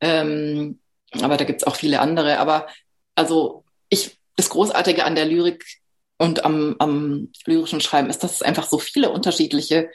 Ähm, 0.00 0.80
aber 1.20 1.36
da 1.36 1.44
gibt's 1.44 1.64
auch 1.64 1.76
viele 1.76 2.00
andere. 2.00 2.38
Aber 2.38 2.66
also 3.14 3.64
ich, 3.88 4.18
das 4.36 4.50
Großartige 4.50 5.04
an 5.04 5.14
der 5.14 5.26
Lyrik 5.26 5.64
und 6.18 6.44
am, 6.44 6.76
am 6.78 7.32
lyrischen 7.46 7.80
Schreiben 7.80 8.10
ist, 8.10 8.22
dass 8.24 8.32
es 8.34 8.42
einfach 8.42 8.68
so 8.68 8.78
viele 8.78 9.10
unterschiedliche 9.10 9.90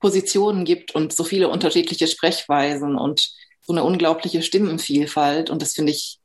Positionen 0.00 0.64
gibt 0.64 0.94
und 0.94 1.12
so 1.12 1.24
viele 1.24 1.48
unterschiedliche 1.48 2.06
Sprechweisen 2.06 2.96
und 2.96 3.30
so 3.60 3.72
eine 3.72 3.84
unglaubliche 3.84 4.42
Stimmenvielfalt. 4.42 5.50
Und 5.50 5.62
das 5.62 5.74
finde 5.74 5.92
ich, 5.92 6.18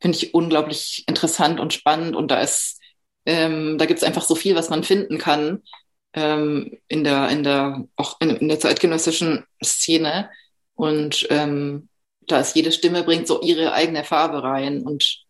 finde 0.00 0.18
ich 0.18 0.34
unglaublich 0.34 1.04
interessant 1.06 1.58
und 1.58 1.72
spannend. 1.72 2.14
Und 2.14 2.30
da 2.30 2.40
ist, 2.40 2.78
ähm, 3.26 3.78
da 3.78 3.86
gibt 3.86 3.98
es 3.98 4.04
einfach 4.04 4.22
so 4.22 4.34
viel, 4.34 4.54
was 4.54 4.68
man 4.68 4.84
finden 4.84 5.18
kann 5.18 5.62
ähm, 6.12 6.78
in 6.88 7.04
der, 7.04 7.28
in 7.30 7.42
der, 7.42 7.84
auch 7.96 8.20
in, 8.20 8.30
in 8.36 8.48
der 8.48 8.60
zeitgenössischen 8.60 9.44
Szene. 9.64 10.30
Und 10.74 11.26
ähm, 11.30 11.88
da 12.26 12.40
ist 12.40 12.54
jede 12.54 12.72
Stimme 12.72 13.02
bringt 13.02 13.26
so 13.26 13.40
ihre 13.40 13.72
eigene 13.72 14.04
Farbe 14.04 14.42
rein. 14.42 14.82
Und 14.82 15.24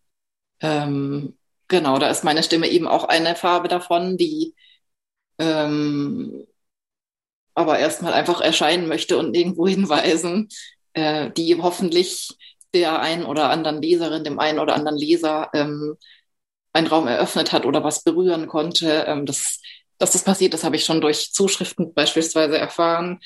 ähm, 0.61 1.39
genau, 1.69 1.99
da 1.99 2.11
ist 2.11 2.25
meine 2.25 2.43
Stimme 2.43 2.69
eben 2.69 2.89
auch 2.89 3.05
eine 3.05 3.37
Farbe 3.37 3.69
davon, 3.69 4.17
die 4.17 4.55
ähm, 5.39 6.47
aber 7.55 7.79
erstmal 7.79 8.13
einfach 8.13 8.41
erscheinen 8.41 8.89
möchte 8.89 9.19
und 9.19 9.35
irgendwo 9.37 9.67
hinweisen, 9.67 10.49
äh, 10.95 11.31
die 11.31 11.61
hoffentlich 11.61 12.31
der 12.75 13.01
einen 13.01 13.25
oder 13.25 13.51
anderen 13.51 13.83
Leserin, 13.83 14.25
dem 14.25 14.39
einen 14.39 14.59
oder 14.59 14.75
anderen 14.75 14.97
Leser 14.97 15.51
ähm, 15.53 15.97
einen 16.73 16.87
Raum 16.87 17.07
eröffnet 17.07 17.53
hat 17.53 17.67
oder 17.67 17.85
was 17.85 18.03
berühren 18.03 18.47
konnte. 18.47 19.05
Ähm, 19.07 19.27
das, 19.27 19.61
dass 19.99 20.13
das 20.13 20.25
passiert 20.25 20.55
das 20.55 20.65
habe 20.65 20.77
ich 20.77 20.85
schon 20.85 21.01
durch 21.01 21.33
Zuschriften 21.33 21.93
beispielsweise 21.95 22.59
erfahren, 22.59 23.21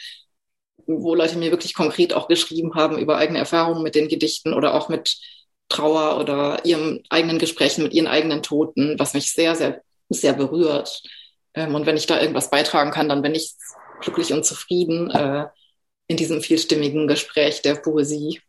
wo 0.87 1.15
Leute 1.15 1.37
mir 1.37 1.51
wirklich 1.51 1.75
konkret 1.75 2.13
auch 2.13 2.29
geschrieben 2.29 2.75
haben 2.75 2.99
über 2.99 3.19
eigene 3.19 3.39
Erfahrungen 3.39 3.83
mit 3.83 3.95
den 3.95 4.09
Gedichten 4.09 4.53
oder 4.53 4.75
auch 4.75 4.89
mit 4.89 5.17
Trauer 5.69 6.21
oder 6.21 6.65
ihren 6.65 7.03
eigenen 7.11 7.39
Gesprächen 7.39 7.83
mit 7.83 7.93
ihren 7.93 8.07
eigenen 8.07 8.43
Toten, 8.43 8.99
was 8.99 9.15
mich 9.15 9.33
sehr, 9.33 9.57
sehr, 9.57 9.83
sehr 10.09 10.33
berührt. 10.33 11.03
Ähm, 11.55 11.75
und 11.75 11.87
wenn 11.87 11.97
ich 11.97 12.07
da 12.07 12.21
irgendwas 12.21 12.51
beitragen 12.51 12.91
kann, 12.91 13.09
dann 13.09 13.23
bin 13.23 13.35
ich 13.35 13.55
glücklich 14.01 14.33
und 14.33 14.45
zufrieden 14.45 15.11
äh, 15.11 15.47
in 16.07 16.17
diesem 16.17 16.41
vielstimmigen 16.41 17.09
Gespräch 17.09 17.63
der 17.63 17.77
Poesie. 17.77 18.41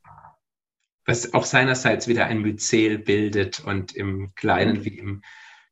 Was 1.06 1.34
auch 1.34 1.46
seinerseits 1.46 2.08
wieder 2.08 2.26
ein 2.26 2.42
Myzel 2.42 3.00
bildet 3.00 3.62
und 3.62 3.96
im 3.96 4.34
Kleinen 4.36 4.84
wie 4.84 4.98
im 4.98 5.24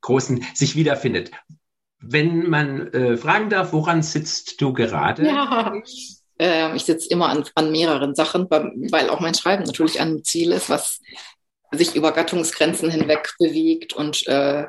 Großen 0.01 0.45
sich 0.53 0.75
wiederfindet. 0.75 1.31
Wenn 1.99 2.49
man 2.49 2.93
äh, 2.93 3.17
fragen 3.17 3.49
darf, 3.49 3.73
woran 3.73 4.03
sitzt 4.03 4.61
du 4.61 4.71
gerade? 4.71 5.25
Ja, 5.25 5.73
äh, 6.39 6.75
ich 6.75 6.85
sitze 6.85 7.09
immer 7.09 7.29
an, 7.29 7.43
an 7.55 7.71
mehreren 7.71 8.15
Sachen, 8.15 8.49
weil 8.49 9.09
auch 9.09 9.19
mein 9.19 9.33
Schreiben 9.33 9.63
natürlich 9.63 9.99
ein 9.99 10.23
Ziel 10.23 10.51
ist, 10.51 10.69
was 10.69 11.01
sich 11.71 11.95
über 11.95 12.11
Gattungsgrenzen 12.11 12.89
hinweg 12.89 13.33
bewegt 13.39 13.93
und 13.93 14.25
äh, 14.27 14.67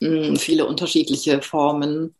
viele 0.00 0.66
unterschiedliche 0.66 1.42
Formen 1.42 2.15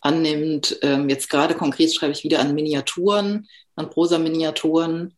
annimmt. 0.00 0.78
Ähm, 0.82 1.08
jetzt 1.08 1.30
gerade 1.30 1.54
konkret 1.54 1.94
schreibe 1.94 2.12
ich 2.12 2.24
wieder 2.24 2.40
an 2.40 2.54
Miniaturen, 2.54 3.48
an 3.76 3.90
Prosa-Miniaturen, 3.90 5.16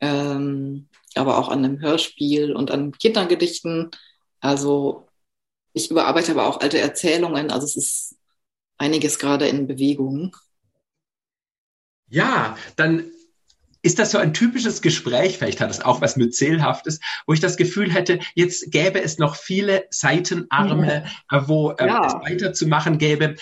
ähm, 0.00 0.88
aber 1.14 1.38
auch 1.38 1.48
an 1.48 1.64
einem 1.64 1.80
Hörspiel 1.80 2.54
und 2.54 2.70
an 2.70 2.92
Kindergedichten. 2.92 3.90
Also 4.40 5.08
ich 5.72 5.90
überarbeite 5.90 6.32
aber 6.32 6.46
auch 6.46 6.60
alte 6.60 6.78
Erzählungen. 6.78 7.50
Also 7.50 7.64
es 7.64 7.76
ist 7.76 8.16
einiges 8.78 9.18
gerade 9.18 9.48
in 9.48 9.66
Bewegung. 9.66 10.36
Ja, 12.08 12.56
dann 12.76 13.10
ist 13.82 14.00
das 14.00 14.10
so 14.10 14.18
ein 14.18 14.34
typisches 14.34 14.82
Gespräch, 14.82 15.38
vielleicht 15.38 15.60
hat 15.60 15.70
es 15.70 15.80
auch 15.80 16.00
was 16.00 16.16
Myzelhaftes, 16.16 16.98
wo 17.26 17.34
ich 17.34 17.40
das 17.40 17.56
Gefühl 17.56 17.92
hätte, 17.92 18.18
jetzt 18.34 18.72
gäbe 18.72 19.00
es 19.00 19.18
noch 19.18 19.36
viele 19.36 19.86
Seitenarme, 19.90 21.04
ja. 21.30 21.48
wo 21.48 21.70
äh, 21.70 21.86
ja. 21.86 22.06
es 22.06 22.14
weiterzumachen 22.14 22.98
gäbe. 22.98 23.36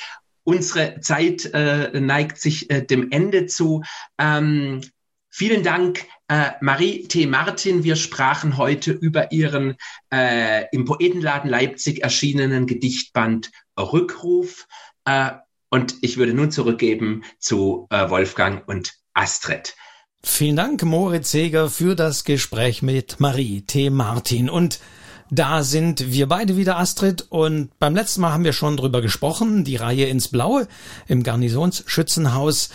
Unsere 0.45 1.01
Zeit 1.01 1.47
äh, 1.55 1.99
neigt 1.99 2.39
sich 2.39 2.71
äh, 2.71 2.83
dem 2.83 3.11
Ende 3.11 3.47
zu. 3.47 3.83
Ähm, 4.19 4.83
vielen 5.31 5.63
Dank, 5.63 6.05
äh, 6.29 6.51
Marie 6.61 7.09
T. 7.09 7.27
Martin. 7.27 7.83
Wir 7.83 7.97
sprachen 7.97 8.57
heute 8.59 8.93
über 8.93 9.33
Ihren 9.33 9.77
äh, 10.13 10.67
im 10.71 10.85
Poetenladen 10.85 11.51
Leipzig 11.51 12.03
erschienenen 12.03 12.67
Gedichtband 12.67 13.51
Rückruf. 13.79 14.67
Äh, 15.05 15.33
und 15.71 15.97
ich 16.03 16.19
würde 16.19 16.35
nun 16.35 16.51
zurückgeben 16.51 17.25
zu 17.39 17.87
äh, 17.91 18.09
Wolfgang 18.11 18.69
und 18.69 18.95
Astrid. 19.15 19.75
Vielen 20.23 20.57
Dank, 20.57 20.83
Moritz 20.83 21.31
Seger, 21.31 21.69
für 21.69 21.95
das 21.95 22.25
Gespräch 22.25 22.83
mit 22.83 23.19
Marie 23.19 23.63
T. 23.63 23.91
Martin. 23.91 24.49
Und 24.49 24.81
da 25.35 25.63
sind 25.65 26.13
wir 26.13 26.29
beide 26.29 26.57
wieder, 26.57 26.79
Astrid, 26.79 27.27
und 27.29 27.71
beim 27.79 27.95
letzten 27.95 28.21
Mal 28.21 28.33
haben 28.33 28.45
wir 28.45 28.53
schon 28.53 28.77
drüber 28.77 29.03
gesprochen, 29.03 29.65
die 29.65 29.77
Reihe 29.77 30.07
ins 30.07 30.29
Blaue 30.29 30.69
im 31.07 31.23
Garnisonsschützenhaus 31.23 32.71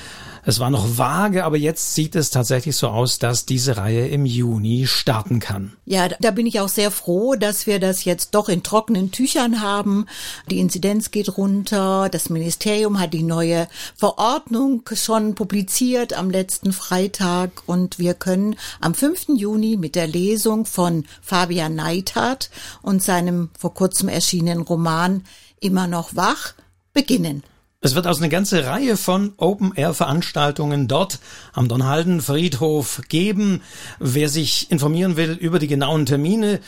Es 0.49 0.59
war 0.59 0.71
noch 0.71 0.97
vage, 0.97 1.45
aber 1.45 1.57
jetzt 1.57 1.93
sieht 1.93 2.15
es 2.15 2.31
tatsächlich 2.31 2.75
so 2.75 2.87
aus, 2.87 3.19
dass 3.19 3.45
diese 3.45 3.77
Reihe 3.77 4.07
im 4.07 4.25
Juni 4.25 4.87
starten 4.87 5.39
kann. 5.39 5.73
Ja, 5.85 6.07
da 6.07 6.31
bin 6.31 6.47
ich 6.47 6.59
auch 6.59 6.69
sehr 6.69 6.89
froh, 6.89 7.35
dass 7.35 7.67
wir 7.67 7.79
das 7.79 8.03
jetzt 8.03 8.33
doch 8.33 8.49
in 8.49 8.63
trockenen 8.63 9.11
Tüchern 9.11 9.61
haben. 9.61 10.07
Die 10.49 10.57
Inzidenz 10.57 11.11
geht 11.11 11.37
runter. 11.37 12.09
Das 12.11 12.31
Ministerium 12.31 12.99
hat 12.99 13.13
die 13.13 13.21
neue 13.21 13.67
Verordnung 13.95 14.81
schon 14.93 15.35
publiziert 15.35 16.13
am 16.13 16.31
letzten 16.31 16.73
Freitag 16.73 17.51
und 17.67 17.99
wir 17.99 18.15
können 18.15 18.55
am 18.81 18.95
5. 18.95 19.27
Juni 19.35 19.77
mit 19.77 19.93
der 19.93 20.07
Lesung 20.07 20.65
von 20.65 21.05
Fabian 21.21 21.75
Neithardt 21.75 22.49
und 22.81 23.03
seinem 23.03 23.51
vor 23.55 23.75
kurzem 23.75 24.09
erschienenen 24.09 24.63
Roman 24.63 25.25
Immer 25.59 25.85
noch 25.85 26.15
wach 26.15 26.55
beginnen. 26.91 27.43
Es 27.81 27.95
wird 27.95 28.07
also 28.07 28.19
eine 28.19 28.27
ganze 28.27 28.65
Reihe 28.65 28.97
von 28.97 29.31
Open-Air-Veranstaltungen 29.37 30.89
dort 30.89 31.19
am 31.53 31.69
Donhalden 31.69 32.19
Friedhof 32.19 33.03
geben. 33.07 33.61
Wer 33.99 34.27
sich 34.27 34.69
informieren 34.69 35.15
will 35.15 35.31
über 35.31 35.59
die 35.59 35.67
genauen 35.67 36.05
Termine, 36.05 36.59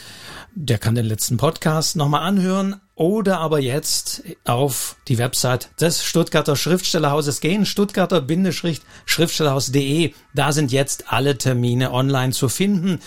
der 0.56 0.78
kann 0.78 0.96
den 0.96 1.04
letzten 1.04 1.36
Podcast 1.36 1.98
nochmal 1.98 2.22
anhören 2.22 2.80
oder 2.96 3.40
aber 3.40 3.60
jetzt 3.60 4.24
auf 4.46 4.96
die 5.10 5.18
Website 5.18 5.72
des 5.82 6.06
Stuttgarter 6.06 6.56
Schriftstellerhauses 6.56 7.42
gehen, 7.42 7.66
stuttgarter-schriftstellerhaus.de. 7.66 10.14
Da 10.34 10.54
sind 10.54 10.72
jetzt 10.72 11.12
alle 11.12 11.38
Termine 11.38 11.92
online 11.92 12.32
zu 12.32 12.48
finden 12.48 13.02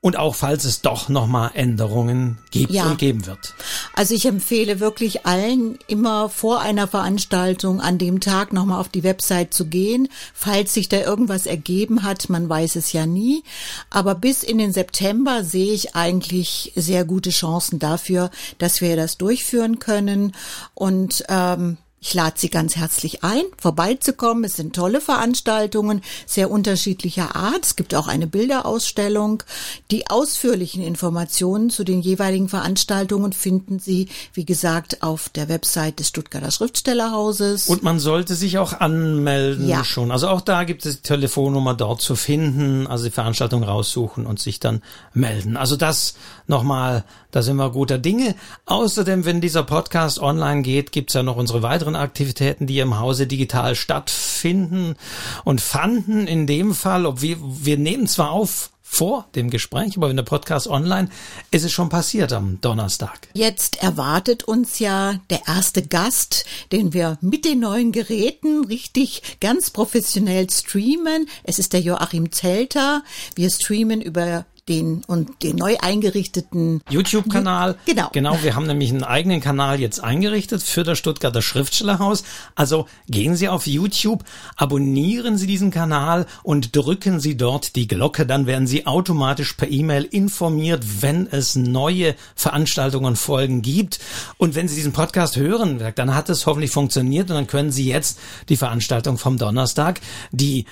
und 0.00 0.16
auch 0.16 0.34
falls 0.34 0.64
es 0.64 0.82
doch 0.82 1.08
nochmal 1.08 1.50
Änderungen 1.54 2.38
gibt 2.50 2.72
ja. 2.72 2.84
und 2.86 2.98
geben 2.98 3.26
wird. 3.26 3.54
Also 3.94 4.14
ich 4.14 4.26
empfehle 4.26 4.78
wirklich 4.78 5.26
allen 5.26 5.78
immer 5.88 6.28
vor 6.28 6.60
einer 6.60 6.86
Veranstaltung 6.86 7.80
an 7.80 7.98
dem 7.98 8.20
Tag 8.20 8.52
nochmal 8.52 8.80
auf 8.80 8.88
die 8.88 9.02
Website 9.02 9.52
zu 9.52 9.66
gehen, 9.66 10.08
falls 10.34 10.74
sich 10.74 10.88
da 10.88 10.98
irgendwas 10.98 11.46
ergeben 11.46 12.02
hat, 12.02 12.28
man 12.28 12.48
weiß 12.48 12.76
es 12.76 12.92
ja 12.92 13.06
nie. 13.06 13.42
Aber 13.90 14.14
bis 14.14 14.42
in 14.42 14.58
den 14.58 14.72
September 14.72 15.42
sehe 15.42 15.72
ich 15.72 15.94
eigentlich 15.96 16.72
sehr 16.76 17.04
gute 17.04 17.30
Chancen 17.30 17.78
dafür, 17.78 18.30
dass 18.58 18.80
wir 18.80 18.96
das 18.96 19.18
durchführen 19.18 19.78
können. 19.78 20.32
Und 20.74 21.24
ähm, 21.28 21.78
ich 22.06 22.14
lade 22.14 22.34
Sie 22.36 22.50
ganz 22.50 22.76
herzlich 22.76 23.24
ein, 23.24 23.42
vorbeizukommen. 23.58 24.44
Es 24.44 24.54
sind 24.54 24.76
tolle 24.76 25.00
Veranstaltungen, 25.00 26.02
sehr 26.24 26.52
unterschiedlicher 26.52 27.34
Art. 27.34 27.64
Es 27.64 27.74
gibt 27.74 27.96
auch 27.96 28.06
eine 28.06 28.28
Bilderausstellung. 28.28 29.42
Die 29.90 30.08
ausführlichen 30.08 30.84
Informationen 30.84 31.68
zu 31.68 31.82
den 31.82 32.00
jeweiligen 32.00 32.48
Veranstaltungen 32.48 33.32
finden 33.32 33.80
Sie, 33.80 34.08
wie 34.34 34.44
gesagt, 34.44 35.02
auf 35.02 35.30
der 35.30 35.48
Website 35.48 35.98
des 35.98 36.06
Stuttgarter 36.06 36.52
Schriftstellerhauses. 36.52 37.68
Und 37.68 37.82
man 37.82 37.98
sollte 37.98 38.36
sich 38.36 38.58
auch 38.58 38.72
anmelden 38.72 39.68
ja. 39.68 39.82
schon. 39.82 40.12
Also 40.12 40.28
auch 40.28 40.42
da 40.42 40.62
gibt 40.62 40.86
es 40.86 41.02
die 41.02 41.02
Telefonnummer 41.02 41.74
dort 41.74 42.02
zu 42.02 42.14
finden, 42.14 42.86
also 42.86 43.02
die 43.02 43.10
Veranstaltung 43.10 43.64
raussuchen 43.64 44.26
und 44.26 44.38
sich 44.38 44.60
dann 44.60 44.80
melden. 45.12 45.56
Also 45.56 45.74
das 45.74 46.14
nochmal, 46.46 47.02
da 47.32 47.42
sind 47.42 47.56
wir 47.56 47.70
guter 47.70 47.98
Dinge. 47.98 48.36
Außerdem, 48.66 49.24
wenn 49.24 49.40
dieser 49.40 49.64
Podcast 49.64 50.20
online 50.20 50.62
geht, 50.62 50.92
gibt's 50.92 51.14
ja 51.14 51.24
noch 51.24 51.36
unsere 51.36 51.62
weiteren 51.62 51.95
Aktivitäten, 51.98 52.66
die 52.66 52.78
im 52.78 52.98
Hause 52.98 53.26
digital 53.26 53.74
stattfinden 53.74 54.96
und 55.44 55.60
fanden 55.60 56.26
in 56.26 56.46
dem 56.46 56.74
Fall, 56.74 57.06
ob 57.06 57.22
wir, 57.22 57.36
wir 57.40 57.78
nehmen 57.78 58.06
zwar 58.06 58.30
auf 58.30 58.70
vor 58.88 59.26
dem 59.34 59.50
Gespräch, 59.50 59.96
aber 59.96 60.08
wenn 60.08 60.16
der 60.16 60.22
Podcast 60.22 60.68
online 60.68 61.08
ist 61.50 61.64
es 61.64 61.72
schon 61.72 61.88
passiert 61.88 62.32
am 62.32 62.60
Donnerstag. 62.60 63.28
Jetzt 63.34 63.82
erwartet 63.82 64.44
uns 64.44 64.78
ja 64.78 65.20
der 65.28 65.42
erste 65.46 65.82
Gast, 65.82 66.46
den 66.72 66.92
wir 66.94 67.18
mit 67.20 67.44
den 67.44 67.60
neuen 67.60 67.90
Geräten 67.90 68.64
richtig 68.64 69.38
ganz 69.40 69.70
professionell 69.70 70.48
streamen. 70.48 71.28
Es 71.42 71.58
ist 71.58 71.72
der 71.72 71.80
Joachim 71.80 72.30
Zelter. 72.30 73.02
Wir 73.34 73.50
streamen 73.50 74.00
über 74.00 74.46
den 74.68 75.02
und 75.06 75.42
den 75.42 75.56
neu 75.56 75.76
eingerichteten 75.80 76.82
YouTube-Kanal. 76.90 77.76
Genau. 77.86 78.08
Genau, 78.12 78.38
wir 78.42 78.54
haben 78.54 78.66
nämlich 78.66 78.90
einen 78.90 79.04
eigenen 79.04 79.40
Kanal 79.40 79.80
jetzt 79.80 80.02
eingerichtet 80.02 80.62
für 80.62 80.82
das 80.82 80.98
Stuttgarter 80.98 81.42
Schriftstellerhaus. 81.42 82.24
Also 82.54 82.86
gehen 83.08 83.36
Sie 83.36 83.48
auf 83.48 83.66
YouTube, 83.66 84.24
abonnieren 84.56 85.38
Sie 85.38 85.46
diesen 85.46 85.70
Kanal 85.70 86.26
und 86.42 86.74
drücken 86.74 87.20
Sie 87.20 87.36
dort 87.36 87.76
die 87.76 87.86
Glocke, 87.86 88.26
dann 88.26 88.46
werden 88.46 88.66
Sie 88.66 88.86
automatisch 88.86 89.52
per 89.52 89.70
E-Mail 89.70 90.04
informiert, 90.04 91.02
wenn 91.02 91.26
es 91.30 91.54
neue 91.54 92.14
Veranstaltungen 92.34 93.06
und 93.06 93.16
Folgen 93.16 93.62
gibt. 93.62 94.00
Und 94.38 94.54
wenn 94.54 94.68
Sie 94.68 94.74
diesen 94.74 94.92
Podcast 94.92 95.36
hören, 95.36 95.80
dann 95.94 96.14
hat 96.14 96.28
es 96.28 96.46
hoffentlich 96.46 96.70
funktioniert 96.70 97.30
und 97.30 97.36
dann 97.36 97.46
können 97.46 97.70
Sie 97.70 97.86
jetzt 97.86 98.18
die 98.48 98.56
Veranstaltung 98.56 99.18
vom 99.18 99.38
Donnerstag, 99.38 100.00
die 100.32 100.66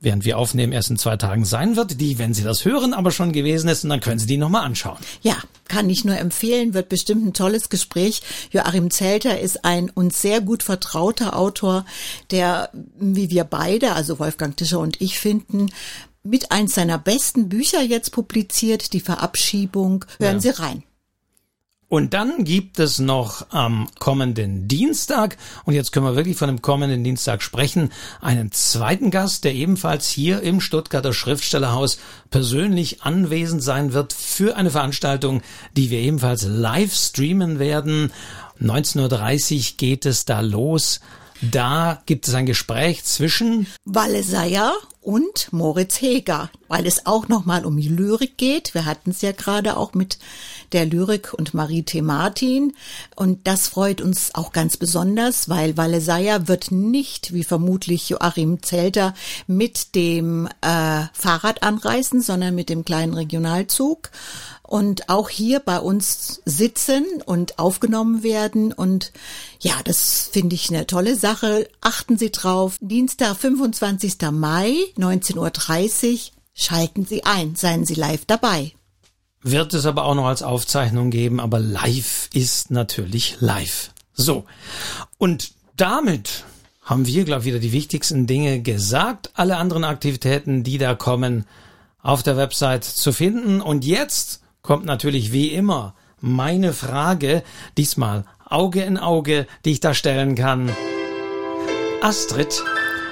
während 0.00 0.24
wir 0.24 0.38
aufnehmen, 0.38 0.72
erst 0.72 0.90
in 0.90 0.98
zwei 0.98 1.16
Tagen 1.16 1.44
sein 1.44 1.76
wird, 1.76 2.00
die, 2.00 2.18
wenn 2.18 2.34
Sie 2.34 2.42
das 2.42 2.64
hören, 2.64 2.94
aber 2.94 3.10
schon 3.10 3.32
gewesen 3.32 3.68
ist, 3.68 3.84
und 3.84 3.90
dann 3.90 4.00
können 4.00 4.18
Sie 4.18 4.26
die 4.26 4.36
nochmal 4.36 4.64
anschauen. 4.64 4.98
Ja, 5.22 5.36
kann 5.68 5.88
ich 5.90 6.04
nur 6.04 6.18
empfehlen, 6.18 6.74
wird 6.74 6.88
bestimmt 6.88 7.26
ein 7.26 7.34
tolles 7.34 7.68
Gespräch. 7.68 8.22
Joachim 8.50 8.90
Zelter 8.90 9.40
ist 9.40 9.64
ein 9.64 9.90
uns 9.90 10.20
sehr 10.20 10.40
gut 10.40 10.62
vertrauter 10.62 11.36
Autor, 11.36 11.84
der, 12.30 12.70
wie 12.98 13.30
wir 13.30 13.44
beide, 13.44 13.92
also 13.92 14.18
Wolfgang 14.18 14.56
Tischer 14.56 14.80
und 14.80 15.00
ich 15.00 15.18
finden, 15.18 15.70
mit 16.22 16.52
eins 16.52 16.74
seiner 16.74 16.98
besten 16.98 17.48
Bücher 17.48 17.82
jetzt 17.82 18.10
publiziert, 18.10 18.92
die 18.92 19.00
Verabschiebung. 19.00 20.04
Hören 20.18 20.36
ja. 20.36 20.40
Sie 20.40 20.50
rein. 20.50 20.82
Und 21.90 22.14
dann 22.14 22.44
gibt 22.44 22.78
es 22.78 23.00
noch 23.00 23.46
am 23.50 23.88
kommenden 23.98 24.68
Dienstag, 24.68 25.36
und 25.64 25.74
jetzt 25.74 25.90
können 25.90 26.06
wir 26.06 26.14
wirklich 26.14 26.36
von 26.36 26.46
dem 26.46 26.62
kommenden 26.62 27.02
Dienstag 27.02 27.42
sprechen, 27.42 27.90
einen 28.20 28.52
zweiten 28.52 29.10
Gast, 29.10 29.42
der 29.42 29.54
ebenfalls 29.54 30.08
hier 30.08 30.40
im 30.40 30.60
Stuttgarter 30.60 31.12
Schriftstellerhaus 31.12 31.98
persönlich 32.30 33.02
anwesend 33.02 33.64
sein 33.64 33.92
wird 33.92 34.12
für 34.12 34.56
eine 34.56 34.70
Veranstaltung, 34.70 35.42
die 35.76 35.90
wir 35.90 35.98
ebenfalls 35.98 36.44
live 36.44 36.94
streamen 36.94 37.58
werden. 37.58 38.12
19.30 38.62 39.56
Uhr 39.56 39.76
geht 39.76 40.06
es 40.06 40.24
da 40.24 40.42
los. 40.42 41.00
Da 41.42 42.02
gibt 42.06 42.28
es 42.28 42.34
ein 42.34 42.46
Gespräch 42.46 43.02
zwischen 43.02 43.66
Walle 43.84 44.22
Seyer 44.22 44.74
und 45.00 45.52
Moritz 45.52 46.00
Heger, 46.02 46.50
weil 46.68 46.86
es 46.86 47.06
auch 47.06 47.28
nochmal 47.28 47.64
um 47.64 47.78
die 47.78 47.88
Lyrik 47.88 48.36
geht. 48.36 48.74
Wir 48.74 48.84
hatten 48.84 49.10
es 49.10 49.22
ja 49.22 49.32
gerade 49.32 49.76
auch 49.76 49.94
mit 49.94 50.18
der 50.72 50.86
Lyrik 50.86 51.34
und 51.34 51.54
Marie. 51.54 51.80
Martin. 52.02 52.74
Und 53.16 53.46
das 53.46 53.68
freut 53.68 54.00
uns 54.00 54.34
auch 54.34 54.52
ganz 54.52 54.76
besonders, 54.76 55.48
weil 55.48 55.76
Walle 55.76 56.00
Seyer 56.00 56.48
wird 56.48 56.70
nicht, 56.70 57.32
wie 57.32 57.44
vermutlich 57.44 58.08
Joachim 58.08 58.62
Zelter, 58.62 59.14
mit 59.46 59.94
dem 59.94 60.46
äh, 60.60 61.04
Fahrrad 61.12 61.62
anreisen, 61.62 62.20
sondern 62.20 62.54
mit 62.54 62.68
dem 62.68 62.84
kleinen 62.84 63.14
Regionalzug 63.14 64.10
und 64.62 65.08
auch 65.08 65.28
hier 65.28 65.58
bei 65.58 65.80
uns 65.80 66.42
sitzen 66.44 67.04
und 67.26 67.58
aufgenommen 67.58 68.22
werden. 68.22 68.72
Und 68.72 69.12
ja, 69.60 69.74
das 69.84 70.30
finde 70.32 70.54
ich 70.54 70.70
eine 70.70 70.86
tolle 70.86 71.16
Sache. 71.16 71.68
Achten 71.80 72.18
Sie 72.18 72.30
drauf. 72.30 72.76
Dienstag, 72.80 73.36
25. 73.36 74.30
Mai, 74.30 74.74
19.30 74.96 75.36
Uhr. 76.12 76.20
Schalten 76.52 77.04
Sie 77.04 77.24
ein, 77.24 77.56
seien 77.56 77.84
Sie 77.84 77.94
live 77.94 78.26
dabei. 78.26 78.72
Wird 79.42 79.72
es 79.72 79.86
aber 79.86 80.04
auch 80.04 80.14
noch 80.14 80.26
als 80.26 80.42
Aufzeichnung 80.42 81.10
geben, 81.10 81.40
aber 81.40 81.58
live 81.58 82.28
ist 82.34 82.70
natürlich 82.70 83.36
live. 83.40 83.90
So. 84.12 84.44
Und 85.16 85.52
damit 85.76 86.44
haben 86.82 87.06
wir, 87.06 87.24
glaube 87.24 87.40
ich, 87.40 87.46
wieder 87.46 87.58
die 87.58 87.72
wichtigsten 87.72 88.26
Dinge 88.26 88.60
gesagt. 88.60 89.30
Alle 89.34 89.56
anderen 89.56 89.84
Aktivitäten, 89.84 90.62
die 90.62 90.76
da 90.76 90.94
kommen, 90.94 91.46
auf 92.02 92.22
der 92.22 92.36
Website 92.36 92.84
zu 92.84 93.12
finden. 93.12 93.60
Und 93.62 93.84
jetzt 93.84 94.42
kommt 94.62 94.84
natürlich 94.84 95.32
wie 95.32 95.48
immer 95.48 95.94
meine 96.20 96.74
Frage, 96.74 97.42
diesmal 97.78 98.24
Auge 98.44 98.82
in 98.82 98.98
Auge, 98.98 99.46
die 99.64 99.72
ich 99.72 99.80
da 99.80 99.94
stellen 99.94 100.34
kann. 100.34 100.70
Astrid, 102.02 102.62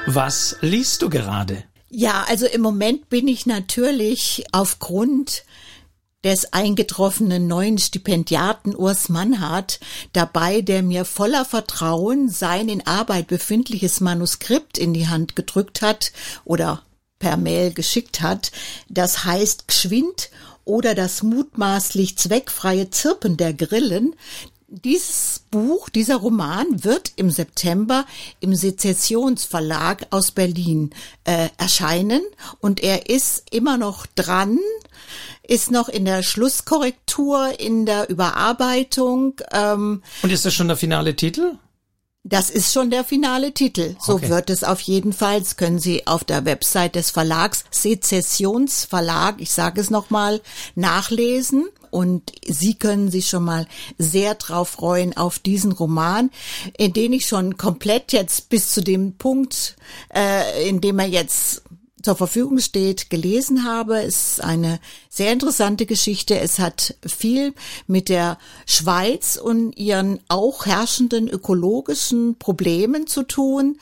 was 0.07 0.57
liest 0.61 1.03
du 1.03 1.09
gerade? 1.09 1.65
Ja, 1.91 2.27
also 2.29 2.47
im 2.47 2.61
Moment 2.61 3.09
bin 3.09 3.29
ich 3.29 3.47
natürlich 3.47 4.45
aufgrund 4.53 5.45
des 6.25 6.53
eingetroffenen 6.53 7.47
neuen 7.47 7.79
Stipendiaten 7.79 8.75
Urs 8.75 9.09
Mannhardt 9.09 9.79
dabei, 10.13 10.63
der 10.63 10.83
mir 10.83 11.05
voller 11.05 11.45
Vertrauen 11.45 12.29
sein 12.29 12.69
in 12.69 12.87
Arbeit 12.87 13.29
befindliches 13.29 14.01
Manuskript 14.01 14.79
in 14.79 14.93
die 14.95 15.09
Hand 15.09 15.37
gedrückt 15.37 15.81
hat 15.81 16.13
oder 16.45 16.83
per 17.21 17.37
Mail 17.37 17.73
geschickt 17.73 18.21
hat. 18.21 18.51
Das 18.89 19.25
heißt 19.25 19.69
Geschwind 19.69 20.31
oder 20.65 20.95
das 20.95 21.23
mutmaßlich 21.23 22.19
zweckfreie 22.19 22.91
Zirpen 22.91 23.37
der 23.37 23.55
Grillen. 23.55 24.15
Dieses 24.71 25.45
Buch, 25.51 25.89
dieser 25.89 26.17
Roman 26.17 26.85
wird 26.85 27.13
im 27.17 27.31
September 27.31 28.05
im 28.41 28.55
Sezessionsverlag 28.55 30.09
aus 30.11 30.33
Berlin 30.33 30.91
äh, 31.25 31.49
erscheinen 31.57 32.21
und 32.61 32.83
er 32.83 33.09
ist 33.09 33.45
immer 33.51 33.79
noch 33.79 34.05
dran, 34.05 34.59
ist 35.49 35.73
noch 35.73 35.89
in 35.89 36.05
der 36.05 36.23
Schlusskorrektur, 36.23 37.59
in 37.59 37.85
der 37.87 38.09
Überarbeitung. 38.09 39.35
Ähm, 39.51 40.03
und 40.23 40.31
ist 40.31 40.45
das 40.45 40.55
schon 40.55 40.69
der 40.69 40.77
finale 40.77 41.17
Titel? 41.17 41.55
Das 42.25 42.51
ist 42.51 42.73
schon 42.75 42.91
der 42.91 43.05
finale 43.05 43.55
Titel. 43.55 43.97
So 44.05 44.15
Okay. 44.17 44.29
wird 44.29 44.51
es 44.51 44.63
auf 44.63 44.81
jeden 44.81 45.13
Fall. 45.15 45.41
Das 45.41 45.57
können 45.57 45.79
Sie 45.79 46.07
auf 46.07 46.25
der 46.25 46.45
Website 46.45 46.95
des 46.95 47.11
Verlags 47.11 47.65
Sezessionsverlag, 47.71 49.37
ich 49.39 49.51
sage 49.51 49.81
es 49.81 49.89
nochmal, 49.91 50.41
nachlesen. 50.75 51.69
Und 51.91 52.33
Sie 52.47 52.75
können 52.75 53.11
sich 53.11 53.31
schon 53.31 53.45
mal 53.45 53.67
sehr 53.97 54.35
drauf 54.35 54.69
freuen 54.69 55.17
auf 55.17 55.39
diesen 55.39 55.73
Roman, 55.73 56.29
in 56.77 56.93
den 56.93 57.15
ich 57.15 57.27
schon 57.27 57.57
komplett 57.57 58.13
jetzt 58.13 58.51
bis 58.51 58.73
zu 58.75 58.83
dem 58.83 59.17
Punkt, 59.17 59.77
äh, 60.15 60.69
in 60.69 60.83
dem 60.83 60.99
er 60.99 61.07
jetzt 61.07 61.63
zur 62.03 62.17
Verfügung 62.17 62.59
steht, 62.59 63.11
gelesen 63.11 63.65
habe. 63.65 64.03
Es 64.03 64.33
ist 64.33 64.45
eine 64.45 64.81
sehr 65.09 65.33
interessante 65.33 65.87
Geschichte. 65.87 66.39
Es 66.39 66.59
hat 66.59 66.95
viel 67.05 67.55
mit 67.87 68.09
der 68.09 68.39
Schweiz 68.67 69.37
und 69.37 69.77
ihren 69.77 70.21
auch 70.29 70.67
herrschenden 70.67 71.29
ökologischen 71.29 72.37
Problemen 72.39 73.07
zu 73.07 73.25
tun. 73.25 73.79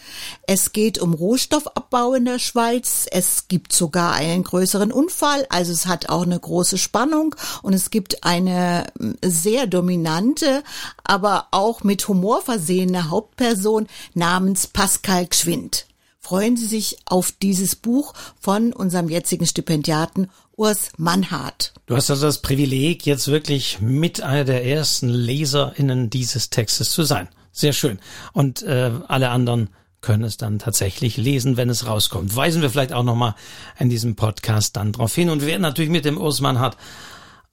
Es 0.47 0.73
geht 0.73 0.99
um 0.99 1.15
Rohstoffabbau 1.15 2.15
in 2.15 2.25
der 2.25 2.39
Schweiz. 2.39 3.07
Es 3.11 3.49
gibt 3.49 3.73
sogar 3.73 4.15
einen 4.15 4.45
größeren 4.45 4.93
Unfall. 4.93 5.47
Also 5.51 5.73
es 5.73 5.87
hat 5.87 6.09
auch 6.09 6.23
eine 6.23 6.39
große 6.39 6.79
Spannung 6.79 7.35
und 7.63 7.75
es 7.75 7.91
gibt 7.91 8.25
eine 8.25 8.87
mm, 8.99 9.13
sehr 9.25 9.67
dominante, 9.67 10.63
aber 11.05 11.49
auch 11.51 11.85
mit 11.85 12.07
Humor 12.09 12.41
versehene 12.43 13.11
Hauptperson 13.11 13.87
namens 14.15 14.67
Pascal 14.67 15.27
Gschwind 15.27 15.87
freuen 16.27 16.57
Sie 16.57 16.67
sich 16.67 16.97
auf 17.05 17.31
dieses 17.31 17.77
Buch 17.77 18.13
von 18.41 18.73
unserem 18.73 19.09
jetzigen 19.09 19.47
Stipendiaten 19.47 20.29
Urs 20.57 20.91
Mannhardt. 20.97 21.73
Du 21.87 21.95
hast 21.95 22.11
also 22.11 22.27
das 22.27 22.43
Privileg, 22.43 23.07
jetzt 23.07 23.29
wirklich 23.29 23.81
mit 23.81 24.23
einer 24.23 24.43
der 24.43 24.67
ersten 24.67 25.09
LeserInnen 25.09 26.11
dieses 26.11 26.51
Textes 26.51 26.91
zu 26.91 27.05
sein. 27.05 27.29
Sehr 27.53 27.73
schön. 27.73 28.01
Und 28.33 28.63
äh, 28.63 28.91
alle 29.07 29.29
anderen 29.29 29.71
können 30.01 30.25
es 30.25 30.37
dann 30.37 30.59
tatsächlich 30.59 31.17
lesen, 31.17 31.57
wenn 31.57 31.71
es 31.71 31.87
rauskommt. 31.87 32.35
Weisen 32.35 32.61
wir 32.61 32.71
vielleicht 32.71 32.93
auch 32.93 33.05
nochmal 33.05 33.37
in 33.79 33.89
diesem 33.89 34.17
Podcast 34.17 34.75
dann 34.75 34.91
drauf 34.91 35.15
hin. 35.15 35.31
Und 35.31 35.43
wir 35.43 35.47
werden 35.47 35.63
natürlich 35.63 35.91
mit 35.93 36.05
dem 36.05 36.19
Urs 36.19 36.41
Mannhardt 36.41 36.77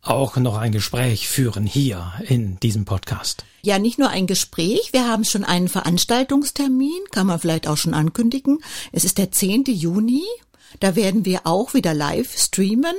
auch 0.03 0.35
noch 0.35 0.57
ein 0.57 0.73
Gespräch 0.73 1.27
führen 1.27 1.65
hier 1.65 2.11
in 2.27 2.59
diesem 2.59 2.85
Podcast. 2.85 3.45
Ja, 3.61 3.79
nicht 3.79 3.97
nur 3.97 4.09
ein 4.09 4.27
Gespräch, 4.27 4.89
wir 4.91 5.07
haben 5.07 5.23
schon 5.23 5.45
einen 5.45 5.69
Veranstaltungstermin, 5.69 6.99
kann 7.11 7.27
man 7.27 7.39
vielleicht 7.39 7.67
auch 7.67 7.77
schon 7.77 7.93
ankündigen. 7.93 8.59
Es 8.91 9.05
ist 9.05 9.17
der 9.17 9.31
10. 9.31 9.63
Juni. 9.67 10.23
Da 10.79 10.95
werden 10.95 11.23
wir 11.23 11.41
auch 11.45 11.75
wieder 11.75 11.93
live 11.93 12.35
streamen, 12.35 12.95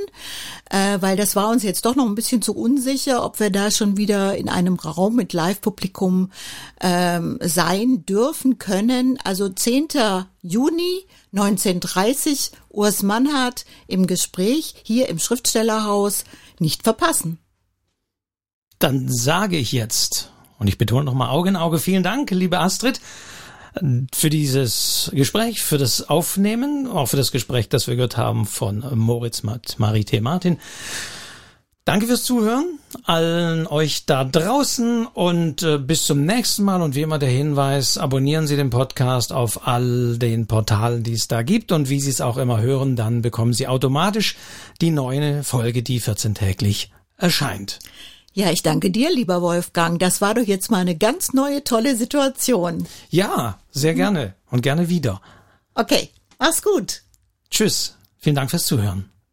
äh, 0.70 0.98
weil 1.00 1.16
das 1.16 1.34
war 1.34 1.50
uns 1.50 1.64
jetzt 1.64 1.84
doch 1.84 1.96
noch 1.96 2.07
ein 2.07 2.14
bisschen 2.14 2.40
zu 2.40 2.55
unsicher, 2.55 3.24
ob 3.24 3.40
wir 3.40 3.50
da 3.50 3.72
schon 3.72 3.96
wieder 3.96 4.36
in 4.36 4.48
einem 4.48 4.76
Raum 4.76 5.16
mit 5.16 5.32
Live-Publikum 5.32 6.30
ähm, 6.80 7.38
sein 7.42 8.07
dürfen 8.07 8.59
können. 8.59 9.18
Also 9.24 9.48
10. 9.48 9.88
Juni 10.40 11.05
1930, 11.32 12.52
Urs 12.70 13.02
Mannhardt 13.02 13.64
im 13.88 14.07
Gespräch 14.07 14.76
hier 14.84 15.09
im 15.09 15.18
Schriftstellerhaus. 15.18 16.24
Nicht 16.59 16.82
verpassen. 16.82 17.38
Dann 18.78 19.09
sage 19.09 19.57
ich 19.57 19.72
jetzt, 19.72 20.32
und 20.59 20.68
ich 20.68 20.78
betone 20.78 21.05
nochmal 21.05 21.30
Auge 21.30 21.48
in 21.48 21.57
Auge, 21.57 21.78
vielen 21.78 22.02
Dank, 22.02 22.30
liebe 22.30 22.59
Astrid, 22.59 23.00
für 24.14 24.30
dieses 24.30 25.11
Gespräch, 25.12 25.62
für 25.62 25.78
das 25.78 26.09
Aufnehmen, 26.09 26.86
auch 26.86 27.07
für 27.07 27.16
das 27.16 27.32
Gespräch, 27.32 27.68
das 27.68 27.88
wir 27.88 27.96
gehört 27.96 28.16
haben 28.16 28.46
von 28.46 28.84
Moritz 28.96 29.42
mit 29.42 29.78
Marite 29.78 30.20
Martin. 30.20 30.59
Danke 31.85 32.07
fürs 32.07 32.22
Zuhören, 32.22 32.78
allen 33.03 33.66
euch 33.66 34.07
da 34.07 34.24
draußen 34.24 35.07
und 35.07 35.62
äh, 35.62 35.76
bis 35.76 36.05
zum 36.05 36.24
nächsten 36.24 36.64
Mal. 36.64 36.80
Und 36.80 36.95
wie 36.95 37.03
immer 37.03 37.18
der 37.18 37.28
Hinweis, 37.28 37.99
abonnieren 37.99 38.47
Sie 38.47 38.57
den 38.57 38.70
Podcast 38.70 39.35
auf 39.35 39.68
all 39.68 40.16
den 40.16 40.47
Portalen, 40.47 41.03
die 41.03 41.12
es 41.12 41.28
da 41.28 41.43
gibt. 41.43 41.72
Und 41.72 41.91
wie 41.91 42.01
Sie 42.01 42.09
es 42.09 42.22
auch 42.22 42.39
immer 42.39 42.62
hören, 42.62 42.97
dann 42.97 43.20
bekommen 43.20 43.53
Sie 43.53 43.68
automatisch 43.68 44.35
die 44.80 44.91
neue 44.91 45.45
Folge, 45.45 45.82
die 45.82 46.01
14-täglich 46.01 46.89
erscheint. 47.18 47.80
Ja, 48.32 48.51
ich 48.51 48.62
danke 48.62 48.91
dir, 48.91 49.12
lieber 49.12 49.43
Wolfgang. 49.43 49.99
Das 49.99 50.22
war 50.22 50.32
doch 50.35 50.43
jetzt 50.47 50.70
mal 50.70 50.80
eine 50.80 50.97
ganz 50.97 51.35
neue, 51.35 51.64
tolle 51.64 51.97
Situation. 51.97 52.87
Ja, 53.11 53.59
sehr 53.70 53.93
gerne 53.93 54.35
und 54.51 54.62
gerne 54.62 54.89
wieder. 54.89 55.20
Okay, 55.74 56.09
mach's 56.39 56.62
gut. 56.62 57.03
Tschüss. 57.51 57.95
Vielen 58.16 58.37
Dank 58.37 58.51
fürs 58.51 58.64
Zuhören. 58.64 59.13